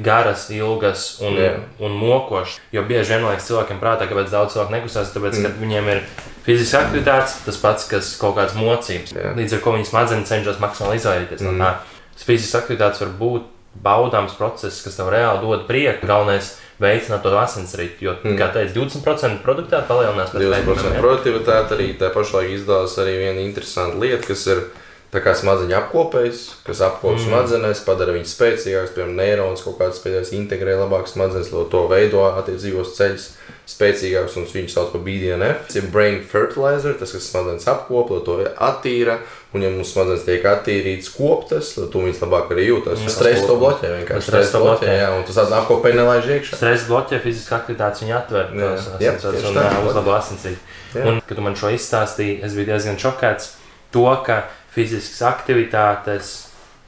garas, 0.04 0.48
ilgas 0.52 1.20
un, 1.24 1.36
yeah. 1.40 1.60
un 1.80 1.94
mokošas. 1.96 2.58
Jo 2.72 2.84
bieži 2.88 3.14
vien 3.14 3.24
liekas 3.24 3.46
cilvēkiem 3.48 3.80
prātā, 3.80 4.08
kāpēc 4.10 4.32
daudz 4.32 4.56
cilvēku 4.56 4.74
nekustās, 4.74 5.12
tāpēc, 5.14 5.38
mm. 5.38 5.46
ka 5.46 5.62
viņiem 5.62 5.92
ir 5.94 6.02
fiziskas 6.44 6.82
aktivitātes, 6.82 7.38
tas 7.46 7.60
pats, 7.62 7.86
kas 7.88 8.10
kaut 8.20 8.36
kādas 8.36 8.56
mocības. 8.58 9.14
Yeah. 9.16 9.36
Līdz 9.38 9.56
ar 9.56 9.64
to 9.64 9.76
viņi 9.78 9.88
smadzenes 9.88 10.32
cenšas 10.32 10.60
maksimāli 10.62 11.00
izvairīties 11.00 11.44
mm. 11.44 11.56
no 11.56 11.64
tā. 11.64 11.96
Fiziskas 12.18 12.64
aktivitātes 12.64 13.04
var 13.04 13.14
būt 13.16 13.54
baudāms 13.78 14.34
process, 14.36 14.82
kas 14.84 14.98
tev 14.98 15.08
reāli 15.14 15.44
dod 15.44 15.64
prieku. 15.68 16.08
Galvenais 16.08 16.56
veicināt 16.82 17.22
to 17.22 17.32
asinsritu. 17.38 18.04
Jo, 18.06 18.16
mm. 18.22 18.36
kā 18.38 18.50
teicu, 18.54 18.74
20% 18.80 19.42
produktivitāte 19.44 19.88
palielinās. 19.90 20.34
20% 20.34 21.00
produktivitāte 21.00 21.78
arī 21.78 21.88
tā 21.98 22.10
pašlaik 22.14 22.52
izdevās 22.58 22.98
arī 23.02 23.16
viena 23.22 23.42
interesanta 23.44 23.98
lieta, 24.02 24.22
kas 24.28 24.44
ir 24.50 24.62
Tā 25.08 25.22
kā 25.24 25.32
smadzeņu 25.32 25.72
apkopējs, 25.72 26.40
kas 26.66 26.82
apkopē 26.84 27.14
mm. 27.16 27.22
smadzenes, 27.24 27.80
padara 27.86 28.12
viņas 28.12 28.32
spēcīgākas, 28.34 28.90
piemēram, 28.92 29.14
neironas 29.16 29.62
kaut 29.64 29.78
kādas 29.78 30.02
spēcīgākas, 30.02 30.34
integrē 30.36 30.74
labāk 30.76 31.08
smadzenes, 31.08 31.48
lai 31.54 31.62
to 31.72 31.80
veido 31.88 32.26
attiecīgos 32.28 32.92
ceļus 32.98 33.24
spēcīgākus, 33.68 34.36
un 34.36 34.44
viņu 34.52 34.72
sauc 34.72 34.90
par 34.92 35.00
BDNF. 35.06 35.62
Tas 35.70 35.78
ir 35.80 35.88
brain 35.94 36.18
fertilizer, 36.28 36.92
tas, 37.00 37.14
kas 37.16 37.30
smadzenes 37.32 37.64
apkopē, 37.72 38.18
lai 38.18 38.26
to 38.26 38.36
attīra, 38.68 39.16
un 39.56 39.64
ja 39.64 39.70
mums 39.72 39.94
smadzenes 39.94 40.26
tiek 40.28 40.44
attīrītas 40.48 41.08
koptas, 41.16 41.72
tad 41.78 41.88
tu 41.94 42.04
viņas 42.04 42.20
labāk 42.26 42.52
arī 42.52 42.68
jūtas. 42.68 43.00
Mm. 43.00 43.14
Stress 43.16 43.48
to 43.48 43.56
bloķē 43.64 43.94
vienkārši. 43.94 44.28
Stress 44.28 44.52
to 44.52 44.62
bloķē, 44.66 44.92
jā, 44.92 45.08
un 45.16 45.24
tas 45.28 45.40
apkopē 45.62 45.94
nelaiž 45.96 46.30
iekšā. 46.36 46.60
Stress 46.60 46.88
bloķē 46.90 47.22
fiziskā 47.24 47.62
aktivitāte, 47.62 48.04
viņa 48.04 48.20
atver 48.20 48.52
tos 48.52 48.92
asinsvads 48.98 49.48
un 49.54 49.88
uzlabo 49.88 50.16
asinsību. 50.20 50.60
Un, 51.04 51.24
kad 51.24 51.36
tu 51.40 51.44
man 51.48 51.56
šo 51.56 51.72
izstāstīji, 51.72 52.42
es 52.44 52.56
biju 52.56 52.74
diezgan 52.74 53.00
šokēts 53.00 53.54
to, 53.92 54.08
ka 54.24 54.42
fiziskas 54.78 55.22
aktivitātes, 55.26 56.34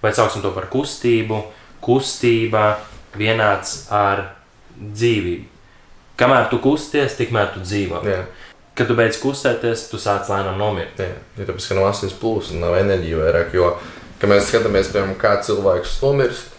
vai 0.03 0.15
sauksim 0.17 0.45
to 0.45 0.53
par 0.55 0.71
kustību, 0.73 1.43
kustība 1.85 2.65
vienāds 3.19 3.89
ar 3.93 4.31
dzīvību. 4.79 5.49
Kamēr 6.21 6.51
tu 6.51 6.61
kusties, 6.61 7.17
tikmēr 7.17 7.55
tu 7.55 7.63
dzīvo. 7.65 8.03
Jā. 8.05 8.23
Kad 8.77 8.91
tu 8.91 8.97
beidz 8.97 9.17
kustēties, 9.21 9.87
tu 9.91 9.99
sāc 10.01 10.29
lēnām 10.31 10.61
nomirt. 10.61 11.01
Jā, 11.01 11.17
ja 11.39 11.47
tāpēc, 11.49 11.67
ka 11.69 11.77
nav 11.79 11.91
asins 11.91 12.17
plūsma, 12.21 12.61
nav 12.61 12.77
enerģija 12.81 13.21
vairāk. 13.23 13.55
Jo, 13.57 13.71
kad 14.21 14.31
mēs 14.31 14.51
skatāmies, 14.51 14.93
piemēram, 14.93 15.17
kā 15.21 15.35
cilvēks 15.45 15.97
nomirst, 16.05 16.53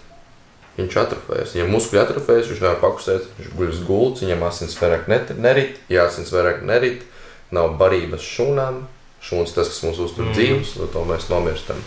viņš 0.79 0.97
atrofējas. 1.03 1.53
Ja 1.59 1.67
muskuļi 1.69 2.01
atrofējas, 2.01 2.49
viņš 2.49 2.63
nevar 2.63 2.81
pakustēt, 2.81 3.29
viņš 3.37 3.53
guļ 3.57 3.69
uz 3.69 3.83
gultas, 3.85 4.25
viņam 4.25 4.45
asins 4.49 4.77
vairāk 4.81 5.07
nerit, 5.11 5.77
ja 5.93 6.07
asins 6.09 6.33
vairāk 6.33 6.65
nerit, 6.67 7.05
nav 7.53 7.75
barības 7.79 8.25
šūnām, 8.25 8.81
Šūns 9.21 9.53
tas, 9.53 9.69
kas 9.69 9.83
mūs 9.85 9.99
uztur 10.01 10.27
mm. 10.27 10.33
dzīvus, 10.37 10.75
no 10.81 10.87
to 10.91 11.03
mēs 11.05 11.29
nomirstam. 11.29 11.81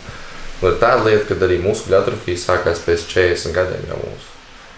Un 0.61 0.69
ir 0.71 0.77
tāda 0.79 1.03
lieta, 1.03 1.27
ka 1.27 1.35
arī 1.45 1.59
muskuļu 1.63 1.97
atrofija 1.97 2.39
sākās 2.39 2.83
pēc 2.85 3.03
40 3.11 3.55
gadiem 3.55 3.89
jau 3.91 3.99
mūsu. 3.99 4.31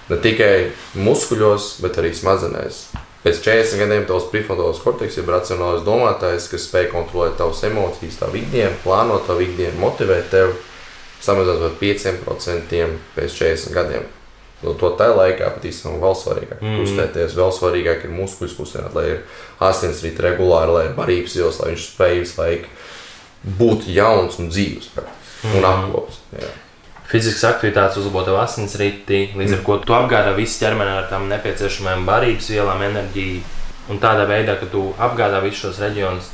Ne 0.07 0.17
tikai 0.23 0.53
muskuļos, 0.97 1.75
bet 1.83 1.99
arī 2.01 2.13
smadzenēs. 2.17 2.87
Pēc 3.25 3.41
40 3.43 3.81
gadiem 3.83 4.05
tavs 4.09 4.29
prefrontālais 4.31 4.81
korteks 4.81 5.19
ir 5.19 5.29
racionālais 5.29 5.85
domātājs, 5.85 6.49
kas 6.49 6.65
spēj 6.69 6.89
kontrolēt 6.93 7.37
tavas 7.37 7.61
emocijas, 7.67 8.17
tavu 8.21 8.39
ikdienu, 8.41 8.73
plānot 8.85 9.27
tavu 9.27 9.43
ikdienu, 9.45 9.77
motivēt 9.83 10.31
tevi 10.33 10.55
samazināt 11.21 11.65
par 11.65 11.75
5% 11.81 12.85
pēc 13.17 13.41
40 13.41 13.75
gadiem. 13.75 14.07
No 14.63 14.73
to 14.73 14.89
tā 14.97 15.11
laikā 15.13 15.51
pat 15.53 15.65
īstenībā 15.69 16.01
vēl 16.01 16.15
svarīgāk 16.17 16.61
mm. 16.63 16.77
kustēties, 16.81 17.35
vēl 17.37 17.51
svarīgāk 17.53 18.05
ir 18.07 18.13
muskuļus 18.15 18.55
kustināt, 18.57 18.95
lai 18.97 19.03
ir 19.11 19.19
asinsrīte 19.61 20.23
regulāri, 20.25 20.73
lai 20.73 20.85
ir 20.87 20.95
barības 20.97 21.35
ielas, 21.37 21.59
lai 21.61 21.75
viņš 21.75 21.83
spēj 21.91 22.21
visu 22.23 22.39
laiku 22.41 22.71
būt 23.59 23.85
jauns 23.93 24.39
un 24.41 24.49
dzīves 24.49 24.89
mm. 24.97 25.59
un 25.59 25.67
apkopts. 25.69 26.23
Fiziskas 27.07 27.45
aktivitātes 27.53 27.99
uzlabo 28.01 28.23
tev 28.27 28.39
asinsrīti, 28.41 29.19
līdz 29.37 29.53
mm. 29.53 29.59
ar 29.59 29.61
to 29.67 29.77
tu 29.85 29.95
apgādā 29.95 30.33
visu 30.35 30.57
ķermeni 30.63 30.95
ar 30.95 31.05
tām 31.11 31.29
nepieciešamajām 31.31 32.07
barības 32.09 32.49
vielām, 32.51 32.81
enerģiju. 32.89 33.43
Un 33.93 34.01
tādā 34.03 34.25
veidā, 34.27 34.57
ka 34.59 34.67
tu 34.67 34.89
apgādā 34.99 35.39
visus 35.45 35.61
šos 35.61 35.77
reģionus, 35.85 36.33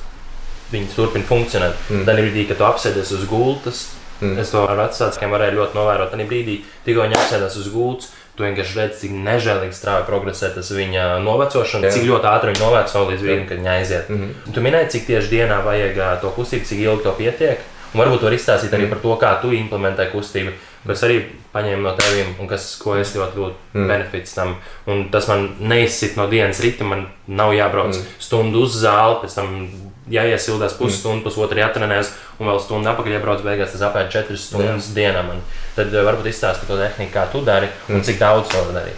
viņi 0.72 0.88
turpina 0.96 1.28
funkcionēt. 1.28 1.76
Mm. 1.92 2.08
Tad 2.08 2.22
brīdī, 2.24 2.48
kad 2.50 2.58
tu 2.58 2.66
apsēdies 2.66 3.12
uz 3.20 3.28
gultas, 3.30 3.84
Mm. 4.24 4.40
Es 4.42 4.52
to 4.54 4.64
ar 4.66 4.80
vecākiem 4.80 5.34
varēju 5.36 5.58
ļoti 5.60 5.78
novērot. 5.78 6.12
Tajā 6.14 6.28
brīdī, 6.30 6.60
tikko 6.86 7.08
viņi 7.08 7.18
apsēdās 7.20 7.58
uz 7.60 7.70
gultas, 7.74 8.12
tu 8.38 8.46
vienkārši 8.48 8.80
redzi, 8.80 9.00
cik 9.04 9.18
nežēlīgi 9.28 9.78
strauji 9.78 10.08
progresē 10.08 10.50
tas 10.56 10.72
viņa 10.74 11.20
novecošana, 11.26 11.90
Jā. 11.90 11.94
cik 11.98 12.08
ļoti 12.10 12.30
ātri 12.32 12.54
viņa 12.54 12.64
noveco 12.64 13.04
līdz 13.12 13.26
brīdim, 13.28 13.46
kad 13.50 13.62
viņa 13.62 13.76
aiziet. 13.78 14.10
Mm 14.10 14.22
-hmm. 14.24 14.54
Tu 14.56 14.66
minēji, 14.66 14.90
cik 14.96 15.06
tieši 15.12 15.34
dienā 15.36 15.62
vajag 15.66 16.02
to 16.22 16.34
kustību, 16.38 16.66
cik 16.66 16.80
ilgi 16.80 17.04
to 17.04 17.16
pietiek. 17.18 17.60
Un 17.94 18.02
varbūt 18.02 18.24
var 18.26 18.34
izstāstīt 18.34 18.74
arī 18.74 18.88
mm. 18.88 18.90
par 18.90 19.00
to, 19.00 19.16
kā 19.22 19.42
tu 19.42 19.52
implementē 19.54 20.08
kustību, 20.12 20.52
kas 20.88 21.04
arī 21.08 21.20
paņēma 21.54 21.86
no 21.86 21.94
teviem, 21.98 22.34
un 22.42 22.50
kas, 22.50 22.66
ko 22.82 22.98
es 23.00 23.14
ļoti 23.16 23.40
ļoti 23.40 23.78
mm. 23.78 23.88
benefits 23.92 24.36
tam. 24.36 24.56
Un 24.90 25.08
tas 25.14 25.30
man 25.30 25.48
neizsit 25.62 26.18
no 26.20 26.28
dienas 26.32 26.62
rīta, 26.64 26.88
man 26.88 27.06
nav 27.28 27.54
jābrauc 27.56 27.94
mm. 27.94 28.18
stundu 28.24 28.66
uz 28.66 28.80
zāli, 28.82 29.22
pēc 29.22 29.38
tam 29.38 29.54
jāiesildās 30.12 30.76
pusstundu, 30.80 31.22
mm. 31.22 31.26
pusotru 31.28 31.62
jātrenēs, 31.62 32.12
un 32.40 32.52
vēl 32.52 32.62
stundu 32.64 32.92
apakaļ 32.92 33.18
iebrauc 33.18 33.46
beigās, 33.46 33.72
tas 33.76 33.86
apēd 33.88 34.12
4 34.14 34.40
stundas 34.40 34.92
Jā. 34.92 34.98
dienā. 35.00 35.24
Man. 35.30 35.42
Tad 35.78 35.94
uh, 35.94 36.04
varbūt 36.10 36.30
izstāsti 36.34 36.70
to 36.70 36.80
tehniku, 36.80 37.14
kā 37.16 37.28
tu 37.32 37.44
dari 37.46 37.70
un 37.90 38.00
mm. 38.00 38.06
cik 38.10 38.22
daudz 38.22 38.52
to 38.52 38.64
dari. 38.76 38.96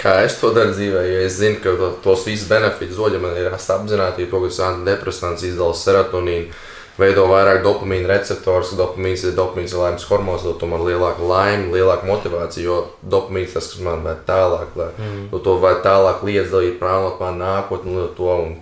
Kā 0.00 0.18
es 0.26 0.34
to 0.40 0.50
daru 0.54 0.72
dzīvē, 0.74 1.02
jo 1.06 1.18
es 1.22 1.36
zinu, 1.38 1.60
ka 1.62 1.74
to, 1.78 1.90
tos 2.02 2.24
visus 2.26 2.48
benefitus 2.50 2.98
dod, 2.98 3.14
ja 3.14 3.20
man 3.22 3.36
ir 3.38 3.52
apzināti, 3.54 4.26
to, 4.30 4.40
kas 4.42 4.58
antidepresants 4.66 5.44
izdala 5.46 5.76
serotonīnu, 5.78 6.50
veido 6.98 7.24
vairāk 7.30 7.62
dopamīna 7.64 8.10
receptorus, 8.12 8.74
dopamīns 8.78 9.24
ir 9.26 9.34
dopamīns 9.34 9.74
ir 9.74 9.82
laimes 9.82 10.04
hormons, 10.10 10.44
dod 10.46 10.62
man 10.70 10.84
lielāku 10.86 11.26
laimi, 11.26 11.72
lielāku 11.74 12.06
motivāciju, 12.10 12.64
jo 12.68 12.76
dopamīns 13.02 13.56
tas, 13.56 13.72
kas 13.72 13.82
man 13.82 14.04
vēl 14.06 14.20
tālāk, 14.28 14.76
lai 14.78 14.92
mm. 14.94 15.34
to 15.34 15.56
vēl 15.62 15.82
tālāk 15.84 16.22
liedz 16.26 16.54
darīt, 16.54 16.78
plānot 16.82 17.20
man 17.22 17.42
nākotni, 17.42 18.08
to. 18.18 18.30
Un, 18.46 18.56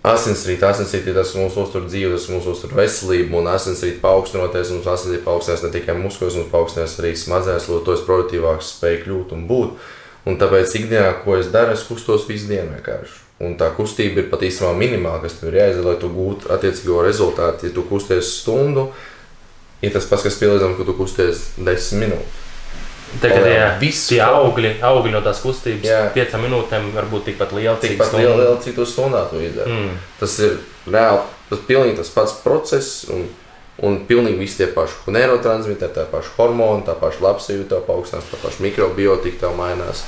Asinsrīt, 0.00 0.62
asinsrīt 0.64 1.10
tas, 1.12 1.34
mūs 1.36 1.58
uztur 1.60 1.82
dzīvi, 1.84 2.14
tas 2.14 2.30
mūsu 2.32 2.54
uztur 2.54 2.70
veselību, 2.72 3.36
un 3.36 3.50
asinsrīt 3.52 3.98
paaugstinoties, 4.00 4.70
mums 4.72 4.88
asinsrīt 4.88 5.26
paaugstinās 5.26 5.66
ne 5.66 5.68
tikai 5.74 5.98
muskuļus, 5.98 6.38
mums 6.40 6.48
paaugstinās 6.54 6.94
arī 7.02 7.10
smadzenes, 7.20 7.68
lai 7.68 7.82
to 7.84 7.98
es 7.98 8.06
produktīvāks 8.06 8.70
spēju 8.78 9.02
kļūt 9.04 9.34
un 9.36 9.44
būt. 9.50 9.90
Un 10.24 10.40
tāpēc 10.40 10.72
ikdienā, 10.80 11.18
ko 11.20 11.36
es 11.36 11.52
daru, 11.52 11.76
es 11.76 11.84
kustos 11.84 12.24
visu 12.32 12.48
dienu 12.48 12.78
vienkārši. 12.78 13.20
Un 13.40 13.54
tā 13.56 13.70
kustība 13.72 14.20
ir 14.20 14.28
pat 14.28 14.42
īstenībā 14.44 14.74
minimāla, 14.76 15.22
kas 15.22 15.38
tev 15.38 15.48
ir 15.48 15.62
jāizdara, 15.62 15.94
lai 15.94 16.00
tu 16.02 16.10
gūtu 16.12 16.50
attiecīgo 16.52 17.00
rezultātu. 17.06 17.70
Ja 17.70 17.76
tu 17.76 17.86
kusties 17.88 18.34
stundu, 18.42 18.90
ir 19.80 19.94
tas 19.94 20.08
pats, 20.10 20.26
kas 20.26 20.36
pielīdzināms, 20.42 20.76
ka 20.76 20.86
tu 20.88 20.96
kusties 20.98 21.46
desmit 21.56 22.04
minūtes. 22.10 22.46
Tagad 23.18 23.46
jā, 23.50 23.70
tie 23.80 24.20
augļi, 24.22 24.76
augļi 24.86 25.12
no 25.16 25.20
tās 25.24 25.40
kustības, 25.42 25.82
jā. 25.88 26.02
piecām 26.14 26.44
minūtēm 26.46 26.92
var 26.94 27.08
būt 27.10 27.26
tikpat 27.32 27.54
liela. 27.56 27.74
Tikpat 27.82 28.12
liela, 28.14 28.36
liela 28.38 28.60
cik 28.62 28.76
tu 28.76 28.86
stundā 28.86 29.24
to 29.32 29.40
izdari. 29.42 29.72
Mm. 29.74 29.96
Tas 30.20 30.36
ir 30.44 30.60
reāli, 30.86 31.24
tas 31.50 31.64
pilnīgi 31.66 31.96
tas 31.98 32.12
pats 32.14 32.36
process 32.44 33.08
un, 33.10 33.26
un 33.82 33.98
pilnīgi 34.06 34.38
visi 34.38 34.60
tie 34.60 34.68
paši 34.76 35.16
neurotransmiteri, 35.16 35.96
tā 35.96 36.06
paša 36.12 36.36
hormoni, 36.36 36.86
tā 36.86 36.94
paša 37.00 37.24
labsajūta, 37.26 37.72
tā 37.72 37.82
paaugstinās, 37.88 38.30
tā 38.30 38.38
paša 38.44 38.62
mikrobiotika 38.68 39.46
tev 39.46 39.58
mainās. 39.58 40.04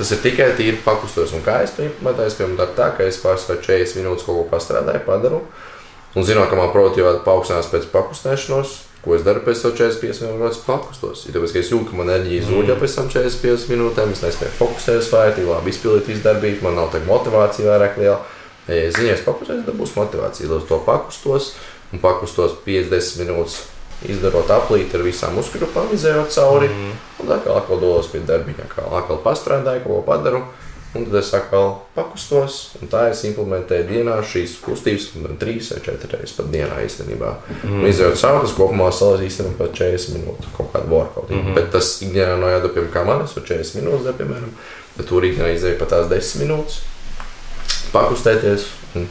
Tas 0.00 0.14
ir 0.16 0.22
tikai 0.24 0.50
tīri 0.56 0.80
pakustos. 0.84 1.34
Un 1.36 1.44
kā 1.44 1.60
es 1.64 1.74
to 1.76 1.84
implementēju, 1.84 2.32
es 2.32 2.38
piemēram 2.38 2.76
tā, 2.76 2.90
ka 2.96 3.04
es 3.04 3.20
pārsvarā 3.20 3.60
40 3.60 4.00
minūtes 4.00 4.24
kaut 4.24 4.38
ko 4.40 4.46
pastrādāju, 4.52 5.04
padaru. 5.04 5.42
Un 6.16 6.26
zinot, 6.26 6.48
ka 6.50 6.58
man 6.58 6.72
produktivitāte 6.72 7.20
paaugstinās 7.26 7.68
pēc 7.70 7.90
pakustēšanos, 7.92 8.78
Ko 9.00 9.14
es 9.16 9.22
daru 9.24 9.40
pēc 9.40 9.62
tam 9.64 9.72
45 9.72 10.26
minūtes 10.26 10.60
pakustos? 10.66 11.22
Ir 11.24 11.32
tāpēc, 11.32 11.54
ka 11.54 11.60
es 11.62 11.70
jūtu, 11.72 11.86
ka 11.88 11.96
man 11.96 12.10
enerģija 12.10 12.44
zūd 12.50 12.68
jau 12.68 12.76
pēc 12.82 12.96
tam 12.98 13.06
45 13.08 13.70
minūtēm. 13.72 14.12
Es 14.12 14.20
nespēju 14.26 14.56
fokusēties 14.58 15.08
vairāk, 15.14 15.40
labi 15.48 15.72
izpildīt 15.72 16.10
izdarbību, 16.18 16.66
man 16.66 16.76
nav 16.76 16.90
tā 16.92 17.00
motivācija 17.06 17.70
vairāk 17.72 17.96
liela. 18.00 18.18
Ja 18.68 18.76
es 18.76 18.98
zinu, 18.98 19.14
es 19.14 19.24
pakustos, 19.24 19.62
tad 19.64 19.78
būs 19.78 19.96
motivācija, 19.96 20.50
lai 20.52 20.60
to 20.68 20.80
pakustos 20.84 21.54
un 21.94 22.02
pakustos 22.02 22.58
50 22.66 23.22
minūtes. 23.22 23.56
Izdarot 24.08 24.48
aplīti 24.54 24.96
ar 24.96 25.04
visām 25.04 25.34
muskuļiem, 25.36 25.92
izējot 25.92 26.32
cauri. 26.32 26.70
Mm. 26.72 26.96
Un 27.20 27.30
kā 27.44 27.52
atkal 27.52 27.80
dodos 27.82 28.08
pie 28.08 28.22
darbiņa, 28.24 28.68
kā 28.72 28.86
atkal 28.96 29.20
pastrādāju, 29.24 29.84
ko 29.84 30.02
padaru. 30.06 30.44
Un 30.90 31.04
tad 31.06 31.20
es 31.20 31.28
atkal 31.36 31.68
pakustos, 31.94 32.54
un 32.80 32.90
tā 32.90 33.04
es 33.12 33.20
implementēju 33.28 33.84
dienā 33.86 34.16
šīs 34.26 34.56
kustības, 34.64 35.04
gan 35.22 35.36
trīs 35.38 35.68
vai 35.70 35.78
četras 35.84 36.16
reizes 36.16 36.34
pat 36.34 36.48
dienā 36.50 36.80
īstenībā. 36.82 37.30
Mm. 37.60 37.84
Izejot 37.86 38.18
cauri, 38.18 38.40
tas 38.48 38.56
kopumā 38.56 38.88
salīdzinājumā 38.90 39.28
īstenībā 39.28 39.60
pat 39.60 39.78
40 39.78 40.16
minūtes 40.16 40.50
kaut 40.56 40.72
kādu 40.72 40.90
workout. 40.90 41.30
Mm 41.30 41.44
-hmm. 41.44 41.54
Bet 41.54 41.70
tas 41.70 41.92
ikdienā 42.02 42.34
no 42.40 42.50
jādara, 42.50 42.88
kā 42.90 43.04
man, 43.06 43.22
es 43.22 43.36
varu 43.36 43.46
40 43.46 43.78
minūtes, 43.78 44.18
piemēram, 44.18 44.50
bet 44.96 45.06
tur 45.06 45.22
ikdienā 45.24 45.54
izēju 45.54 45.78
pat 45.78 45.88
tās 45.88 46.10
10 46.10 46.42
minūtes, 46.42 46.80
pakustēties. 47.92 48.66
Un, 48.94 49.06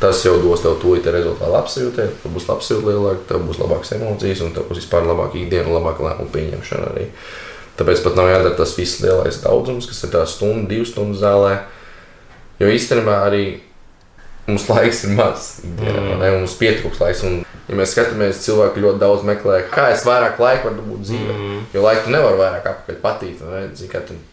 Tas 0.00 0.22
jau 0.24 0.38
dos 0.40 0.62
tev 0.64 0.78
to 0.80 0.94
rezultātu, 0.96 1.52
apsijūtē, 1.58 2.06
tev 2.22 2.32
būs 2.32 2.46
apsijūta 2.48 2.88
lielāka, 2.88 3.26
tev 3.28 3.42
būs 3.44 3.58
labākas 3.60 3.92
emocijas, 3.98 4.40
un 4.46 4.54
tev 4.56 4.70
būs 4.70 4.80
vispār 4.80 5.04
labāka 5.04 5.36
ikdiena, 5.36 5.74
labāka 5.74 6.06
lēmuma 6.06 6.32
pieņemšana 6.32 6.92
arī. 6.94 7.10
Tāpēc 7.76 8.00
pat 8.04 8.16
nav 8.16 8.30
jādara 8.30 8.56
tas 8.56 8.72
viss 8.78 9.02
lielais 9.04 9.42
daudzums, 9.44 9.88
kas 9.90 10.00
ir 10.06 10.14
tā 10.14 10.24
stunda, 10.28 10.68
divu 10.70 10.88
stundu 10.88 11.20
zālē. 11.20 11.58
Jo 12.60 12.72
īstenībā 12.72 13.18
arī 13.26 13.44
mums 14.48 14.66
laiks 14.72 15.04
ir 15.04 15.14
maz, 15.18 15.50
mm. 15.68 16.10
ne, 16.22 16.32
mums 16.38 16.56
pietrūks 16.60 17.00
laiks. 17.04 17.24
Un, 17.28 17.42
ja 17.70 17.76
mēs 17.78 17.92
skatāmies, 17.94 18.40
cilvēki 18.42 18.82
ļoti 18.82 18.98
daudz 18.98 19.22
meklē, 19.26 19.60
kā 19.70 19.90
es 19.94 20.02
vairāk 20.06 20.40
laika 20.42 20.66
varu 20.66 20.82
būt 20.88 21.06
dzīvē. 21.06 21.36
Mm. 21.36 21.62
Jo 21.74 21.84
laiku 21.84 22.10
nevar 22.10 22.36
vairāk 22.40 22.66
apakaļ 22.66 22.98
patīt. 23.04 23.44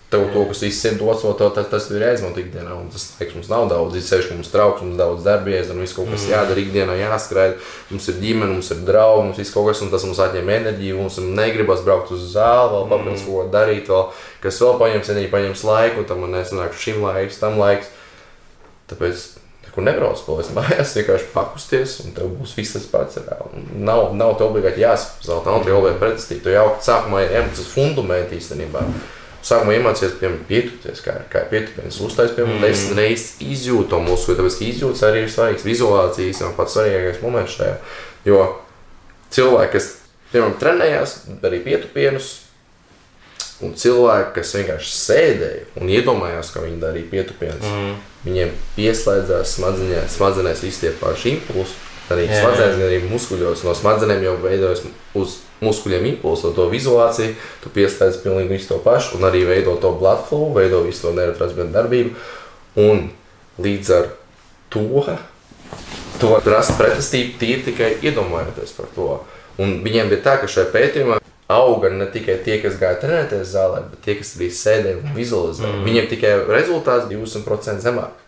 Tev 0.08 0.24
to, 0.32 0.46
kas 0.48 0.62
ir 0.64 0.96
dots, 0.98 1.26
to, 1.38 1.50
tas, 1.52 1.68
tas 1.68 1.90
ir 1.92 2.06
jāizmanto 2.06 2.40
ikdienā. 2.40 2.72
Un 2.80 2.88
tas 2.90 3.10
laiks 3.20 3.36
mums 3.36 3.50
nav 3.52 3.68
daudz, 3.70 3.98
ceļš, 4.08 4.30
mums 4.34 4.50
trauks, 4.54 4.82
mums 4.86 4.98
daudz 4.98 5.26
darbies, 5.28 5.70
un 5.70 5.84
viss 5.84 5.98
kaut 5.98 6.08
kas 6.10 6.24
mm. 6.24 6.32
jādara 6.32 6.64
ikdienā, 6.64 6.96
jāskrēj. 7.02 7.54
Mums 7.92 8.08
ir 8.10 8.22
ģimene, 8.24 8.54
mums 8.56 8.72
ir 8.74 8.86
draugi, 8.88 9.26
mums 9.28 9.42
viss 9.44 9.54
kaut 9.54 9.68
kas, 9.70 9.84
un 9.84 9.92
tas 9.94 10.08
mums 10.08 10.22
atņem 10.24 10.54
enerģiju. 10.58 11.02
Mums 11.04 11.20
negribas 11.28 11.84
braukt 11.86 12.16
uz 12.16 12.24
zāli, 12.32 12.72
vēl 12.74 12.88
papildus 12.94 13.26
mm. 13.26 13.28
ko 13.28 13.46
darīt, 13.54 13.92
vēl, 13.92 14.06
kas 14.48 14.62
vēl 14.64 14.80
paņems 14.82 15.12
enerģiju, 15.14 15.34
paņems 15.36 15.66
laiku, 15.68 16.02
un 16.02 16.10
tam 16.10 16.24
man 16.24 16.38
nesanāk 16.40 16.80
šim 16.80 17.04
laiks, 17.04 17.44
tam 17.44 17.60
laiks. 17.60 17.92
Tāpēc 18.88 19.28
kur 19.78 19.86
nebrauc 19.86 20.22
palies 20.26 20.48
mājās, 20.56 20.96
vienkārši 20.98 21.28
pakusties, 21.36 21.92
un 22.02 22.16
tev 22.18 22.32
būs 22.40 22.56
viss 22.58 22.74
tas 22.74 22.88
pats. 22.90 23.20
Nav, 23.78 24.16
nav 24.18 24.34
te 24.40 24.48
obligāti 24.48 24.82
jāsaprast, 24.82 25.30
nav 25.46 25.62
te 25.68 25.76
obligāti 25.76 26.02
pretestīt. 26.02 26.42
Tu 26.42 26.56
jau 26.56 26.72
sākumā 26.82 27.22
ir 27.28 27.36
emocijas 27.44 27.70
fundamenti 27.76 28.40
īstenībā. 28.40 28.82
Sākumā 29.46 29.76
iemācījos, 29.78 30.16
piemēram, 30.18 30.40
pietupies, 30.50 31.04
kā, 31.06 31.14
kā 31.30 31.44
pietupies. 31.52 32.02
Uztais, 32.02 32.34
piemēram, 32.34 32.58
mm. 32.58 32.66
desmit 32.66 32.98
reizes 33.04 33.38
izjūt 33.46 33.92
to 33.94 34.02
muskuļu, 34.02 34.40
tāpēc, 34.40 34.58
ka 34.58 34.66
izjūtas 34.72 35.06
arī 35.12 35.22
ir 35.22 35.32
svarīgs. 35.32 35.68
Vizualizācijas 35.70 36.42
ir 36.42 36.58
pats 36.58 36.76
svarīgākais 36.80 37.22
moments 37.22 37.60
šajā. 37.60 37.78
Jo 38.26 38.42
cilvēki, 39.38 39.74
kas, 39.78 39.94
piemēram, 40.34 40.58
trenējās, 40.64 41.16
darīja 41.46 41.68
pietupienus, 41.70 42.34
un 43.66 43.74
cilvēki, 43.78 44.34
kas 44.36 44.54
vienkārši 44.58 44.94
sēdēja 44.94 45.66
un 45.82 45.92
iedomājās, 45.94 46.52
ka 46.54 46.62
viņi 46.66 46.80
darīja 46.82 47.10
pietupienus, 47.12 47.66
mm. 47.66 47.98
viņiem 48.28 48.54
pieslēdzās 48.76 49.56
smadzenēs, 49.58 50.18
smadzenēs 50.18 50.64
visi 50.66 50.86
tie 50.86 50.94
paši 51.00 51.36
impulsi. 51.38 51.84
Arī 52.08 52.24
smadzenes, 52.30 52.78
gan 52.80 52.86
arī 52.88 53.02
muskuļos 53.04 53.66
no 53.68 53.74
smadzenēm 53.76 54.22
jau 54.24 54.38
veidojas 54.40 54.86
uz 55.20 55.40
muskuļiem 55.60 56.06
impulsu, 56.14 56.54
to 56.56 56.68
vizuāciju, 56.72 57.34
tu 57.64 57.72
pieslēdz 57.76 58.22
pilnīgi 58.24 58.54
visu 58.54 58.70
to 58.70 58.78
pašu, 58.86 59.18
un 59.18 59.28
arī 59.28 59.42
veido 59.50 59.74
to 59.82 59.92
blood 59.98 60.22
flow, 60.30 60.54
veido 60.56 60.84
visu 60.86 61.08
to 61.08 61.16
neurotransmiteru 61.18 61.74
darbību. 61.74 62.14
Un 62.80 63.10
līdz 63.60 63.92
ar 63.98 64.12
to, 64.72 65.04
to 66.22 66.32
rast 66.46 66.78
pretestību 66.80 67.36
tīri 67.42 67.66
tikai 67.72 67.92
iedomājoties 68.06 68.78
par 68.78 68.94
to. 68.96 69.10
Un 69.60 69.80
viņiem 69.84 70.14
bija 70.14 70.24
tā, 70.30 70.38
ka 70.40 70.48
šajā 70.52 70.70
pētījumā 70.72 71.20
auga 71.48 71.90
ne 71.94 72.08
tikai 72.12 72.40
tie, 72.44 72.58
kas 72.64 72.76
gāja 72.80 73.00
trenēties 73.02 73.54
zālē, 73.54 73.86
bet 73.92 74.04
tie, 74.04 74.18
kas 74.20 74.36
arī 74.38 74.50
sēdēja 74.52 75.00
un 75.00 75.16
vizualizēja. 75.16 75.72
Mm. 75.78 75.88
Viņiem 75.88 76.10
tikai 76.12 76.34
rezultāts 76.50 77.08
20% 77.12 77.84
zemāk. 77.86 78.20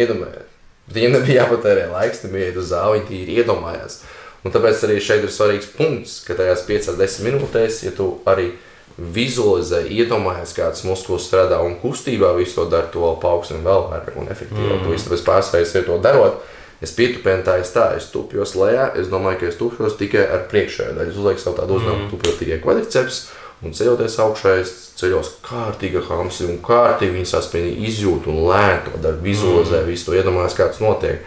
Iedomājieties! 0.00 0.50
Viņiem 0.94 1.14
nebija 1.16 1.44
jāpatērē 1.44 1.86
laiks, 1.94 2.24
nebija 2.26 2.50
jāiet 2.50 2.60
uz 2.60 2.68
zāli, 2.68 2.98
viņi 2.98 3.08
tīri 3.08 3.38
iedomājās. 3.40 4.02
Un 4.44 4.52
tāpēc 4.52 4.82
arī 4.84 4.98
šeit 5.00 5.22
ir 5.24 5.32
svarīgs 5.32 5.70
punkts, 5.72 6.18
ka 6.26 6.36
tajās 6.36 6.66
5-10 6.68 7.24
minūtēs, 7.24 7.78
ja 7.86 7.92
tu 7.96 8.10
arī 8.28 8.50
vizualizē, 8.98 9.80
iedomājies, 9.90 10.52
kāds 10.54 10.84
muskulis 10.86 11.24
strādā 11.26 11.62
un 11.64 11.78
kustībā 11.80 12.34
visu 12.36 12.60
to 12.60 12.66
dara, 12.74 12.90
to 12.92 13.00
vēl 13.02 13.16
paaugstina 13.22 13.64
vēl 13.64 13.88
vairāk 13.90 14.18
un 14.20 14.28
efektīvāk. 14.34 14.84
Mm. 14.84 15.00
Tāpēc 15.06 15.24
pārsvarēs 15.26 15.72
ir 15.78 15.88
to 15.88 15.96
darot. 16.04 16.44
Es 16.82 16.92
pietupienu 16.96 17.44
tā, 17.46 17.58
es 17.62 17.70
tā, 17.74 17.86
es 17.98 18.10
tupjos 18.12 18.56
lejā, 18.58 18.90
es 18.98 19.08
domāju, 19.12 19.40
ka 19.40 19.48
es 19.50 19.58
tupjos 19.60 19.94
tikai 20.00 20.24
ar 20.26 20.48
priekšējo 20.50 20.96
daļu. 20.96 21.12
Es 21.12 21.20
uzlieku 21.20 21.42
savu 21.42 21.58
tādu 21.60 21.78
uzdevumu, 21.78 22.06
mm. 22.06 22.10
tupjot 22.10 22.40
tikai 22.42 22.58
kvadriceps, 22.64 23.20
un 23.64 23.76
ceļoties 23.76 24.18
augšā, 24.24 24.56
es 24.64 24.72
ceļos 24.98 25.30
kārtīgi 25.46 26.02
hamsi 26.08 26.48
un 26.48 26.58
kārtīgi 26.64 27.16
viņas 27.16 27.36
saspringti 27.36 27.86
izjūt 27.88 28.28
un 28.32 28.42
lēni 28.48 28.82
to 28.88 29.00
daru, 29.06 29.22
vizualizē, 29.24 29.80
mm. 29.80 29.88
visu 29.92 30.10
to 30.10 30.18
iedomājos, 30.18 30.58
kāds 30.58 30.82
notiek. 30.84 31.24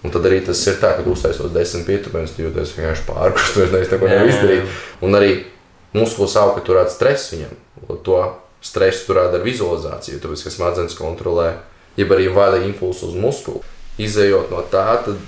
Un 0.00 0.12
tad 0.12 0.24
arī 0.24 0.40
tas 0.44 0.60
ir 0.64 0.78
tā, 0.80 0.94
ka 0.96 1.04
uztaisot 1.12 1.52
desmit 1.52 1.84
pietupienus, 1.88 2.32
tu 2.32 2.46
jūties 2.46 2.76
vienkārši 2.76 3.02
pārgājis, 3.08 3.50
tu 3.52 3.66
neesi 3.68 3.92
neko 3.92 4.08
nevar 4.08 4.30
izdarīt. 4.30 4.78
Un 5.04 5.16
arī 5.18 5.32
muskulis 5.96 6.36
auga, 6.40 6.56
ka 6.56 6.64
turētu 6.64 6.94
stresu 6.94 7.36
viņam. 7.36 7.58
To 8.06 8.20
stresu 8.64 9.10
turētu 9.10 9.36
ar 9.36 9.44
vizualizāciju, 9.44 10.22
tāpēc, 10.22 10.46
ka 10.46 10.54
smadzenes 10.54 10.96
kontrolē, 10.96 11.50
jeb 12.00 12.16
arī 12.16 12.30
vada 12.32 12.62
impulsu 12.64 13.10
uz 13.10 13.18
muskuli. 13.18 13.60
Izejot 14.00 14.52
no 14.52 14.62
tā, 14.72 14.86
tad 15.04 15.18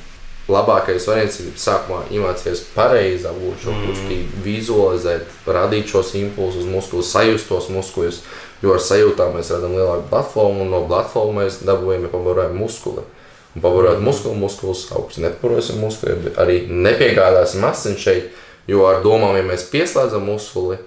labākais 0.53 1.07
variants 1.09 1.39
ir 1.43 1.53
sākumā 1.61 2.05
iemācīties 2.13 2.65
pareizi 2.75 3.29
apgūt 3.31 3.65
šo 3.65 3.75
mm. 3.75 3.89
kustību, 3.89 4.43
vizualizēt, 4.47 5.41
radīt 5.47 5.93
šos 5.93 6.15
impulsus 6.19 6.69
muskuli, 6.69 7.07
sajust 7.07 7.51
tos 7.53 7.71
muskuļus. 7.73 8.23
Jo 8.63 8.77
ar 8.77 8.83
sajūtām 8.83 9.35
mēs 9.35 9.51
redzam 9.51 9.75
lielāku 9.75 10.07
platformu, 10.11 10.63
un 10.63 10.71
no 10.71 10.85
platformas 10.87 11.39
mēs 11.39 11.67
dabūjam, 11.67 12.07
ja 12.07 12.13
pabarojam 12.13 12.61
muskuli. 12.63 13.03
Mm 13.03 13.21
un 13.55 13.63
pavarot 13.63 14.01
muskuli, 14.01 14.39
muskulis 14.39 14.93
augsts. 14.93 15.21
Neparosim 15.21 15.81
muskuli, 15.81 16.33
arī 16.41 16.63
nepiegādāsim 16.69 17.65
asins 17.69 18.01
šeit, 18.01 18.33
jo 18.69 18.87
ar 18.89 19.03
domām, 19.05 19.37
ja 19.37 19.45
mēs 19.47 19.69
pieslēdzam 19.73 20.25
muskuli, 20.27 20.79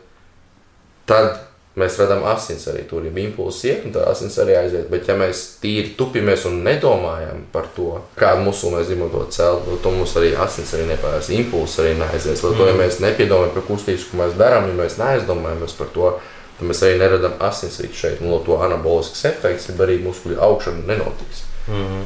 tad 1.10 1.45
mēs 1.80 1.98
redzam 2.00 2.24
asins 2.32 2.68
arī 2.72 2.86
tur, 2.88 3.04
ja 3.04 3.12
impulss 3.20 3.66
iet, 3.68 3.84
un 3.88 3.94
tā 3.96 4.06
asins 4.08 4.38
arī 4.40 4.56
aiziet. 4.60 4.88
Bet 4.92 5.10
ja 5.10 5.18
mēs 5.20 5.42
tīri 5.62 5.96
tupimies 6.00 6.46
un 6.50 6.62
nedomājam 6.66 7.44
par 7.52 7.68
to, 7.76 8.00
kādu 8.20 8.46
musuli 8.48 8.78
mēs 8.78 8.92
gribam 8.92 9.12
to 9.12 9.26
celt, 9.36 9.68
tad 9.84 9.98
mums 9.98 10.16
arī 10.20 10.32
asins 10.46 10.72
arī 10.78 10.88
nepārās, 10.94 11.32
impulss 11.36 11.82
arī 11.84 11.98
neaizies. 12.00 12.44
Lai 12.46 12.56
to, 12.56 12.70
ja 12.70 12.78
mēs 12.80 13.02
nepiedomājam 13.04 13.56
par 13.58 13.68
kustības, 13.68 14.08
ko 14.10 14.24
mēs 14.24 14.38
darām, 14.40 14.70
ja 14.72 14.80
mēs 14.80 15.00
neaizdomājamies 15.02 15.78
par 15.80 15.92
to, 15.96 16.12
tad 16.58 16.70
mēs 16.72 16.84
arī 16.88 17.00
neredzam 17.02 17.40
asinsritu 17.44 18.04
šeit, 18.04 18.22
un 18.24 18.32
no 18.32 18.40
to 18.46 18.62
anabolisks 18.64 19.26
efekts, 19.28 19.68
ja 19.70 19.76
arī 19.84 20.00
muskuļu 20.06 20.40
augšana 20.48 20.88
nenotiks. 20.94 21.44
Mm 21.68 21.82
-hmm. 21.82 22.06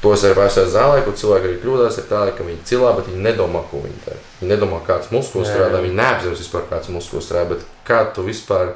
Tos 0.00 0.22
ir 0.24 0.32
vēsturē 0.32 0.64
zālē, 0.72 1.00
kur 1.04 1.12
cilvēki 1.12 1.44
arī 1.44 1.56
kļūdās, 1.60 1.98
ir 1.98 2.04
tā, 2.08 2.20
ka 2.36 2.44
viņi 2.44 2.62
cilā, 2.64 2.96
bet 2.96 3.08
viņi 3.10 3.20
nedomā, 3.20 3.60
ko 3.70 3.82
viņi 3.84 3.98
dara. 4.06 4.20
Viņi 4.40 4.52
nedomā, 4.54 4.78
kāds 4.86 5.10
muskulis 5.12 5.48
strādā, 5.48 5.82
viņi 5.82 5.98
neapzinās 5.98 6.40
vispār, 6.40 6.62
kāds 6.70 6.88
muskulis 6.88 7.26
strādā, 7.28 7.48
bet 7.48 7.66
kā 7.84 7.98
tu 8.14 8.22
vispār 8.22 8.72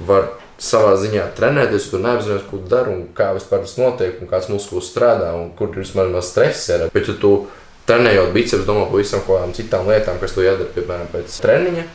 vari 0.00 0.32
savā 0.60 0.94
ziņā 1.00 1.28
trenēties, 1.36 1.90
tu 1.92 2.00
neapzināties, 2.00 2.48
ko 2.48 2.60
dari 2.68 2.94
un 2.94 3.04
kā 3.16 3.30
vispār 3.36 3.64
tas 3.64 3.76
notiek, 3.80 4.16
un 4.20 4.30
kāds 4.30 4.48
muskulis 4.52 4.88
strādā, 4.92 5.34
un 5.36 5.50
kur 5.56 5.72
ir 5.72 5.82
vismaz 5.84 6.10
maz 6.12 6.30
stress. 6.32 6.70
Ir. 6.72 6.86
Bet, 6.94 7.10
ja 7.10 7.16
tu 7.20 7.32
trenējot 7.88 8.32
biceps, 8.34 8.66
domā 8.68 8.88
par 8.90 9.04
kaut 9.04 9.28
kādām 9.28 9.54
citām 9.56 9.88
lietām, 9.90 10.20
kas 10.22 10.34
tu 10.34 10.44
jādara, 10.44 10.72
piemēram, 10.74 11.10
pēc 11.12 11.36
treniņa, 11.44 11.86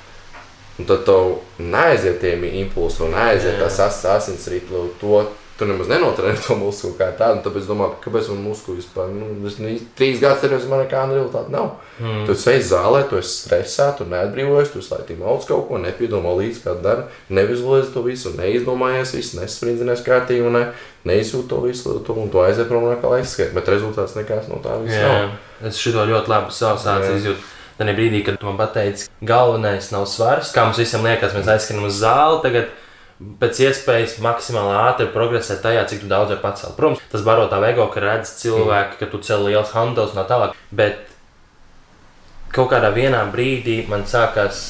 un 0.80 0.90
tad 0.90 1.04
tev 1.10 1.32
neaiziet 1.60 2.22
tie 2.22 2.36
impulsi, 2.62 3.04
un 3.06 3.16
neaiziet 3.18 3.60
tās 3.62 4.06
asinsrites, 4.16 4.94
to 5.02 5.24
tu 5.62 5.68
nemaz 5.70 5.90
nenotrenē 5.92 6.34
to 6.42 6.56
muskuļu 6.58 6.96
kā 6.98 7.12
tādu. 7.20 7.44
Tāpēc 7.46 7.62
es 7.62 7.70
domāju, 7.70 8.00
kāpēc 8.02 8.30
man 8.32 8.40
muskuļi 8.48 8.80
vispār, 8.82 9.12
nu, 9.14 9.28
es 9.46 9.60
trīs 10.00 10.22
gadus 10.24 10.42
trenējos, 10.42 10.66
man 10.72 10.82
nekāda 10.82 11.20
rezultāta 11.20 11.54
nav. 11.54 11.68
Mm. 12.02 12.24
Tu 12.26 12.34
esi 12.34 12.66
zālē, 12.72 13.04
tu 13.10 13.20
esi 13.20 13.36
stresā, 13.36 13.92
tu 13.98 14.08
neatbrīvojies, 14.10 14.74
tu 14.74 14.82
slēdzi 14.82 15.20
mauc 15.22 15.46
kaut 15.46 15.68
ko, 15.70 15.78
nepiedomā 15.84 16.34
līdzi, 16.40 16.64
kā 16.66 16.74
dara, 16.82 17.06
nevizualizē 17.30 17.94
to 17.94 18.06
visu, 18.08 18.34
neizdomājies 18.40 19.14
visu, 19.20 19.38
nesprindzinās 19.38 20.02
kārtīgi 20.08 20.50
un 20.50 20.58
ne, 20.58 20.66
neizjūt 21.06 21.48
to 21.54 21.62
visu, 21.68 22.00
to, 22.02 22.18
un 22.18 22.34
to 22.34 22.42
aiziet 22.42 22.70
prom 22.72 22.90
no 22.90 22.98
kā 22.98 23.16
aizskriet, 23.22 23.54
bet 23.54 23.70
rezultāts 23.70 24.18
nekas 24.18 24.50
no 24.50 24.58
tā 24.66 24.82
viss 24.82 24.98
nav. 24.98 25.38
Es 25.70 25.78
šito 25.78 26.10
ļoti 26.10 26.34
labi 26.34 26.58
sācu 26.58 27.18
izjūt. 27.20 27.50
Tajā 27.82 27.94
brīdī, 27.98 28.20
kad 28.26 28.42
man 28.46 28.60
pateici, 28.60 29.08
galvenais 29.26 29.88
nav 29.94 30.04
svars, 30.10 30.52
kā 30.54 30.68
mums 30.68 30.78
visiem 30.78 31.06
liekas, 31.06 31.34
mēs 31.34 31.50
aizskrien 31.50 31.86
uz 31.88 31.96
zāli. 31.98 32.42
Tagad 32.44 32.74
pēc 33.42 33.60
iespējas 33.68 34.18
maksimāli 34.24 34.74
ātri 34.80 35.08
progresēt 35.14 35.62
tajā, 35.64 35.86
cik 35.90 36.06
daudz 36.10 36.34
var 36.36 36.42
pacelt. 36.44 36.76
Protams, 36.78 37.02
tas 37.12 37.26
baro 37.26 37.48
tā 37.52 37.60
ego, 37.70 37.88
ka 37.94 38.04
redz 38.04 38.36
cilvēki, 38.42 39.00
ka 39.00 39.10
tu 39.12 39.22
cel 39.26 39.46
liels 39.48 39.74
handels 39.76 40.14
un 40.14 40.22
tā 40.22 40.28
tālāk. 40.30 40.56
Bet 40.72 41.04
kaut 42.56 42.72
kādā 42.74 42.92
vienā 42.96 43.22
brīdī 43.34 43.82
man 43.90 44.08
sākās 44.10 44.64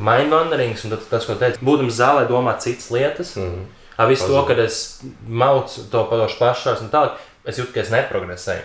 mind 0.00 0.32
wanderings, 0.34 0.84
un 0.84 0.96
tas, 0.96 1.26
ko 1.28 1.36
teicu, 1.38 1.62
būdams 1.66 1.96
zālē, 2.00 2.26
domāt 2.28 2.64
citas 2.64 2.90
lietas. 2.90 3.36
Mm 3.36 3.46
-hmm. 3.48 3.64
Ar 3.96 4.08
visu 4.08 4.26
to, 4.26 4.42
ka 4.48 4.52
es 4.52 5.02
maucu 5.28 5.80
to 5.90 6.04
pašu 6.10 6.38
pašās 6.38 6.80
un 6.80 6.90
tālāk, 6.90 7.18
es 7.44 7.58
jūtu, 7.58 7.72
ka 7.74 7.80
es 7.80 7.90
neprogresēju. 7.90 8.62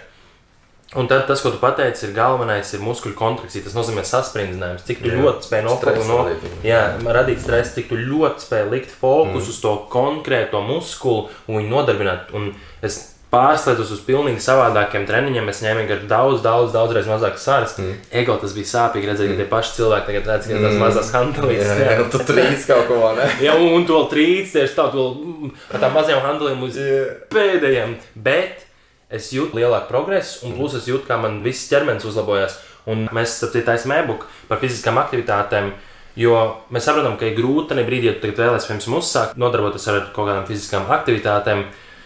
Un 0.95 1.09
tad 1.11 1.25
tas, 1.27 1.41
ko 1.43 1.51
tu 1.51 1.59
pateici, 1.59 2.05
ir 2.07 2.13
galvenais, 2.15 2.69
ir 2.75 2.83
muskuļu 2.85 3.17
kontrakcija. 3.19 3.65
Tas 3.65 3.75
nozīmē 3.75 4.05
saspringzinājums, 4.07 4.85
cik 4.87 5.03
Jā. 5.03 5.17
ļoti 5.19 5.49
spēj 5.49 5.65
nopelnīt, 5.65 6.45
jā, 6.63 6.83
radīt 7.17 7.43
stresu, 7.43 7.75
cik 7.79 7.91
ļoti 7.99 8.47
spēj 8.47 8.69
likt 8.71 8.95
fokusu 8.95 9.43
mm. 9.43 9.51
uz 9.51 9.59
to 9.63 9.75
konkrēto 9.91 10.63
muskuli 10.63 11.27
un 11.49 11.59
viņu 11.59 11.73
nodarbināt. 11.73 12.31
Un 12.37 12.53
es 12.85 13.01
pārslēdzos 13.35 13.91
uz 13.95 14.01
pilnīgi 14.05 14.43
savādākiem 14.43 15.05
treniņiem. 15.07 15.49
Es 15.51 15.61
ņēmu 15.63 15.81
vienkārši 15.83 16.09
daudz, 16.09 16.41
daudz, 16.45 16.71
daudzreiz 16.75 17.09
mazāk 17.09 17.39
svars. 17.41 17.75
Mm. 17.81 17.97
Ego 18.21 18.37
tas 18.41 18.53
bija 18.55 18.71
sāpīgi 18.71 19.09
redzēt, 19.09 19.31
ka 19.31 19.39
tie 19.41 19.47
paši 19.51 19.73
cilvēki 19.79 20.09
tagad 20.11 20.29
redz, 20.31 20.49
ka 20.51 20.61
tās 20.63 20.77
mazās 20.81 21.11
hantelītes. 21.15 21.71
Jā, 21.71 21.89
jā, 21.91 22.05
tu 22.13 22.21
trīs 22.29 22.67
kaut 22.69 22.87
ko, 22.91 23.01
ne? 23.17 23.27
Jā, 23.45 23.57
un, 23.59 23.73
un 23.79 23.87
tu 23.87 23.97
vēl 23.97 24.07
trīc, 24.13 24.53
tieši 24.53 24.77
tā, 24.77 24.87
tu 24.93 25.01
vēl 25.01 25.11
mm, 25.17 25.55
ar 25.73 25.83
tām 25.83 25.97
mazajām 25.97 26.23
hantelīm 26.29 26.63
uz 26.69 26.79
Jā. 26.79 27.01
pēdējiem. 27.33 27.97
Bet 28.27 28.64
es 29.10 29.32
jūtu 29.34 29.60
lielāku 29.60 29.89
progresu, 29.91 30.45
un 30.47 30.56
plus 30.58 30.78
es 30.80 30.88
jūtu, 30.89 31.06
kā 31.08 31.18
man 31.22 31.41
viss 31.45 31.70
ķermenis 31.72 32.08
uzlabojas. 32.08 32.58
Un 32.89 33.08
mēs 33.16 33.39
taisām 33.53 33.95
e-book 33.97 34.28
par 34.49 34.62
fiziskām 34.62 34.99
aktivitātēm. 35.01 35.72
Jo 36.16 36.36
mēs 36.72 36.86
saprotam, 36.88 37.18
ka 37.20 37.28
ir 37.28 37.36
grūti 37.36 37.74
tajā 37.74 37.86
brīdī, 37.88 38.08
ja 38.12 38.16
tu 38.22 38.30
vēlēsies 38.32 38.70
pirms 38.70 38.88
uzsākt 39.01 39.39
nodarboties 39.41 39.88
ar 39.91 39.97
kaut 40.16 40.30
kādām 40.30 40.45
fiziskām 40.47 40.86
aktivitātēm. 40.95 41.66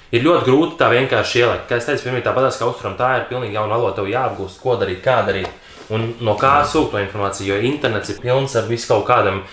Ir 0.10 0.24
ļoti 0.26 0.48
grūti 0.48 0.80
tā 0.80 0.88
vienkārši 0.90 1.44
ielikt. 1.44 1.68
Kā 1.70 1.78
es 1.78 1.86
teicu, 1.86 2.08
pirmie 2.08 2.24
tāpat 2.26 2.56
kā 2.58 2.70
uzturam, 2.72 2.96
tā 2.98 3.12
ir 3.20 3.28
pilnīgi 3.30 3.60
jauna 3.60 3.76
valoda. 3.76 4.00
Tev 4.00 4.10
jāapgūst, 4.10 4.58
ko 4.64 4.80
darīt, 4.82 5.04
kā 5.06 5.20
darīt 5.28 5.52
un 5.94 6.14
no 6.26 6.34
kā 6.40 6.56
sūkt 6.66 6.96
to 6.96 7.02
informāciju. 7.04 7.54
Jo 7.54 7.70
internets 7.70 8.10
ir 8.14 8.22
pilns 8.24 8.56
ar 8.58 8.66
visu 8.70 8.90
kaut 8.90 9.06
kādam. 9.10 9.44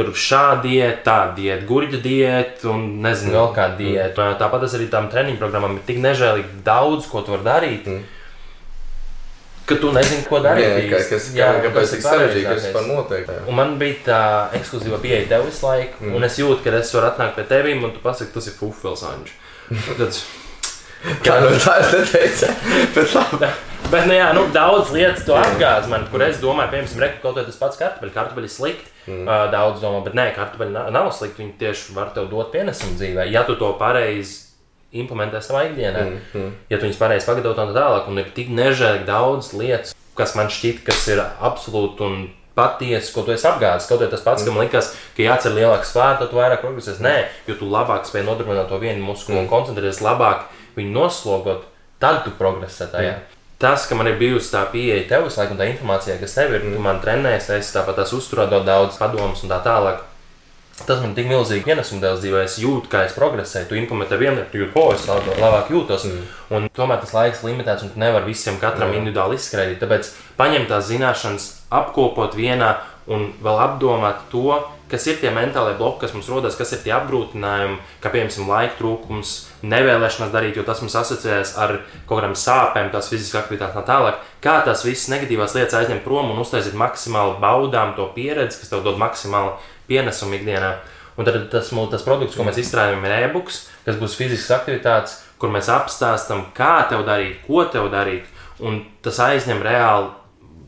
Tur 0.00 0.14
šāda 0.16 0.62
diēta, 0.64 1.02
tāda 1.04 1.34
diēta, 1.36 1.66
gurķa 1.68 1.98
diēta 2.04 2.70
un 2.72 2.86
nezinu, 3.04 3.34
vēl 3.36 3.50
kāda 3.58 3.76
diēta. 3.76 4.30
Tāpat 4.40 4.64
tas 4.64 4.76
arī 4.78 4.86
tām 4.92 5.10
treniņu 5.12 5.36
programmām 5.42 5.76
ir 5.76 5.84
tik 5.88 6.00
nežēlīgi 6.00 6.62
daudz, 6.64 7.04
ko 7.10 7.20
tu 7.26 7.34
vari 7.34 7.44
darīt. 7.44 7.90
Mm. 7.90 8.06
Ka 9.68 9.76
tu 9.78 9.92
nezini, 9.94 10.24
ko 10.26 10.40
darīt. 10.42 10.66
Jā, 10.66 10.78
īsti. 10.88 11.10
kas, 11.12 11.26
Jā, 11.36 11.50
kā, 11.52 11.66
kāpēc 11.68 11.84
tas 11.84 11.92
ir 11.98 12.04
sarežģīti, 12.06 12.54
kas 12.72 12.86
notiek? 12.88 13.28
Jā. 13.28 13.42
Un 13.46 13.58
man 13.60 13.76
bija 13.78 13.98
tā 14.08 14.22
ekskluzīva 14.58 14.98
pieeja 15.04 15.28
tev 15.30 15.44
visu 15.46 15.66
laiku, 15.68 16.00
mm. 16.02 16.16
un 16.18 16.26
es 16.26 16.38
jūtu, 16.40 16.58
ka 16.64 16.72
es 16.80 16.90
varu 16.96 17.10
atnākt 17.12 17.36
pie 17.38 17.44
tevis, 17.52 17.76
un 17.84 17.92
tu 17.94 18.02
pasaki, 18.02 18.32
tas 18.34 18.48
ir 18.50 18.56
fufels, 18.58 19.04
Anģis. 19.12 19.36
Tad- 20.00 20.22
Kā 21.24 21.38
nu 21.40 21.52
tā 21.56 21.78
es 21.80 21.92
neteicu, 21.96 22.48
bet 22.96 23.14
labi. 23.16 23.52
Bet, 23.90 24.04
nu, 24.06 24.14
jā, 24.14 24.28
nu, 24.36 24.44
daudz 24.54 24.92
lietas 24.94 25.24
to 25.26 25.34
apgāz 25.34 25.88
man, 25.90 26.04
kur 26.12 26.22
es 26.22 26.38
domāju, 26.38 26.70
piemēram, 26.70 27.00
reku, 27.02 27.18
kaut 27.24 27.40
kā 27.40 27.42
tas 27.42 27.56
pats 27.58 27.80
kartupeļs. 27.80 28.12
Kartupeļi 28.14 28.50
slikti. 28.52 28.92
Mm. 29.08 29.24
Uh, 29.24 29.46
daudz 29.50 29.80
domā, 29.82 30.04
bet 30.04 30.14
nē, 30.14 30.28
kartupeļi 30.36 30.74
na- 30.76 30.84
nav 30.94 31.08
slikti. 31.16 31.42
Viņi 31.42 31.56
tieši 31.58 31.96
var 31.96 32.12
tev 32.14 32.28
dot 32.30 32.52
pienesumu 32.52 32.94
dzīvē, 33.00 33.24
ja 33.32 33.42
tu 33.48 33.56
to 33.58 33.72
pareizi 33.80 34.52
implementē 34.94 35.40
savā 35.42 35.64
ikdienā. 35.70 36.04
Mm. 36.06 36.20
Mm. 36.34 36.52
Ja 36.70 36.78
tu 36.78 36.86
viņus 36.86 37.00
pareizi 37.00 37.26
pagatavo 37.26 37.56
un 37.56 37.72
tā 37.72 37.80
tālāk, 37.80 38.12
un 38.12 38.22
ir 38.22 38.30
tik 38.36 38.52
nežēlīgi 38.54 39.08
daudz 39.08 39.50
lietas, 39.58 39.96
kas 40.18 40.36
man 40.38 40.52
šķiet, 40.54 40.84
kas 40.86 41.08
ir 41.10 41.24
absolūti 41.24 42.06
un 42.06 42.22
patiesi, 42.54 43.10
ko 43.14 43.26
tu 43.26 43.34
esi 43.34 43.48
apgājis. 43.50 43.90
Kaut 43.90 44.04
arī 44.04 44.12
tas 44.14 44.22
pats, 44.22 44.44
mm. 44.44 44.46
ka 44.46 44.54
man 44.54 44.66
liekas, 44.68 44.92
ka 45.16 45.26
jācer 45.26 45.56
lielāks 45.56 45.90
svārds, 45.94 46.22
tad 46.22 46.30
tu 46.30 46.38
vairāk 46.38 46.62
progresēsi. 46.62 47.02
Nē, 47.02 47.16
jo 47.50 47.58
tu 47.58 47.66
labāk 47.74 48.06
spēj 48.06 48.26
nodarbināt 48.28 48.70
to 48.70 48.78
vienu 48.82 49.02
muskuli 49.02 49.38
mm. 49.38 49.44
un 49.48 49.50
koncentrēties 49.50 50.02
labāk 50.06 50.46
viņu 50.78 50.94
noslogot, 50.94 51.66
tad 51.98 52.22
tu 52.26 52.34
progresē 52.38 52.90
tajā. 52.94 53.18
Mm. 53.18 53.39
Tas, 53.60 53.84
ka 53.84 53.96
man 53.98 54.08
ir 54.08 54.16
bijusi 54.16 54.54
tā 54.54 54.62
pieeja 54.72 55.02
tev, 55.08 55.26
visu 55.26 55.36
laiku, 55.36 55.52
un 55.52 55.60
tā 55.60 55.66
informācija, 55.68 56.14
kas 56.20 56.32
tev 56.32 56.54
ir, 56.56 56.62
mm. 56.64 56.76
tu 56.78 56.84
man 56.84 57.00
trenējies, 57.02 57.50
es 57.58 57.74
tāpat 57.74 57.98
tās 58.00 58.14
uzturot 58.16 58.54
daudz 58.64 58.96
padomus 58.96 59.42
un 59.44 59.52
tā 59.52 59.58
tālāk. 59.66 60.06
Tas 60.86 61.02
man 61.02 61.12
tik 61.12 61.26
milzīgi 61.28 61.66
pienesums 61.66 62.00
dēļ 62.00 62.16
dzīvē, 62.22 62.44
es 62.48 62.56
jūtu, 62.62 62.88
kā 62.88 63.02
es 63.04 63.12
progresēju. 63.12 63.68
Tu 63.68 63.76
implementē 63.82 64.16
vienu 64.16 64.38
lietu, 64.38 64.48
tu 64.54 64.62
jūti, 64.62 64.72
ko 64.72 64.86
es 64.94 65.04
labāk, 65.10 65.68
jūtos. 65.74 66.06
Mm. 66.08 66.22
Un 66.56 66.68
tomēr 66.72 67.02
tas 67.02 67.12
laiks 67.18 67.44
limitēts, 67.44 67.84
un 67.84 67.92
tu 67.92 68.00
nevari 68.00 68.30
visiem 68.30 68.56
katram 68.62 68.94
Jā. 68.94 69.02
individuāli 69.02 69.36
izskrētīt. 69.36 69.76
Tāpēc 69.82 70.08
paņemt 70.40 70.72
tās 70.72 70.88
zināšanas, 70.88 71.50
apkopot 71.82 72.38
vienā 72.38 72.78
un 73.12 73.28
vēl 73.44 73.60
apdomāt 73.66 74.24
to, 74.32 74.56
kas 74.90 75.06
ir 75.06 75.20
tie 75.22 75.30
mentālie 75.34 75.76
bloki, 75.78 76.02
kas 76.04 76.14
mums 76.16 76.28
rodas, 76.30 76.56
kas 76.58 76.74
ir 76.74 76.82
tie 76.84 76.92
apgrūtinājumi, 76.96 77.78
kā 78.02 78.12
piemēram 78.12 78.50
laika 78.50 78.76
trūkums, 78.78 79.34
nevēlēšanās 79.62 80.32
darīt, 80.34 80.58
jo 80.58 80.64
tas 80.66 80.82
mums 80.82 80.96
asociējas 81.00 81.54
ar 81.62 81.76
kaut 82.08 82.20
kādām 82.20 82.36
sāpēm, 82.38 82.90
tās 82.92 83.10
fiziskas 83.12 83.44
aktivitātes 83.44 83.76
tā 83.78 83.84
tālāk. 83.88 84.20
Kā 84.44 84.60
tās 84.66 84.84
visas 84.86 85.10
negatīvās 85.12 85.56
lietas 85.56 85.78
aizņemt 85.80 86.04
prom 86.06 86.32
un 86.34 86.40
uztaisīt 86.42 86.76
maksimāli 86.78 87.38
baudām 87.42 87.94
to 87.98 88.08
pieredzi, 88.16 88.60
kas 88.60 88.72
tev 88.72 88.84
dod 88.86 89.00
maksimāli 89.00 89.56
pienesumu 89.90 90.38
ikdienā. 90.38 90.74
Un 91.18 91.26
tad 91.26 91.36
tas, 91.52 91.68
tas 91.92 92.06
produkts, 92.06 92.36
ko 92.38 92.46
mēs 92.46 92.60
izstrādājam, 92.62 93.04
ir 93.04 93.26
e-books, 93.26 93.66
kas 93.84 93.98
būs 94.00 94.16
fiziskas 94.16 94.60
aktivitātes, 94.60 95.18
kur 95.40 95.52
mēs 95.52 95.68
apstāstām, 95.72 96.46
kā 96.56 96.86
tev 96.88 97.04
darīt, 97.08 97.42
ko 97.46 97.66
tev 97.68 97.90
darīt. 97.92 98.28
Un 98.60 98.82
tas 99.04 99.18
aizņem 99.24 99.60
reāli 99.64 100.10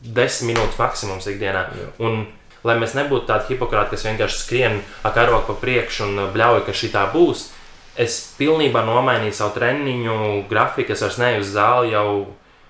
desmit 0.03 0.53
minūtes 0.53 0.79
maksimums 0.79 1.27
ikdienā. 1.31 1.67
Un, 2.03 2.25
lai 2.63 2.77
mēs 2.79 2.95
nebūtu 2.97 3.27
tādi 3.29 3.53
hipokrāti, 3.53 3.95
kas 3.95 4.05
vienkārši 4.07 4.39
skrien 4.39 4.79
ar 5.03 5.15
karogu 5.15 5.49
pa 5.49 5.57
priekšu 5.63 6.07
un 6.07 6.21
bļauj, 6.35 6.63
ka 6.67 6.75
šī 6.75 6.91
tā 6.93 7.07
būs, 7.13 7.49
es 7.99 8.19
pilnībā 8.37 8.85
nomainīju 8.87 9.35
savu 9.37 9.57
treniņu 9.57 10.19
grafiku. 10.49 10.95
Es 10.95 11.03
vairs 11.05 11.19
neju 11.21 11.43
uz 11.43 11.51
zāli 11.53 11.93
jau 11.93 12.07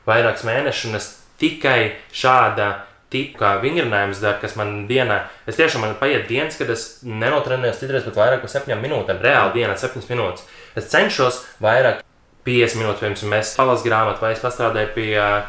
vairākus 0.08 0.48
mēnešus, 0.48 0.90
un 0.90 1.00
es 1.00 1.12
tikai 1.42 1.78
šāda 2.16 2.72
tipa 3.14 3.58
vingrinājums 3.62 4.22
daru, 4.24 4.40
kas 4.42 4.56
man 4.58 4.88
dienā, 4.90 5.20
es 5.46 5.60
tiešām 5.60 5.86
man 5.86 5.94
paiet 6.00 6.26
dienas, 6.30 6.58
kad 6.58 6.72
es 6.74 7.04
nenotrenējos 7.06 7.84
citreiz 7.84 8.08
pat 8.08 8.18
vairāk 8.18 8.42
par 8.42 8.52
septiņām 8.56 8.82
minūtēm, 8.82 9.22
reāli 9.22 9.60
dienā 9.60 9.76
septiņas 9.78 10.10
minūtes. 10.10 10.48
Es 10.80 10.90
cenšos 10.90 11.44
vairāk 11.62 12.02
50 12.48 12.82
minūtes, 12.82 13.04
piemēram, 13.04 13.36
mēs 13.36 13.54
palas 13.60 13.86
grāmatu 13.86 14.26
vai 14.26 14.34
es 14.34 14.42
pastrādāju 14.42 14.96
pie 14.98 15.12
uh, 15.22 15.44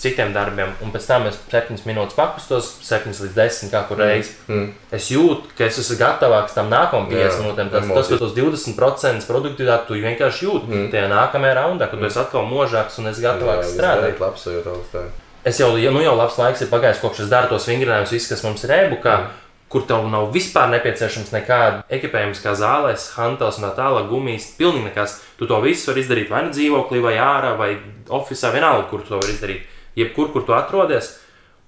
citiem 0.00 0.32
darbiem, 0.32 0.72
un 0.84 0.92
pēc 0.92 1.06
tam 1.08 1.26
es 1.28 1.38
7 1.50 1.86
minūtes 1.88 2.16
pakustos, 2.16 2.68
7 2.84 3.14
līdz 3.16 3.36
10 3.36 3.72
kā 3.72 3.80
kur 3.88 4.00
reizi. 4.00 4.34
Mm. 4.48 4.68
Es 4.96 5.08
jūtu, 5.12 5.54
ka 5.56 5.64
es 5.68 5.80
esmu 5.80 5.96
gatavāks 6.00 6.56
tam 6.56 6.68
nākamajam 6.72 7.08
50 7.10 7.24
Jā, 7.24 7.32
minūtēm. 7.40 7.72
Tas, 7.72 7.88
tas, 7.96 8.12
tos 8.20 8.36
20% 8.36 9.28
produktivitāti 9.28 9.88
tu 9.88 9.98
vienkārši 10.00 10.46
jūti 10.46 10.70
mm. 10.70 10.86
tajā 10.92 11.08
nākamajā 11.12 11.56
raundā, 11.62 11.88
kad 11.88 11.96
mm. 11.96 12.04
tu 12.04 12.12
esi 12.12 12.22
atkal 12.24 12.48
možāks 12.48 13.00
un 13.00 13.12
esi 13.12 13.24
gatavāks 13.24 13.74
strādāt. 13.74 14.20
Labs 14.20 14.48
augstā. 14.50 15.06
Es 15.48 15.60
jau, 15.60 15.72
ja 15.80 15.92
nu 15.92 16.02
jau 16.04 16.12
labs 16.18 16.36
laiks 16.36 16.60
ir 16.60 16.68
pagājis, 16.68 17.00
kopš 17.00 17.24
es 17.24 17.30
daru 17.32 17.48
tos 17.54 17.68
vingrinājumus, 17.70 18.12
viss, 18.12 18.28
kas 18.28 18.44
mums 18.44 18.66
ir 18.66 18.74
e-bookā, 18.76 19.16
mm. 19.16 19.49
Kur 19.70 19.84
tev 19.86 20.08
nav 20.10 20.32
vispār 20.34 20.70
nepieciešams 20.72 21.30
nekāda 21.30 21.84
ekipējums, 21.94 22.40
kā 22.42 22.56
zālēs, 22.58 23.12
hantels 23.14 23.60
un 23.60 23.68
tā 23.68 23.70
tālāk, 23.76 24.08
gumijas, 24.10 24.48
pilnīgi 24.58 24.88
nekas. 24.88 25.20
Tu 25.38 25.46
to 25.46 25.60
visu 25.62 25.92
vari 25.92 26.02
izdarīt 26.02 26.32
vai 26.32 26.42
nu 26.48 26.50
dzīvoklī, 26.56 26.98
vai 27.04 27.14
ārā, 27.22 27.54
vai 27.58 27.70
oficiālā, 28.10 28.56
vienalga, 28.58 28.88
kur 28.90 29.04
tu 29.04 29.14
to 29.14 29.22
vari 29.22 29.36
izdarīt. 29.36 29.78
Jebkur, 29.98 30.32
kur 30.34 30.46
tu 30.46 30.56
atrodies. 30.58 31.14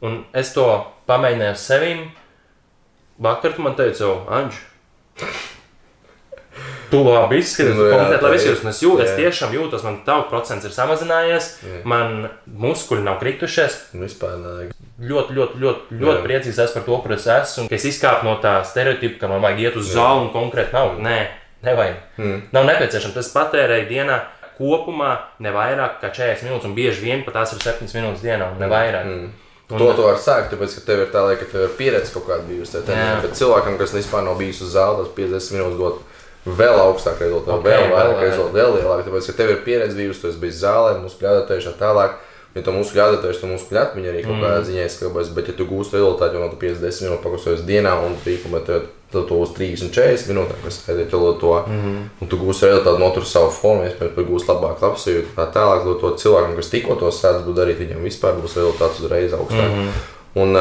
Un 0.03 0.25
es 0.35 0.51
to 0.57 0.67
pamēģināju 1.07 1.55
ar 1.55 1.63
sevi. 1.63 1.95
Vakar 3.23 3.55
tu 3.55 3.63
man 3.63 3.79
teici, 3.79 4.03
Anģi, 4.03 4.63
tu 6.91 7.03
labi 7.07 7.39
izskaties, 7.39 7.77
Nu 7.77 7.85
tu 7.85 7.87
jā, 7.87 7.95
kompletē 7.95 8.19
tā 8.19 8.27
labi 8.27 8.41
izskaties. 8.41 8.65
Un 8.65 8.73
es, 8.73 8.81
jū, 8.83 8.97
es 8.99 9.13
Jā. 9.13 9.19
tiešām 9.21 9.55
jūtos, 9.55 9.85
man 9.87 10.03
tauku 10.09 10.33
procents 10.33 10.67
ir 10.67 10.75
samazinājies, 10.75 11.53
man 11.87 12.33
muskuļi 12.51 13.07
nav 13.07 13.23
kritušies. 13.23 13.85
Vispār 13.95 14.41
nē. 14.43 14.73
Ļoti, 15.01 15.33
ļoti, 15.35 15.59
ļoti, 15.63 15.97
ļoti 16.03 16.23
priecīgs 16.27 16.59
esmu 16.63 16.75
par 16.81 16.85
to, 16.87 16.99
kur 17.03 17.13
es 17.17 17.27
esmu. 17.27 17.67
Es 17.73 17.85
izkāpu 17.89 18.25
no 18.29 18.37
tā 18.43 18.59
stereotipa, 18.69 19.19
ka 19.23 19.29
man 19.33 19.41
vajag 19.43 19.61
iet 19.65 19.77
uz 19.81 19.89
zāli 19.95 20.27
un 20.27 20.31
konkrēti 20.35 20.73
nav. 20.77 20.99
Nē, 21.01 21.17
nevajag. 21.65 21.97
Mm. 22.19 22.43
Nav 22.53 22.67
nepieciešams. 22.69 23.17
Es 23.17 23.33
patērēju 23.33 23.89
dienā 23.89 24.21
kopumā 24.59 25.15
ne 25.41 25.51
vairāk 25.55 25.97
kā 26.03 26.11
40 26.13 26.45
minūtes, 26.47 26.69
un 26.69 26.75
bieži 26.77 27.01
vien 27.07 27.25
pat 27.25 27.35
tās 27.41 27.55
ir 27.57 27.63
7 27.65 27.89
minūtes 27.97 28.23
dienā, 28.23 28.53
ne 28.61 28.69
vairāk. 28.69 29.07
Mm. 29.09 29.31
Un- 29.73 29.79
To 29.79 29.93
tu 29.97 30.03
vari 30.05 30.19
sākt, 30.21 30.51
tāpēc, 30.53 30.75
ka 30.77 30.81
tev 30.85 31.01
ir 31.01 31.07
tā, 31.15 31.23
lai, 31.25 31.37
ka 31.41 31.47
tev 31.49 31.63
ir 31.65 31.71
pieredze 31.79 32.13
kaut 32.13 32.27
kāda 32.29 32.45
bijusi. 32.45 32.83
Bet 33.23 33.33
cilvēkam, 33.39 33.79
kas 33.81 33.95
vispār 33.97 34.23
nav 34.27 34.37
bijis 34.37 34.61
uz 34.61 34.75
zāles, 34.75 35.07
tas 35.07 35.15
50 35.17 35.55
minūtes 35.57 35.79
dot 35.79 36.03
vēl 36.45 36.77
augstāku 36.83 37.25
rezultātu, 37.25 37.57
Ok, 37.57 37.65
okay, 37.65 37.79
vēl 37.79 37.95
vairāk 37.95 38.21
rezultātu, 38.21 38.53
vēl 38.59 38.75
lielāku. 38.77 39.07
Tāpēc, 39.09 39.27
ka 39.31 39.33
tev 39.39 39.51
ir 39.55 39.63
pieredze 39.65 39.97
bijusi, 39.97 40.21
tu 40.21 40.29
esi 40.29 40.39
bijis 40.43 40.61
zālē, 40.61 40.99
muskuļu 41.01 41.31
adaptēšana 41.33 41.79
tālāk. 41.81 42.19
Ja 42.53 42.61
tu 42.61 42.73
muskuļu 42.75 43.01
adaptējies, 43.01 43.39
tad 43.41 43.53
muskuļu 43.55 43.79
atmiņa 43.81 44.11
arī 44.11 44.25
kaut 44.27 44.43
kādā 44.43 44.65
ziņā 44.69 44.83
izskatās. 44.85 45.31
Bet, 45.33 45.47
ja 45.49 45.55
tu 45.57 45.65
gūsi 45.71 45.97
rezultātu 45.97 46.37
jau 46.37 46.43
no 46.43 46.51
50 46.61 47.07
minūtes 47.07 47.23
pakustoties 47.25 47.63
dienā 47.69 47.95
un 48.05 48.19
pīkumā, 48.25 48.61
tad 48.67 48.91
tu 49.13 49.39
uz 49.41 49.53
30 49.57 49.87
un 49.87 49.93
40 49.93 50.29
minūtēm, 50.33 50.61
kas 50.65 50.79
ir 50.93 51.09
to, 51.09 51.21
to 51.41 51.55
mm 51.69 52.03
un 52.23 52.31
tu 52.31 52.39
gūsi 52.41 52.69
rezultātu, 52.69 53.01
notur 53.01 53.27
savu 53.29 53.51
formu, 53.57 53.87
iespējams, 53.89 54.15
pat 54.17 54.29
gūsi 54.29 54.49
labāk 54.49 54.85
labsajūtu. 54.85 55.33
Tā 55.37 55.47
tālāk, 55.57 55.87
lai 55.89 55.97
to 56.01 56.13
cilvēkam, 56.23 56.55
kas 56.57 56.73
tikko 56.73 56.97
to 57.01 57.13
sāc 57.13 57.41
būt 57.47 57.59
darīt, 57.59 57.81
viņam 57.83 58.05
vispār 58.07 58.37
būs 58.41 58.57
rezultāts 58.61 59.01
uzreiz 59.03 59.35
augstāk. 59.37 59.73
Mm. 59.73 59.91
Un 60.43 60.57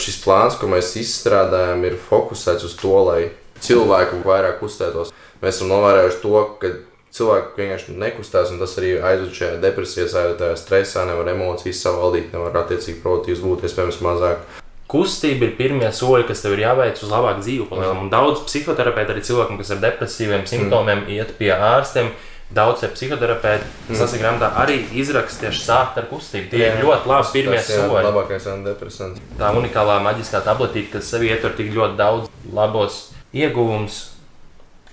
šis 0.00 0.20
plāns, 0.22 0.56
ko 0.56 0.70
mēs 0.70 0.94
izstrādājam, 1.00 1.82
ir 1.84 1.98
fokusēts 2.08 2.64
uz 2.68 2.76
to, 2.80 2.94
lai 3.04 3.20
cilvēku 3.60 4.22
vairāk 4.24 4.62
uzstētos. 4.64 5.12
Mēs 5.42 5.58
esam 5.58 5.72
novērojuši 5.72 6.22
to, 6.22 6.44
ka 6.60 6.72
cilvēki 7.14 7.58
vienkārši 7.58 7.98
nekustās, 7.98 8.52
un 8.54 8.62
tas 8.62 8.76
arī 8.78 8.94
aizved 9.02 9.34
šajā 9.34 9.58
depresijā, 9.62 10.06
sajūtajā 10.10 10.56
stresā, 10.58 11.04
nevar 11.08 11.32
emocijas 11.32 11.82
savaldīt, 11.84 12.30
nevar 12.34 12.62
attiecīgi 12.62 13.02
produktīvs 13.02 13.44
būt, 13.44 13.66
iespējams, 13.66 14.00
mazāk. 14.06 14.42
Kustība 14.90 15.46
ir 15.46 15.54
pirmie 15.58 15.90
soļi, 15.94 16.26
kas 16.26 16.42
tev 16.42 16.56
ir 16.56 16.64
jāveic 16.64 16.98
uz 16.98 17.12
labāku 17.12 17.44
dzīvi. 17.44 17.68
Un 17.78 18.10
daudz 18.10 18.42
psihoterapeitu, 18.48 19.14
arī 19.14 19.22
cilvēkiem, 19.26 19.60
kas 19.60 19.70
ar 19.70 19.84
depresīviem 19.84 20.42
simptomiem, 20.50 21.04
mm. 21.04 21.14
iet 21.14 21.36
pie 21.38 21.52
ārstiem. 21.54 22.10
Daudz 22.50 22.82
psihoterapeiti, 22.82 23.62
kas 23.86 24.00
mm. 24.02 24.18
grāmatā 24.18 24.48
arī 24.58 24.80
izraksta 24.98 25.44
tieši 25.44 25.60
sākt 25.62 26.00
ar 26.00 26.08
kustību. 26.10 26.48
Tie 26.50 26.64
jā, 26.64 26.72
ir 26.72 26.82
ļoti 26.82 27.06
labi 27.06 27.30
pirmie 27.36 27.60
tas, 27.60 27.70
jā, 27.70 27.84
soļi. 27.84 28.02
Labākais 28.08 28.48
antidepresants. 28.50 29.22
Tā 29.38 29.52
unikālā 29.54 30.00
maģiskā 30.02 30.40
tabletīte, 30.42 30.96
kas 30.96 31.12
sevi 31.14 31.30
ietver 31.30 31.54
tik 31.54 31.70
ļoti 31.76 31.94
daudz 32.00 32.50
labos 32.50 32.96
ieguvumus, 33.30 34.00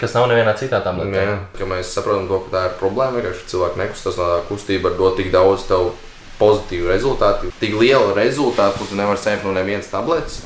kas 0.01 0.13
nav 0.17 0.27
nevienā 0.31 0.53
citā 0.59 0.81
tabletē. 0.85 1.23
Jā, 1.23 1.37
ka 1.57 1.69
mēs 1.69 1.93
saprotam 1.95 2.27
to, 2.29 2.41
ka 2.45 2.53
tā 2.53 2.65
ir 2.69 2.77
problēma, 2.81 3.23
ka 3.25 3.33
cilvēki 3.49 3.81
nekustas 3.81 4.19
no 4.19 4.29
tā 4.29 4.43
kustība 4.49 4.89
var 4.89 4.99
dot 4.99 5.17
tik 5.19 5.31
daudz 5.33 5.65
tev 5.69 5.91
pozitīvu 6.37 6.91
rezultātu, 6.91 7.51
tik 7.61 7.73
lielu 7.79 8.13
rezultātu, 8.17 8.83
ka 8.83 8.91
tu 8.91 8.99
nevari 8.99 9.21
saņemt 9.21 9.47
no 9.47 9.55
nevienas 9.57 9.89
tabletes. 9.89 10.43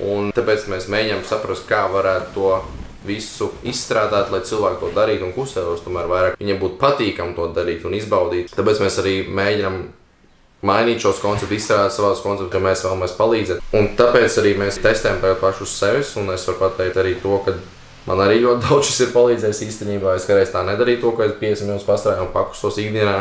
Un 0.00 0.30
tāpēc 0.34 0.66
mēs 0.70 0.88
mēģinām 0.90 1.22
saprast, 1.28 1.66
kā 1.68 1.84
varētu 1.92 2.34
to 2.34 2.52
visu 3.06 3.50
izstrādāt, 3.66 4.30
lai 4.32 4.42
cilvēki 4.44 4.80
to 4.82 4.90
darītu 4.96 5.26
un 5.28 5.32
kustētos. 5.36 5.84
Tomēr 5.84 6.10
vairāk 6.10 6.36
viņiem 6.40 6.60
būtu 6.60 6.78
patīkami 6.80 7.36
to 7.36 7.48
darīt 7.56 7.86
un 7.88 7.96
izbaudīt. 7.96 8.52
Tāpēc 8.56 8.82
mēs 8.82 9.00
arī 9.02 9.14
mēģinām 9.28 9.80
mainīt 10.66 11.00
šos 11.04 11.20
konceptus, 11.22 11.62
izstrādāt 11.62 11.94
savus 11.96 12.22
konceptus, 12.24 12.52
ka 12.52 12.62
mēs 12.64 12.84
vēlamies 12.84 13.16
palīdzēt. 13.16 13.62
Un 13.76 13.92
tāpēc 13.98 14.40
arī 14.42 14.54
mēs 14.60 14.80
testējam 14.84 15.22
pašu 15.40 15.64
uz 15.68 15.76
sevis, 15.76 16.14
un 16.20 16.32
es 16.34 16.44
varu 16.48 16.60
pateikt 16.66 17.00
arī 17.00 17.14
to, 17.22 17.38
ka 17.46 17.56
man 18.10 18.24
arī 18.26 18.42
ļoti 18.42 18.66
daudz 18.66 18.90
šis 18.90 19.06
ir 19.06 19.14
palīdzējis 19.14 19.62
īstenībā. 19.68 20.16
Es 20.18 20.26
kādreiz 20.28 20.52
tā 20.52 20.64
nedarīju 20.66 21.00
to, 21.04 21.14
ko 21.16 21.24
es 21.24 21.38
5 21.40 21.64
minūtes 21.64 21.88
pastrādāju 21.88 22.26
un 22.26 22.34
pakustos 22.34 22.78
ikdienā. 22.82 23.16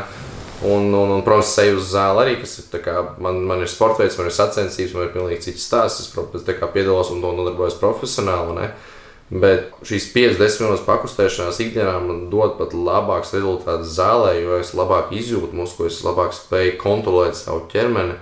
Un, 0.59 0.89
un, 0.91 1.11
un, 1.15 1.21
protams, 1.23 1.53
seju 1.55 1.77
uz 1.79 1.93
zāli 1.93 2.19
arī, 2.25 2.31
kas 2.41 2.57
ir 2.59 2.81
kā, 2.83 2.97
man, 3.23 3.37
man 3.47 3.61
ir 3.63 3.69
sports 3.71 4.01
veids, 4.01 4.17
man 4.19 4.27
ir 4.27 4.35
sacensības, 4.35 4.95
man 4.97 5.05
ir 5.05 5.13
pilnīgi 5.13 5.45
cits 5.45 5.67
stāsts. 5.69 6.03
Es, 6.03 6.09
protams, 6.11 6.43
piedalos 6.73 7.13
un 7.13 7.21
to 7.23 7.31
nodarbojos 7.37 7.77
profesionāli. 7.79 8.57
Ne? 8.57 8.71
Bet 9.29 9.69
šīs 9.85 10.09
50 10.11 10.63
minūtes 10.65 10.83
pakustēšanās 10.87 11.61
ikdienā 11.63 11.99
man 12.01 12.25
dod 12.33 12.57
pat 12.57 12.73
labāks 12.73 13.31
rezultāts 13.37 13.93
zālē, 13.93 14.33
jo 14.41 14.57
es 14.57 14.73
labāk 14.75 15.13
izjūtu 15.15 15.53
muskuļus, 15.53 16.01
labāk 16.07 16.33
spēju 16.35 16.75
kontrolēt 16.81 17.37
savu 17.37 17.67
ķermeni. 17.71 18.17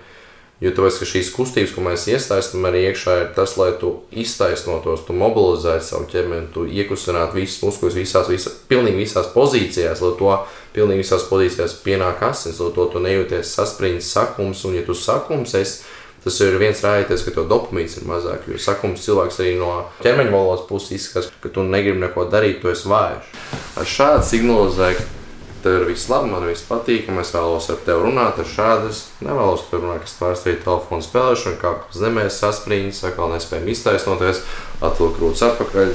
Jo 0.57 0.71
tāpēc, 0.73 0.95
ka 0.97 1.05
šīs 1.05 1.27
kustības, 1.35 1.73
ko 1.75 1.83
mēs 1.85 2.07
iesaistām 2.09 2.63
arī 2.65 2.87
iekšā, 2.87 3.13
ir 3.21 3.27
tas, 3.35 3.51
lai 3.59 3.69
tu 3.77 3.91
iztaisnotos, 4.09 5.03
tu 5.05 5.13
mobilizētu 5.13 5.85
savu 5.85 6.07
ķermeni, 6.09 6.49
tu 6.55 6.63
iekustinātu 6.65 7.37
visus 7.37 7.61
muskuļus 7.61 7.99
visās, 7.99 8.31
visās, 8.31 8.55
pilnīgi 8.71 9.03
visās 9.03 9.29
pozīcijās, 9.35 10.01
lai 10.01 10.15
to 10.17 10.33
pilnīgi 10.73 11.03
visās 11.03 11.27
pozīcijās 11.29 11.77
pienāk 11.85 12.25
asins, 12.25 12.57
lai 12.63 12.73
to 12.73 12.87
tu 12.89 13.03
nejūties 13.05 13.53
saspringts 13.53 14.09
sakums, 14.17 14.65
un 14.65 14.79
ja 14.79 14.85
tu 14.87 14.97
sakums 14.97 15.53
esi, 15.61 15.85
Tas 16.27 16.41
ir 16.43 16.57
viens 16.59 16.81
rādītājs, 16.83 17.21
ka 17.23 17.31
tev 17.31 17.45
dopamīns 17.47 17.93
ir 17.99 18.07
mazāk. 18.09 18.49
Jo 18.51 18.57
sakums 18.59 19.05
cilvēks 19.05 19.37
arī 19.39 19.53
no 19.55 19.69
ķermeņa 20.01 20.33
valodas 20.33 20.65
puses 20.67 20.97
izskatās, 20.97 21.29
ka 21.39 21.51
tu 21.55 21.63
negribi 21.63 22.01
neko 22.01 22.25
darīt, 22.27 22.57
tu 22.59 22.67
esi 22.67 22.89
vājš. 22.91 23.29
Ar 23.79 23.87
šādu 23.87 24.25
signalizēju, 24.27 25.05
tev 25.67 25.81
ir 25.81 25.87
viss 25.91 26.07
labi, 26.07 26.31
man 26.31 26.47
viss 26.47 26.65
patīk, 26.65 27.11
un 27.11 27.19
es 27.19 27.33
vēlos 27.35 27.67
ar 27.73 27.83
tevi 27.83 28.07
runāt. 28.07 28.39
Ar 28.39 28.47
šādu 28.47 28.91
es 28.93 29.03
nevēlos 29.19 29.67
tur 29.67 29.83
runāt, 29.83 30.05
kas 30.07 30.15
pārstāvīja 30.21 30.63
telefonu 30.63 31.03
spēlēšanu, 31.03 31.59
kā 31.59 31.75
zemē 31.91 32.25
saspringts, 32.31 33.03
atkal 33.07 33.35
nespējam 33.35 33.67
iztaisnoties, 33.75 34.41
atvilkt 34.79 35.19
krūtis 35.19 35.45
atpakaļ, 35.51 35.93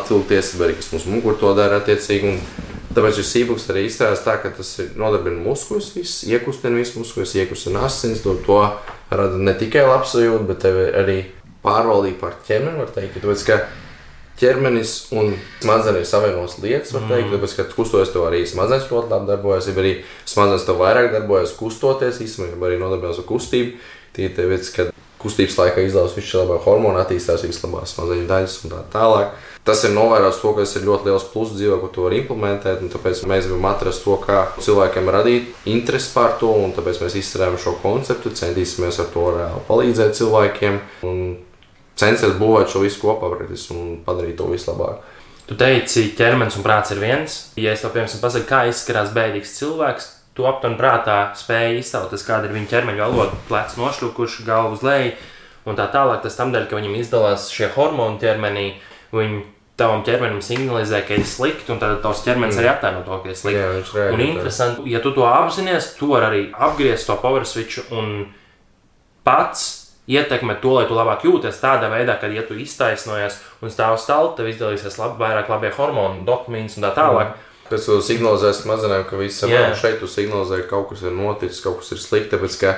atvilkties, 0.00 0.54
vai 0.60 0.72
kas 0.78 0.92
mums 0.94 1.08
mugur 1.12 1.36
to 1.40 1.52
dara 1.58 1.82
attiecīgi. 1.82 2.34
Un 2.34 2.68
Tāpēc 2.90 3.20
šis 3.20 3.28
sīkums 3.30 3.68
arī 3.70 3.84
izstrādāts 3.86 4.24
tā, 4.24 4.32
ka 4.42 4.50
tas 4.50 4.72
nodarbina 4.98 5.38
muskuļus, 5.44 6.24
iekustina 6.26 6.74
visus 6.74 6.96
muskuļus, 6.98 7.36
iekustina 7.38 7.84
asins. 7.86 8.24
To, 8.24 8.34
to 8.42 8.56
rada 9.14 9.38
ne 9.38 9.54
tikai 9.54 9.84
labsajūta, 9.86 10.42
bet 10.48 10.66
arī 10.98 11.20
pārvaldība 11.62 12.18
pār 12.24 12.34
ķermeni. 12.48 12.88
Teikt, 12.96 13.20
tāpēc, 13.22 13.44
ķermenis 14.40 14.94
un 15.16 15.34
smadzenes 15.60 16.02
ir 16.02 16.08
savienotas 16.08 16.58
lietas, 16.62 16.94
var 16.96 17.06
teikt, 17.08 17.28
mm. 17.28 17.36
tāpēc, 17.36 17.56
ka 17.58 17.68
kustoties 17.76 18.14
to 18.14 18.24
arī 18.26 18.42
smadzenes 18.48 18.88
ļoti 18.90 19.12
labi 19.14 19.30
darbojas, 19.30 19.68
ja 19.68 19.76
arī 19.76 19.94
smadzenes 20.24 20.66
to 20.68 20.78
vairāk 20.80 21.12
darbojas, 21.14 21.54
kustoties, 21.58 22.22
īstenībā 22.24 22.70
arī 22.70 22.80
nodarbinās 22.80 23.20
ar 23.20 23.28
kustību. 23.28 23.76
Tie 24.16 24.26
ir 24.26 24.50
vietas, 24.50 24.72
kad 24.74 24.90
kustības 25.20 25.58
laikā 25.60 25.84
izlaužas 25.84 26.16
visu 26.16 26.40
labāk 26.40 26.64
hormonu, 26.64 26.98
attīstās 27.02 27.44
vislabākās 27.44 27.92
smadzeņu 27.94 28.26
daļas 28.30 28.56
un 28.64 28.72
tā 28.72 28.80
tālāk. 28.94 29.34
Tas 29.68 29.82
ir 29.84 29.92
novērots 29.92 30.40
to, 30.40 30.54
ka 30.56 30.64
tas 30.64 30.72
ir 30.78 30.86
ļoti 30.88 31.10
liels 31.10 31.26
pluss 31.34 31.52
dzīvē, 31.52 31.76
ko 31.82 31.90
to 31.92 32.06
var 32.06 32.16
implementēt. 32.16 32.80
Tāpēc 32.94 33.20
mēs 33.28 33.46
gribam 33.46 33.68
atrast 33.68 34.06
to, 34.06 34.16
kā 34.24 34.46
cilvēkiem 34.56 35.12
radīt 35.12 35.68
interesi 35.68 36.14
par 36.14 36.38
to, 36.40 36.48
un 36.64 36.72
tāpēc 36.76 37.02
mēs 37.04 37.18
izstrādājam 37.20 37.60
šo 37.60 37.76
konceptu, 37.82 38.32
centīsimies 38.40 39.02
ar 39.04 39.12
to 39.12 39.26
reāli 39.36 39.62
palīdzēt 39.68 40.16
cilvēkiem 40.22 40.80
un 41.10 41.22
censties 42.00 42.38
būvēt 42.40 42.72
šo 42.72 42.84
visu 42.84 43.02
kopā 43.02 43.30
un 43.30 43.98
padarīt 44.06 44.38
to 44.38 44.48
vislabāk. 44.50 45.04
Tu 45.50 45.56
teici, 45.58 46.12
ķermenis 46.14 46.56
un 46.60 46.64
prāts 46.64 46.92
ir 46.94 47.00
viens. 47.02 47.36
Ja 47.58 47.74
es 47.74 47.82
to 47.82 47.90
piemēram 47.90 48.22
pasaku, 48.22 48.46
kā 48.46 48.64
izskatās 48.70 49.10
bēdīgs 49.16 49.56
cilvēks, 49.58 50.06
tu 50.38 50.46
aptuveni 50.46 50.78
prātā 50.78 51.16
spēj 51.34 51.80
iztautas, 51.80 52.22
kāda 52.26 52.46
ir 52.46 52.54
viņa 52.54 52.70
ķermeņa 52.70 53.08
valoda, 53.08 53.38
plecs 53.48 53.74
nošļūkuši, 53.80 54.44
galva 54.46 54.76
uz 54.76 54.84
leju 54.86 55.16
un 55.66 55.78
tā 55.78 55.88
tālāk. 55.90 56.22
Tas 56.22 56.38
tam 56.38 56.54
dēļ, 56.54 56.68
ka 56.70 56.78
viņam 56.78 56.94
izdalās 57.00 57.48
šie 57.50 57.72
hormoni 57.74 58.22
ķermenī 58.22 58.68
viņi 59.10 59.42
tavam 59.80 60.04
ķermenim 60.06 60.38
signalizē, 60.44 61.00
ka 61.08 61.16
ir 61.16 61.26
slikti, 61.26 61.72
un 61.72 61.80
tad 61.80 61.98
tavs 62.04 62.22
ķermenis 62.26 62.54
mm. 62.54 62.62
arī 62.62 62.70
attēlo 62.70 63.02
to, 63.06 63.18
ka 63.24 63.32
ir 63.32 63.38
slikti. 63.38 63.58
Jā, 63.58 63.68
viņš 63.78 63.92
ir. 63.96 64.14
Un 64.14 64.24
interesanti, 64.26 64.86
ja 64.92 65.00
tu 65.02 65.12
to 65.16 65.26
apzinājies, 65.26 65.94
tu 65.98 66.12
vari 66.12 66.28
arī 66.28 66.42
apgriezt 66.68 67.08
to 67.08 67.16
power 67.22 67.46
switch 67.48 67.90
un 67.96 68.28
pats 69.26 69.79
ietekmē 70.08 70.56
to, 70.62 70.74
lai 70.78 70.86
tu 70.88 70.96
labāk 70.96 71.26
jūties 71.26 71.60
tādā 71.60 71.90
veidā, 71.92 72.16
ka, 72.20 72.30
ja 72.32 72.42
tu 72.46 72.56
iztaisnojies 72.58 73.40
un 73.60 73.72
stāv 73.72 73.98
stāvot, 74.00 74.36
tev 74.38 74.48
izdalīsies 74.50 74.98
lab, 75.00 75.18
vairāk 75.20 75.50
labie 75.52 75.72
hormoni, 75.76 76.24
dopamīns 76.26 76.78
un 76.78 76.88
tā 76.88 76.94
tālāk. 76.96 77.34
Mm. 77.34 77.46
Pēc 77.70 77.84
tam 77.86 78.00
signalizēs 78.02 78.64
mazinām, 78.66 79.04
ka 79.06 79.18
viss 79.20 79.44
ir 79.46 79.76
šeit, 79.78 80.00
tu 80.00 80.08
signalizē, 80.10 80.64
ka 80.64 80.72
kaut 80.72 80.88
kas 80.90 81.04
ir 81.06 81.14
noticis, 81.14 81.60
kaut 81.62 81.78
kas 81.82 81.92
ir 81.94 82.00
slikti. 82.02 82.32
Tāpēc, 82.32 82.56
ka 82.58 82.72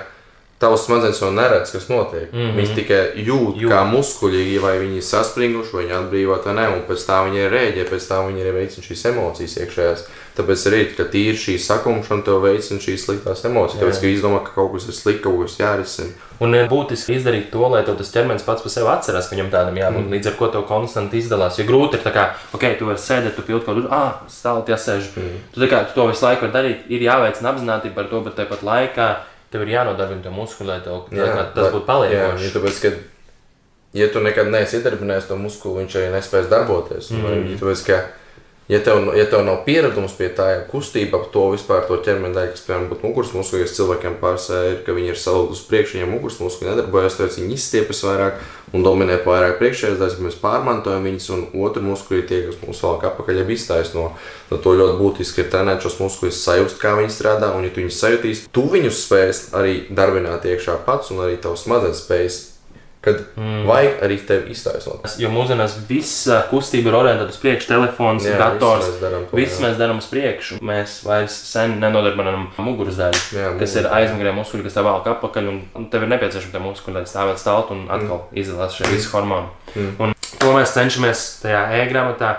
tavs 0.63 0.87
smadzenes 0.87 1.21
jau 1.23 1.31
neredz, 1.35 1.75
kas 1.75 1.89
notiek. 1.91 2.33
Mm 2.33 2.41
-hmm. 2.41 2.57
Viņi 2.61 2.75
tikai 2.79 3.03
jūt, 3.27 3.61
jūt, 3.65 3.71
kā 3.75 3.83
muskuļi, 3.91 4.59
vai 4.63 4.75
viņi 4.79 4.97
ir 5.03 5.07
saspringuši, 5.11 5.77
vai 5.77 5.85
viņi 5.85 5.99
atbrīvot 6.01 6.47
vai 6.47 6.55
nē, 6.59 6.67
un 6.75 6.83
pēc 6.89 7.07
tam 7.07 7.31
viņi 7.31 7.53
rēģē, 7.55 7.87
pēc 7.91 8.09
tam 8.09 8.27
viņi 8.29 8.45
arī 8.45 8.53
veicina 8.59 8.87
šīs 8.89 9.07
emocijas 9.13 9.57
iekšējās. 9.63 10.05
Tāpēc 10.33 10.61
arī, 10.69 10.81
ka 10.97 11.05
tīri 11.13 11.37
šī 11.37 11.59
sakumšana 11.61 12.25
tev 12.25 12.39
veicina 12.41 12.81
šīs 12.81 13.03
sliktās 13.05 13.45
emocijas. 13.45 13.83
Tāpēc, 13.83 13.99
ka 14.01 14.07
izdomā, 14.07 14.39
ka 14.45 14.55
kaut 14.55 14.73
kas 14.73 14.87
ir 14.89 14.95
slikts, 14.97 15.25
kaut 15.25 15.43
kas 15.43 15.59
jārisina. 15.61 16.15
Un 16.41 16.57
ir 16.57 16.71
būtiski 16.71 17.19
izdarīt 17.19 17.51
to, 17.53 17.61
lai 17.71 17.83
tas 17.87 18.13
ķermenis 18.15 18.47
pats 18.47 18.65
par 18.65 18.73
sevi 18.73 18.89
atcerās, 18.89 19.29
ka 19.29 19.37
viņam 19.37 19.51
tādam 19.53 19.77
jābūt. 19.77 20.07
Mm. 20.07 20.15
Līdz 20.17 20.31
ar 20.31 20.39
to 20.39 20.49
tev 20.55 20.65
konstanti 20.71 21.21
izdalās. 21.21 21.59
Jo 21.61 21.67
grūti 21.69 22.01
ir 22.01 22.07
tā, 22.07 22.15
kā, 22.15 22.25
ok, 22.57 22.65
tu 22.79 22.89
vari 22.89 23.03
sēdēt, 23.03 23.37
tu 23.37 23.45
pildi 23.47 23.67
kaut 23.67 23.79
kur, 23.79 23.91
ah, 23.95 24.23
stāvot, 24.33 24.73
jāsēž. 24.73 25.13
Mm. 25.21 25.37
Tu, 25.53 25.69
kā, 25.69 25.85
tu 25.87 26.01
to 26.01 26.09
visu 26.09 26.27
laiku 26.27 26.49
vari 26.49 26.57
darīt, 26.57 26.89
ir 26.89 27.05
jāveic 27.05 27.45
apzināti 27.53 27.93
par 27.95 28.09
to, 28.11 28.25
bet 28.25 28.41
tāpat 28.41 28.65
laikā 28.67 29.11
tev 29.53 29.67
ir 29.67 29.75
jānodarbina 29.75 30.25
to 30.25 30.33
muskuļu, 30.35 30.69
lai 30.71 30.81
tev, 30.85 31.07
jā, 31.13 31.29
tas 31.55 31.71
būtu 31.75 31.87
paliekoši. 31.89 32.49
Jā, 32.49 32.55
tāpēc, 32.57 32.81
ka, 32.83 32.93
ja 34.01 34.09
tu 34.13 34.25
nekad 34.25 34.51
neesi 34.53 34.79
iedarbinājis 34.79 35.29
to 35.29 35.39
muskuli, 35.41 35.83
viņš 35.83 35.99
arī 36.01 36.11
nespēs 36.17 36.51
darboties. 36.53 37.13
Mm. 37.13 37.27
Vai, 37.27 37.57
tāpēc, 37.61 37.85
ka, 37.89 38.01
Ja 38.69 38.79
tev, 38.85 39.17
ja 39.19 39.25
tev 39.27 39.43
nav 39.45 39.65
pieredums 39.67 40.13
pie 40.15 40.29
tā 40.33 40.47
kustība, 40.71 41.19
ap 41.19 41.33
to 41.35 41.49
vispār 41.51 41.83
to 41.89 41.97
ķermeni 42.07 42.37
daļu, 42.37 42.53
kas, 42.55 42.63
piemēram, 42.65 42.85
būtu 42.93 43.09
muguras 43.09 43.33
muskuļos, 43.35 43.75
cilvēkiem 43.75 44.15
pārsvarā 44.21 44.69
ir, 44.71 44.77
ka 44.87 44.95
viņi 44.95 45.11
ir 45.11 45.19
salūzuši 45.19 45.67
priekšu, 45.69 45.97
viņiem 45.99 46.13
muguras 46.15 46.39
muskuļi 46.41 46.71
nedarbojas, 46.71 47.17
tāpēc 47.19 47.41
viņi 47.41 47.59
izstiepjas 47.59 48.05
vairāk 48.07 48.39
un 48.73 48.87
dominē 48.87 49.19
vairāk 49.27 49.59
priekšējās 49.59 49.99
daļas, 49.99 50.15
ka 50.17 50.27
mēs 50.29 50.39
pārmantojam 50.45 51.09
viņus, 51.11 51.27
un 51.35 51.43
otru 51.67 51.83
muskuļi 51.89 52.23
tie, 52.31 52.41
kas 52.47 52.63
mums 52.63 52.85
valk 52.87 53.09
apakaļ, 53.11 53.43
jau 53.43 53.51
iztaisno. 53.57 54.07
Tad 54.53 54.63
to 54.63 54.77
ļoti 54.79 54.97
būtiski 55.03 55.43
ir 55.43 55.51
trenēt 55.53 55.83
šos 55.83 55.99
muskuļus, 55.99 56.41
sajust, 56.47 56.79
kā 56.81 56.95
viņi 57.01 57.13
strādā, 57.13 57.51
un 57.59 57.67
ja 57.67 57.75
tu 57.75 57.83
viņus 57.83 57.99
sajutīs, 57.99 58.47
tu 58.55 58.69
viņus 58.71 59.05
spēs 59.09 59.45
arī 59.59 59.83
darbināt 59.91 60.47
iekšā 60.47 60.79
pats, 60.87 61.11
un 61.11 61.27
arī 61.27 61.37
tavs 61.43 61.67
smadzenes 61.67 62.07
spējas 62.07 62.41
kad 63.03 63.19
mm. 63.37 63.65
vajag 63.67 64.03
arī 64.07 64.17
tevi 64.27 64.55
iztaisnot. 64.55 65.09
Jo 65.19 65.31
mūsdienās 65.35 65.75
visa 65.89 66.39
kustība 66.51 66.93
ir 66.93 66.97
orientēta 67.01 67.35
uz 67.35 67.41
priekšu, 67.43 67.69
telefons, 67.73 68.29
Jā, 68.29 68.37
dators. 68.39 68.87
Viss 68.87 68.95
mēs 68.95 69.03
darām, 69.03 69.25
to, 69.27 69.39
viss 69.41 69.63
mēs 69.65 69.75
darām 69.81 69.99
uz 69.99 70.07
priekšu. 70.13 70.61
Mēs 70.63 70.95
vairs 71.07 71.39
sen 71.51 71.75
nenodarbinām 71.83 72.47
muguras 72.63 73.01
daļu, 73.01 73.25
Jā, 73.35 73.51
kas 73.59 73.75
ir 73.81 73.91
aizmugurē 73.91 74.37
muskuļi, 74.39 74.69
kas 74.69 74.79
tev 74.79 74.87
valk 74.87 75.11
apakaļ, 75.17 75.51
un 75.81 75.91
tev 75.91 76.07
ir 76.07 76.15
nepieciešama 76.15 76.55
tie 76.55 76.63
muskuļi, 76.63 76.97
lai 77.01 77.05
stāvētu 77.11 77.43
stāvot 77.43 77.75
un 77.75 77.85
atkal 77.89 78.23
mm. 78.23 78.39
izdalās 78.45 78.79
šie 78.79 78.95
visi 78.95 79.11
hormoni. 79.11 79.51
Mm. 79.75 79.93
Un 79.99 80.17
to 80.39 80.55
mēs 80.55 80.77
cenšamies 80.79 81.27
tajā 81.43 81.67
e-grāmatā 81.83 82.37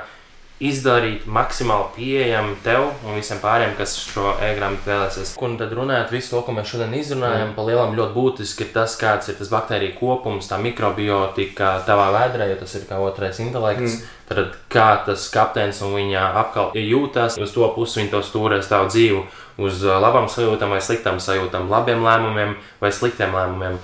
izdarīt 0.69 1.25
maksimāli 1.27 1.89
pieejamu 1.97 2.55
tev 2.63 2.85
un 3.03 3.17
visiem 3.17 3.39
pārējiem, 3.43 3.75
kas 3.77 3.95
šo 3.99 4.35
e-grāmatu 4.43 4.89
vēlēsies. 4.89 5.33
Un 5.43 5.57
tad 5.59 5.73
runājot 5.75 6.13
visu 6.13 6.33
to, 6.33 6.41
ko 6.45 6.55
mēs 6.55 6.71
šodien 6.71 6.95
izrunājam, 6.97 7.49
mm. 7.49 7.55
pa 7.57 7.65
lielam 7.67 7.95
ļoti 7.97 8.15
būtiski 8.15 8.67
ir 8.67 8.73
tas, 8.75 8.95
kāds 8.99 9.31
ir 9.31 9.39
tas 9.39 9.51
baktēriju 9.51 9.97
kopums, 9.99 10.47
tā 10.51 10.59
mikrobiotika 10.63 11.75
tavā 11.87 12.09
vēdrē, 12.15 12.49
jo 12.53 12.59
tas 12.63 12.75
ir 12.79 12.87
kā 12.89 12.99
otrais 13.03 13.41
intelekts. 13.43 13.99
Mm. 13.99 14.11
Tad 14.23 14.53
kā 14.71 14.89
tas 15.05 15.25
kapteinis 15.33 15.81
un 15.83 15.97
viņa 15.97 16.27
apkal 16.39 16.77
jūtas, 16.79 17.35
uz 17.43 17.51
to 17.53 17.67
pusi 17.75 17.99
viņi 17.99 18.13
to 18.13 18.21
stūrēs 18.23 18.69
tavu 18.71 18.87
dzīvi, 18.89 19.23
uz 19.61 19.83
labām 19.83 20.29
sajūtām 20.31 20.71
vai 20.73 20.79
sliktām 20.81 21.19
sajūtām, 21.21 21.67
labiem 21.69 22.05
lēmumiem 22.05 22.55
vai 22.81 22.93
sliktiem 22.95 23.35
lēmumiem. 23.35 23.81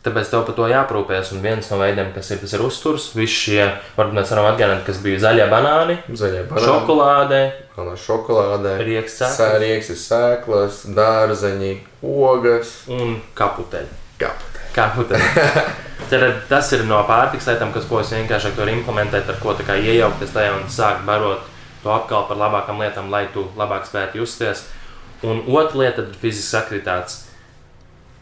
Tāpēc 0.00 0.30
tev 0.32 0.46
par 0.48 0.56
to 0.56 0.66
jāprūpējas. 0.70 1.34
Un 1.36 1.42
viens 1.44 1.66
no 1.68 1.76
veidiem, 1.80 2.08
kas 2.14 2.30
ir, 2.32 2.38
tas 2.40 2.54
ir 2.56 2.62
uzturs. 2.64 3.10
Visi 3.18 3.36
šie, 3.36 3.66
varbūt 3.98 4.16
mēs 4.16 4.32
varam 4.32 4.48
atgādināt, 4.48 4.86
kas 4.86 5.02
bija 5.04 5.20
zaļie 5.26 5.44
banāni, 5.52 5.98
Zaļā 6.08 6.46
banāna, 6.48 6.64
šokolādē, 6.64 7.42
melnā 7.76 7.98
šokolādē, 8.00 8.74
rieks 8.86 9.92
sēklas 10.00 10.86
dārzeņi, 10.96 11.74
ogas. 12.00 12.72
un 12.96 13.18
kaputeļi. 13.36 14.00
Kāpēc? 14.24 14.64
Kaputeļi. 14.74 15.68
Tad 16.10 16.26
tas 16.48 16.72
ir 16.74 16.82
no 16.88 17.04
pārtikas 17.06 17.52
lietām, 17.52 17.70
kas, 17.74 17.84
ko 17.86 18.00
es 18.00 18.10
vienkārši 18.16 18.56
varu 18.56 18.72
implementēt, 18.72 19.28
ar 19.30 19.36
ko 19.42 19.52
iejaukties 19.54 20.32
tajā 20.34 20.56
un 20.56 20.68
sākt 20.72 21.04
barot 21.06 21.44
to 21.84 21.92
apkalpu 21.92 22.32
par 22.32 22.40
labākām 22.40 22.80
lietām, 22.80 23.10
lai 23.12 23.26
tu 23.34 23.46
labāk 23.56 23.86
spētu 23.88 24.24
justies. 24.24 24.64
Un 25.22 25.44
otra 25.46 25.84
lieta 25.84 26.02
ir 26.02 26.16
fizisks 26.20 26.56
aktivitātes. 26.56 27.29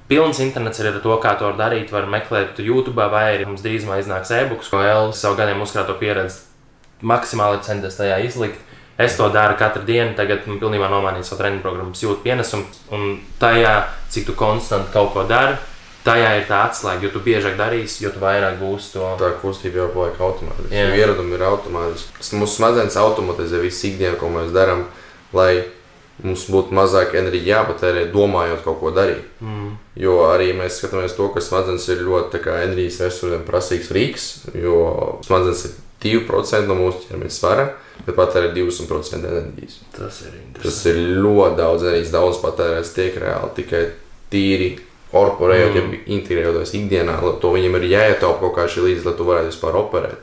Pilns 0.08 0.38
internets 0.40 0.80
ir 0.80 0.88
ar 0.88 1.00
to, 1.04 1.14
kā 1.20 1.34
to 1.36 1.50
var 1.50 1.58
darīt. 1.58 1.92
Var 1.92 2.08
meklēt 2.08 2.60
YouTube, 2.64 3.04
vai 3.12 3.26
arī 3.34 3.44
mums 3.48 3.64
drīzumā 3.64 3.98
iznāks 4.00 4.32
e-books, 4.32 4.70
ko 4.72 4.80
L 4.80 5.12
savu 5.12 5.36
gadiem 5.36 5.60
uzkrāto 5.60 5.98
pieredzi 6.00 6.46
maksimāli 7.04 7.60
centies 7.66 7.98
tajā 7.98 8.16
izlikt. 8.24 8.64
Es 8.98 9.14
to 9.14 9.28
daru 9.30 9.54
katru 9.54 9.84
dienu, 9.86 10.16
tagad 10.18 10.48
man 10.48 10.58
pilnībā 10.58 10.88
nomainīja 10.90 11.28
savu 11.28 11.42
treniņu 11.44 11.62
programmu, 11.62 11.94
jūtu 11.94 12.24
pienesumu. 12.24 12.64
Un 12.96 13.20
tajā, 13.38 13.74
cik 14.10 14.26
tu 14.26 14.34
konstanti 14.34 14.90
kaut 14.96 15.12
ko 15.14 15.22
dari, 15.28 15.54
tajā 16.08 16.32
ir 16.40 16.48
tā 16.48 16.64
atslēga. 16.66 17.04
Jo 17.06 17.12
tu 17.14 17.22
biežāk 17.22 17.54
darīsi, 17.60 18.00
jo 18.02 18.10
tu 18.10 18.24
vairāk 18.24 18.58
būsi 18.58 18.96
to. 18.96 19.06
Tā 19.20 19.30
kustība 19.42 19.84
jau 19.84 19.88
paliek 19.94 20.18
automātiski. 20.18 20.74
Jā. 20.74 20.88
Ieradumi 20.98 21.36
ir 21.36 21.46
automātiski. 21.46 22.26
Mūsu 22.40 22.58
smadzenes 22.58 22.98
automatizē 22.98 23.60
visu 23.62 23.92
ikdienu, 23.92 24.18
ko 24.18 24.32
mēs 24.34 24.50
darām, 24.56 24.88
lai 25.36 25.52
mums 26.24 26.46
būtu 26.50 26.74
mazāk 26.74 27.14
enerģija 27.18 27.60
jāpatērē, 27.60 28.06
domājot 28.12 28.64
kaut 28.64 28.80
ko 28.80 28.90
darīt. 28.94 29.26
Mm. 29.44 29.76
Jo 29.98 30.16
arī 30.30 30.50
mēs 30.58 30.80
skatāmies 30.80 31.14
to, 31.16 31.28
ka 31.34 31.42
smadzenes 31.44 31.86
ir 31.92 32.02
ļoti 32.06 32.40
enerģijas 32.42 33.00
resursiem 33.06 33.44
prasīgs 33.46 33.92
rīks, 33.94 34.26
jo 34.58 34.80
smadzenes 35.26 35.64
ir 35.68 35.76
2% 36.02 36.70
no 36.70 36.76
mūsu 36.78 37.08
ķermeņa 37.08 37.34
svara, 37.34 37.68
bet 38.06 38.18
patērē 38.18 38.52
20% 38.54 39.18
enerģijas. 39.18 39.80
Tas 39.96 40.20
ir 40.26 40.36
Tas 40.62 40.82
ir 40.90 41.00
ļoti 41.22 41.58
daudz 41.58 41.86
enerģijas, 41.86 42.12
daudz 42.14 42.42
patērēts 42.42 42.94
tiek 42.94 43.18
reāli 43.22 43.54
tikai 43.58 43.84
tīri 44.30 44.76
korporējot, 45.12 45.74
Mm. 45.74 45.92
ja 45.94 46.18
integrējoties 46.18 46.74
ikdienā, 46.76 47.16
to 47.40 47.54
viņam 47.54 47.78
ir 47.78 47.88
jāietaupa 47.94 48.40
kaut 48.40 48.56
kā 48.58 48.66
šī 48.68 48.84
līdzi, 48.84 49.06
lai 49.06 49.14
tu 49.16 49.24
varētu 49.24 49.50
vispār 49.52 49.78
operēt. 49.80 50.18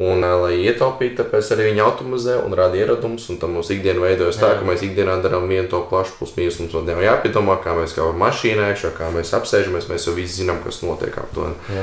Un, 0.00 0.22
ā, 0.24 0.30
lai 0.40 0.54
ietaupītu, 0.64 1.18
tāpēc 1.18 1.50
arī 1.52 1.66
viņi 1.68 1.82
automatizē 1.84 2.38
un 2.40 2.54
rada 2.56 2.78
ieradumus. 2.78 3.26
Un 3.32 3.36
tam 3.42 3.52
mūsu 3.58 3.74
ikdiena 3.74 4.00
veidojas 4.00 4.38
tā, 4.40 4.54
ka 4.56 4.64
mēs 4.64 4.80
ikdienā 4.86 5.18
darām 5.20 5.44
vienu 5.50 5.68
to 5.68 5.82
plašu 5.90 6.14
pusmīnus. 6.16 6.56
Mums 6.62 6.76
vēl 6.78 6.86
nav 6.88 7.02
jāpiedomā, 7.04 7.58
kā 7.60 7.74
mēs 7.76 7.92
kā 7.98 8.06
mašīnā 8.22 8.70
iekšā, 8.72 8.94
kā 8.96 9.10
mēs 9.12 9.34
apsēžamies. 9.36 9.90
Mēs 9.92 10.08
jau 10.08 10.16
visi 10.16 10.40
zinām, 10.40 10.62
kas 10.64 10.80
notiek 10.86 11.20
aptuveni. 11.20 11.76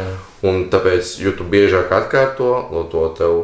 Un 0.49 0.65
tāpēc, 0.74 1.13
jo 1.22 1.36
tu 1.38 1.45
biežāk 1.45 1.93
atkārto, 1.93 2.49
lai 2.74 2.84
to 2.89 3.05
tev 3.20 3.38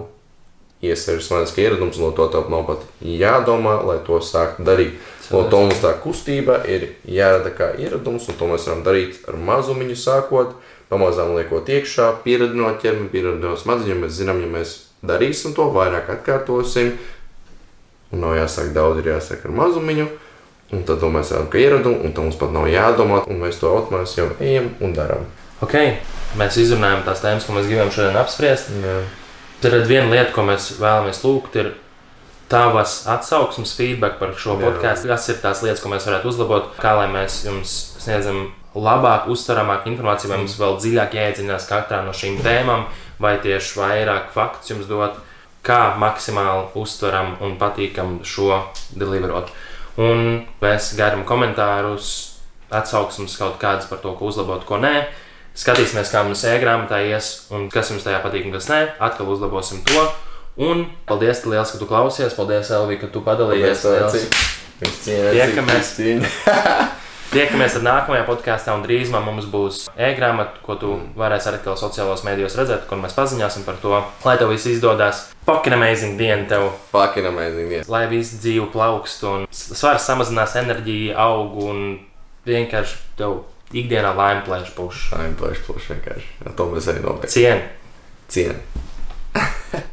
iesaistītu 0.84 1.24
smadzenes 1.24 1.58
ieradums, 1.62 2.02
lai 2.02 2.12
to 2.18 2.28
tev 2.34 2.50
nav 2.52 2.66
pat 2.68 2.84
jādomā, 3.06 3.78
lai 3.88 4.00
to 4.08 4.18
sāktu 4.26 4.66
darīt. 4.68 4.98
Lai 5.32 5.46
to 5.50 5.62
mums 5.64 5.80
tā 5.86 5.94
kustība 6.04 6.60
ir 6.70 6.90
jārada 7.08 7.54
kā 7.56 7.72
ieradums, 7.80 8.26
un 8.28 8.42
to 8.42 8.50
mēs 8.50 8.68
varam 8.68 8.84
darīt 8.86 9.22
ar 9.30 9.38
mazumiņu 9.38 9.96
sākot, 10.02 10.58
pamazām 10.92 11.34
liekot 11.38 11.70
iekšā, 11.70 12.10
pieradinot 12.26 12.82
ķermeni, 12.84 13.12
pieradinot 13.14 13.62
smadzenes. 13.62 14.02
Mēs 14.04 14.18
zinām, 14.20 14.42
ja 14.44 14.50
mēs 14.52 14.76
darīsim 15.06 15.56
to, 15.58 15.70
vairāk 15.76 16.12
atkārtosim, 16.18 16.94
un 18.14 18.24
nav 18.24 18.38
jāsāk 18.38 18.74
daudz, 18.76 19.02
ir 19.02 19.14
jāsāk 19.16 19.46
ar 19.48 19.56
mazumiņu. 19.62 20.08
Un 20.74 20.82
tad 20.88 21.04
mēs 21.06 21.30
redzam, 21.30 21.50
ka 21.54 21.60
ieradumu, 21.62 22.00
un 22.08 22.14
tam 22.16 22.30
mums 22.30 22.38
pat 22.40 22.54
nav 22.56 22.66
jādomā, 22.72 23.20
un 23.30 23.42
mēs 23.44 23.60
to 23.62 23.70
automātiski 23.70 24.24
jau 24.24 24.30
ejam 24.42 24.72
un 24.82 24.96
darām. 24.98 25.28
Ok, 25.62 25.76
mēs 26.40 26.58
izrunājam 26.64 27.04
tās 27.06 27.22
tēmas, 27.22 27.46
ko 27.46 27.54
mēs 27.58 27.70
gribam 27.70 27.92
šodien 27.94 28.18
apspriest. 28.18 28.72
Tad 29.62 29.78
ir 29.78 29.86
viena 29.88 30.10
lieta, 30.10 30.32
ko 30.34 30.48
mēs 30.48 30.72
vēlamies 30.80 31.22
lūgt, 31.24 31.60
ir 31.62 31.70
tavas 32.52 33.04
atsauksmes, 33.08 33.76
feedback 33.78 34.18
par 34.20 34.34
šo 34.38 34.58
Jā. 34.58 34.66
podkāstu. 34.66 35.12
Kas 35.14 35.30
ir 35.32 35.40
tās 35.44 35.62
lietas, 35.66 35.84
ko 35.84 35.94
mēs 35.94 36.10
varētu 36.10 36.30
uzlabot, 36.32 36.74
kā 36.82 36.96
lai 36.98 37.08
mēs 37.12 37.44
jums 37.46 37.78
sniedzam 38.02 38.48
labāku, 38.76 39.34
uztveramāku 39.34 39.92
informāciju, 39.92 40.32
vai 40.32 40.40
mums 40.42 40.58
vēl 40.60 40.78
dziļāk 40.82 41.18
jāiedziļinās 41.18 41.68
katrā 41.70 42.02
no 42.06 42.14
šīm 42.16 42.40
tēmām, 42.44 42.88
vai 43.22 43.36
tieši 43.44 43.80
vairāk 43.80 44.32
faktus 44.34 44.74
jums 44.74 44.90
dot, 44.90 45.20
kā 45.64 45.94
maksimāli 46.00 46.74
uztveram 46.80 47.38
un 47.46 47.58
patīkam 47.62 48.20
šo 48.28 48.64
deliverot. 48.98 49.52
Un 50.02 50.44
mēs 50.62 50.94
gaidām 50.98 51.22
komentārus, 51.30 52.08
atsauksmes 52.74 53.38
kaut 53.38 53.60
kādas 53.62 53.86
par 53.90 54.02
to, 54.02 54.16
ko 54.18 54.32
uzlabot, 54.32 54.66
ko 54.68 54.82
nē. 54.82 54.96
Skatīsimies, 55.54 56.10
kā 56.10 56.24
mums 56.26 56.42
e-grāmatā 56.50 57.04
ies, 57.06 57.30
un 57.54 57.68
kas 57.70 57.92
jums 57.94 58.06
tajā 58.06 58.24
patīk, 58.24 58.48
un 58.50 58.56
kas 58.56 58.72
nē. 58.72 58.80
Atkal 59.06 59.30
uzlabosim 59.30 59.84
to. 59.86 60.08
Un 60.66 60.88
paldies, 61.10 61.46
liels, 61.46 61.76
ka 61.76 61.82
tu 61.82 61.86
klausies. 61.90 62.34
Paldies, 62.38 62.74
Elvi, 62.74 62.98
ka 63.02 63.12
tu 63.14 63.22
padalījies. 63.26 63.86
Liels. 63.86 64.18
Tiekamies. 65.06 65.96
Tiekamies 67.34 67.74
ar 67.80 67.82
nākamajā 67.82 68.26
podkāstā, 68.28 68.76
un 68.78 68.84
drīzumā 68.86 69.18
mums 69.26 69.48
būs 69.50 69.78
e-grāmata, 69.98 70.60
ko 70.62 70.76
tu 70.78 70.90
varēsi 71.18 71.48
arī 71.50 71.62
sociālajos 71.82 72.22
mēdījos 72.28 72.58
redzēt, 72.60 72.84
kur 72.86 73.00
mēs 73.02 73.16
paziņosim 73.18 73.64
par 73.66 73.80
to. 73.82 73.96
Lai 74.22 74.36
tev 74.38 74.52
viss 74.54 74.70
izdodas, 74.70 75.24
fucking 75.48 75.74
amazing 75.74 76.20
diena 76.20 76.46
tev! 76.52 76.68
Fucking 76.92 77.26
amazing. 77.26 77.72
Yeah. 77.74 77.90
Lai 77.90 78.04
viss 78.12 78.38
dzīve 78.44 78.68
plaukst, 78.76 79.26
un 79.26 79.48
svars 79.50 80.06
samazinās, 80.06 80.54
enerģija 80.62 81.18
aug, 81.26 81.58
un 81.66 81.82
vienkārši 82.46 83.02
tev 83.18 83.40
ikdienā 83.74 84.14
laime 84.14 84.46
plēš. 84.46 84.70
Tā 85.10 85.26
ir 85.26 85.34
plaša, 85.42 85.66
plaša 85.72 85.96
vienkārši. 85.96 86.30
Ar 86.46 86.54
to 86.62 86.70
mēs 86.76 86.92
arī 86.94 87.02
nobeigsim. 87.08 87.34
Cienu! 87.34 87.66
Cienu. 88.30 89.90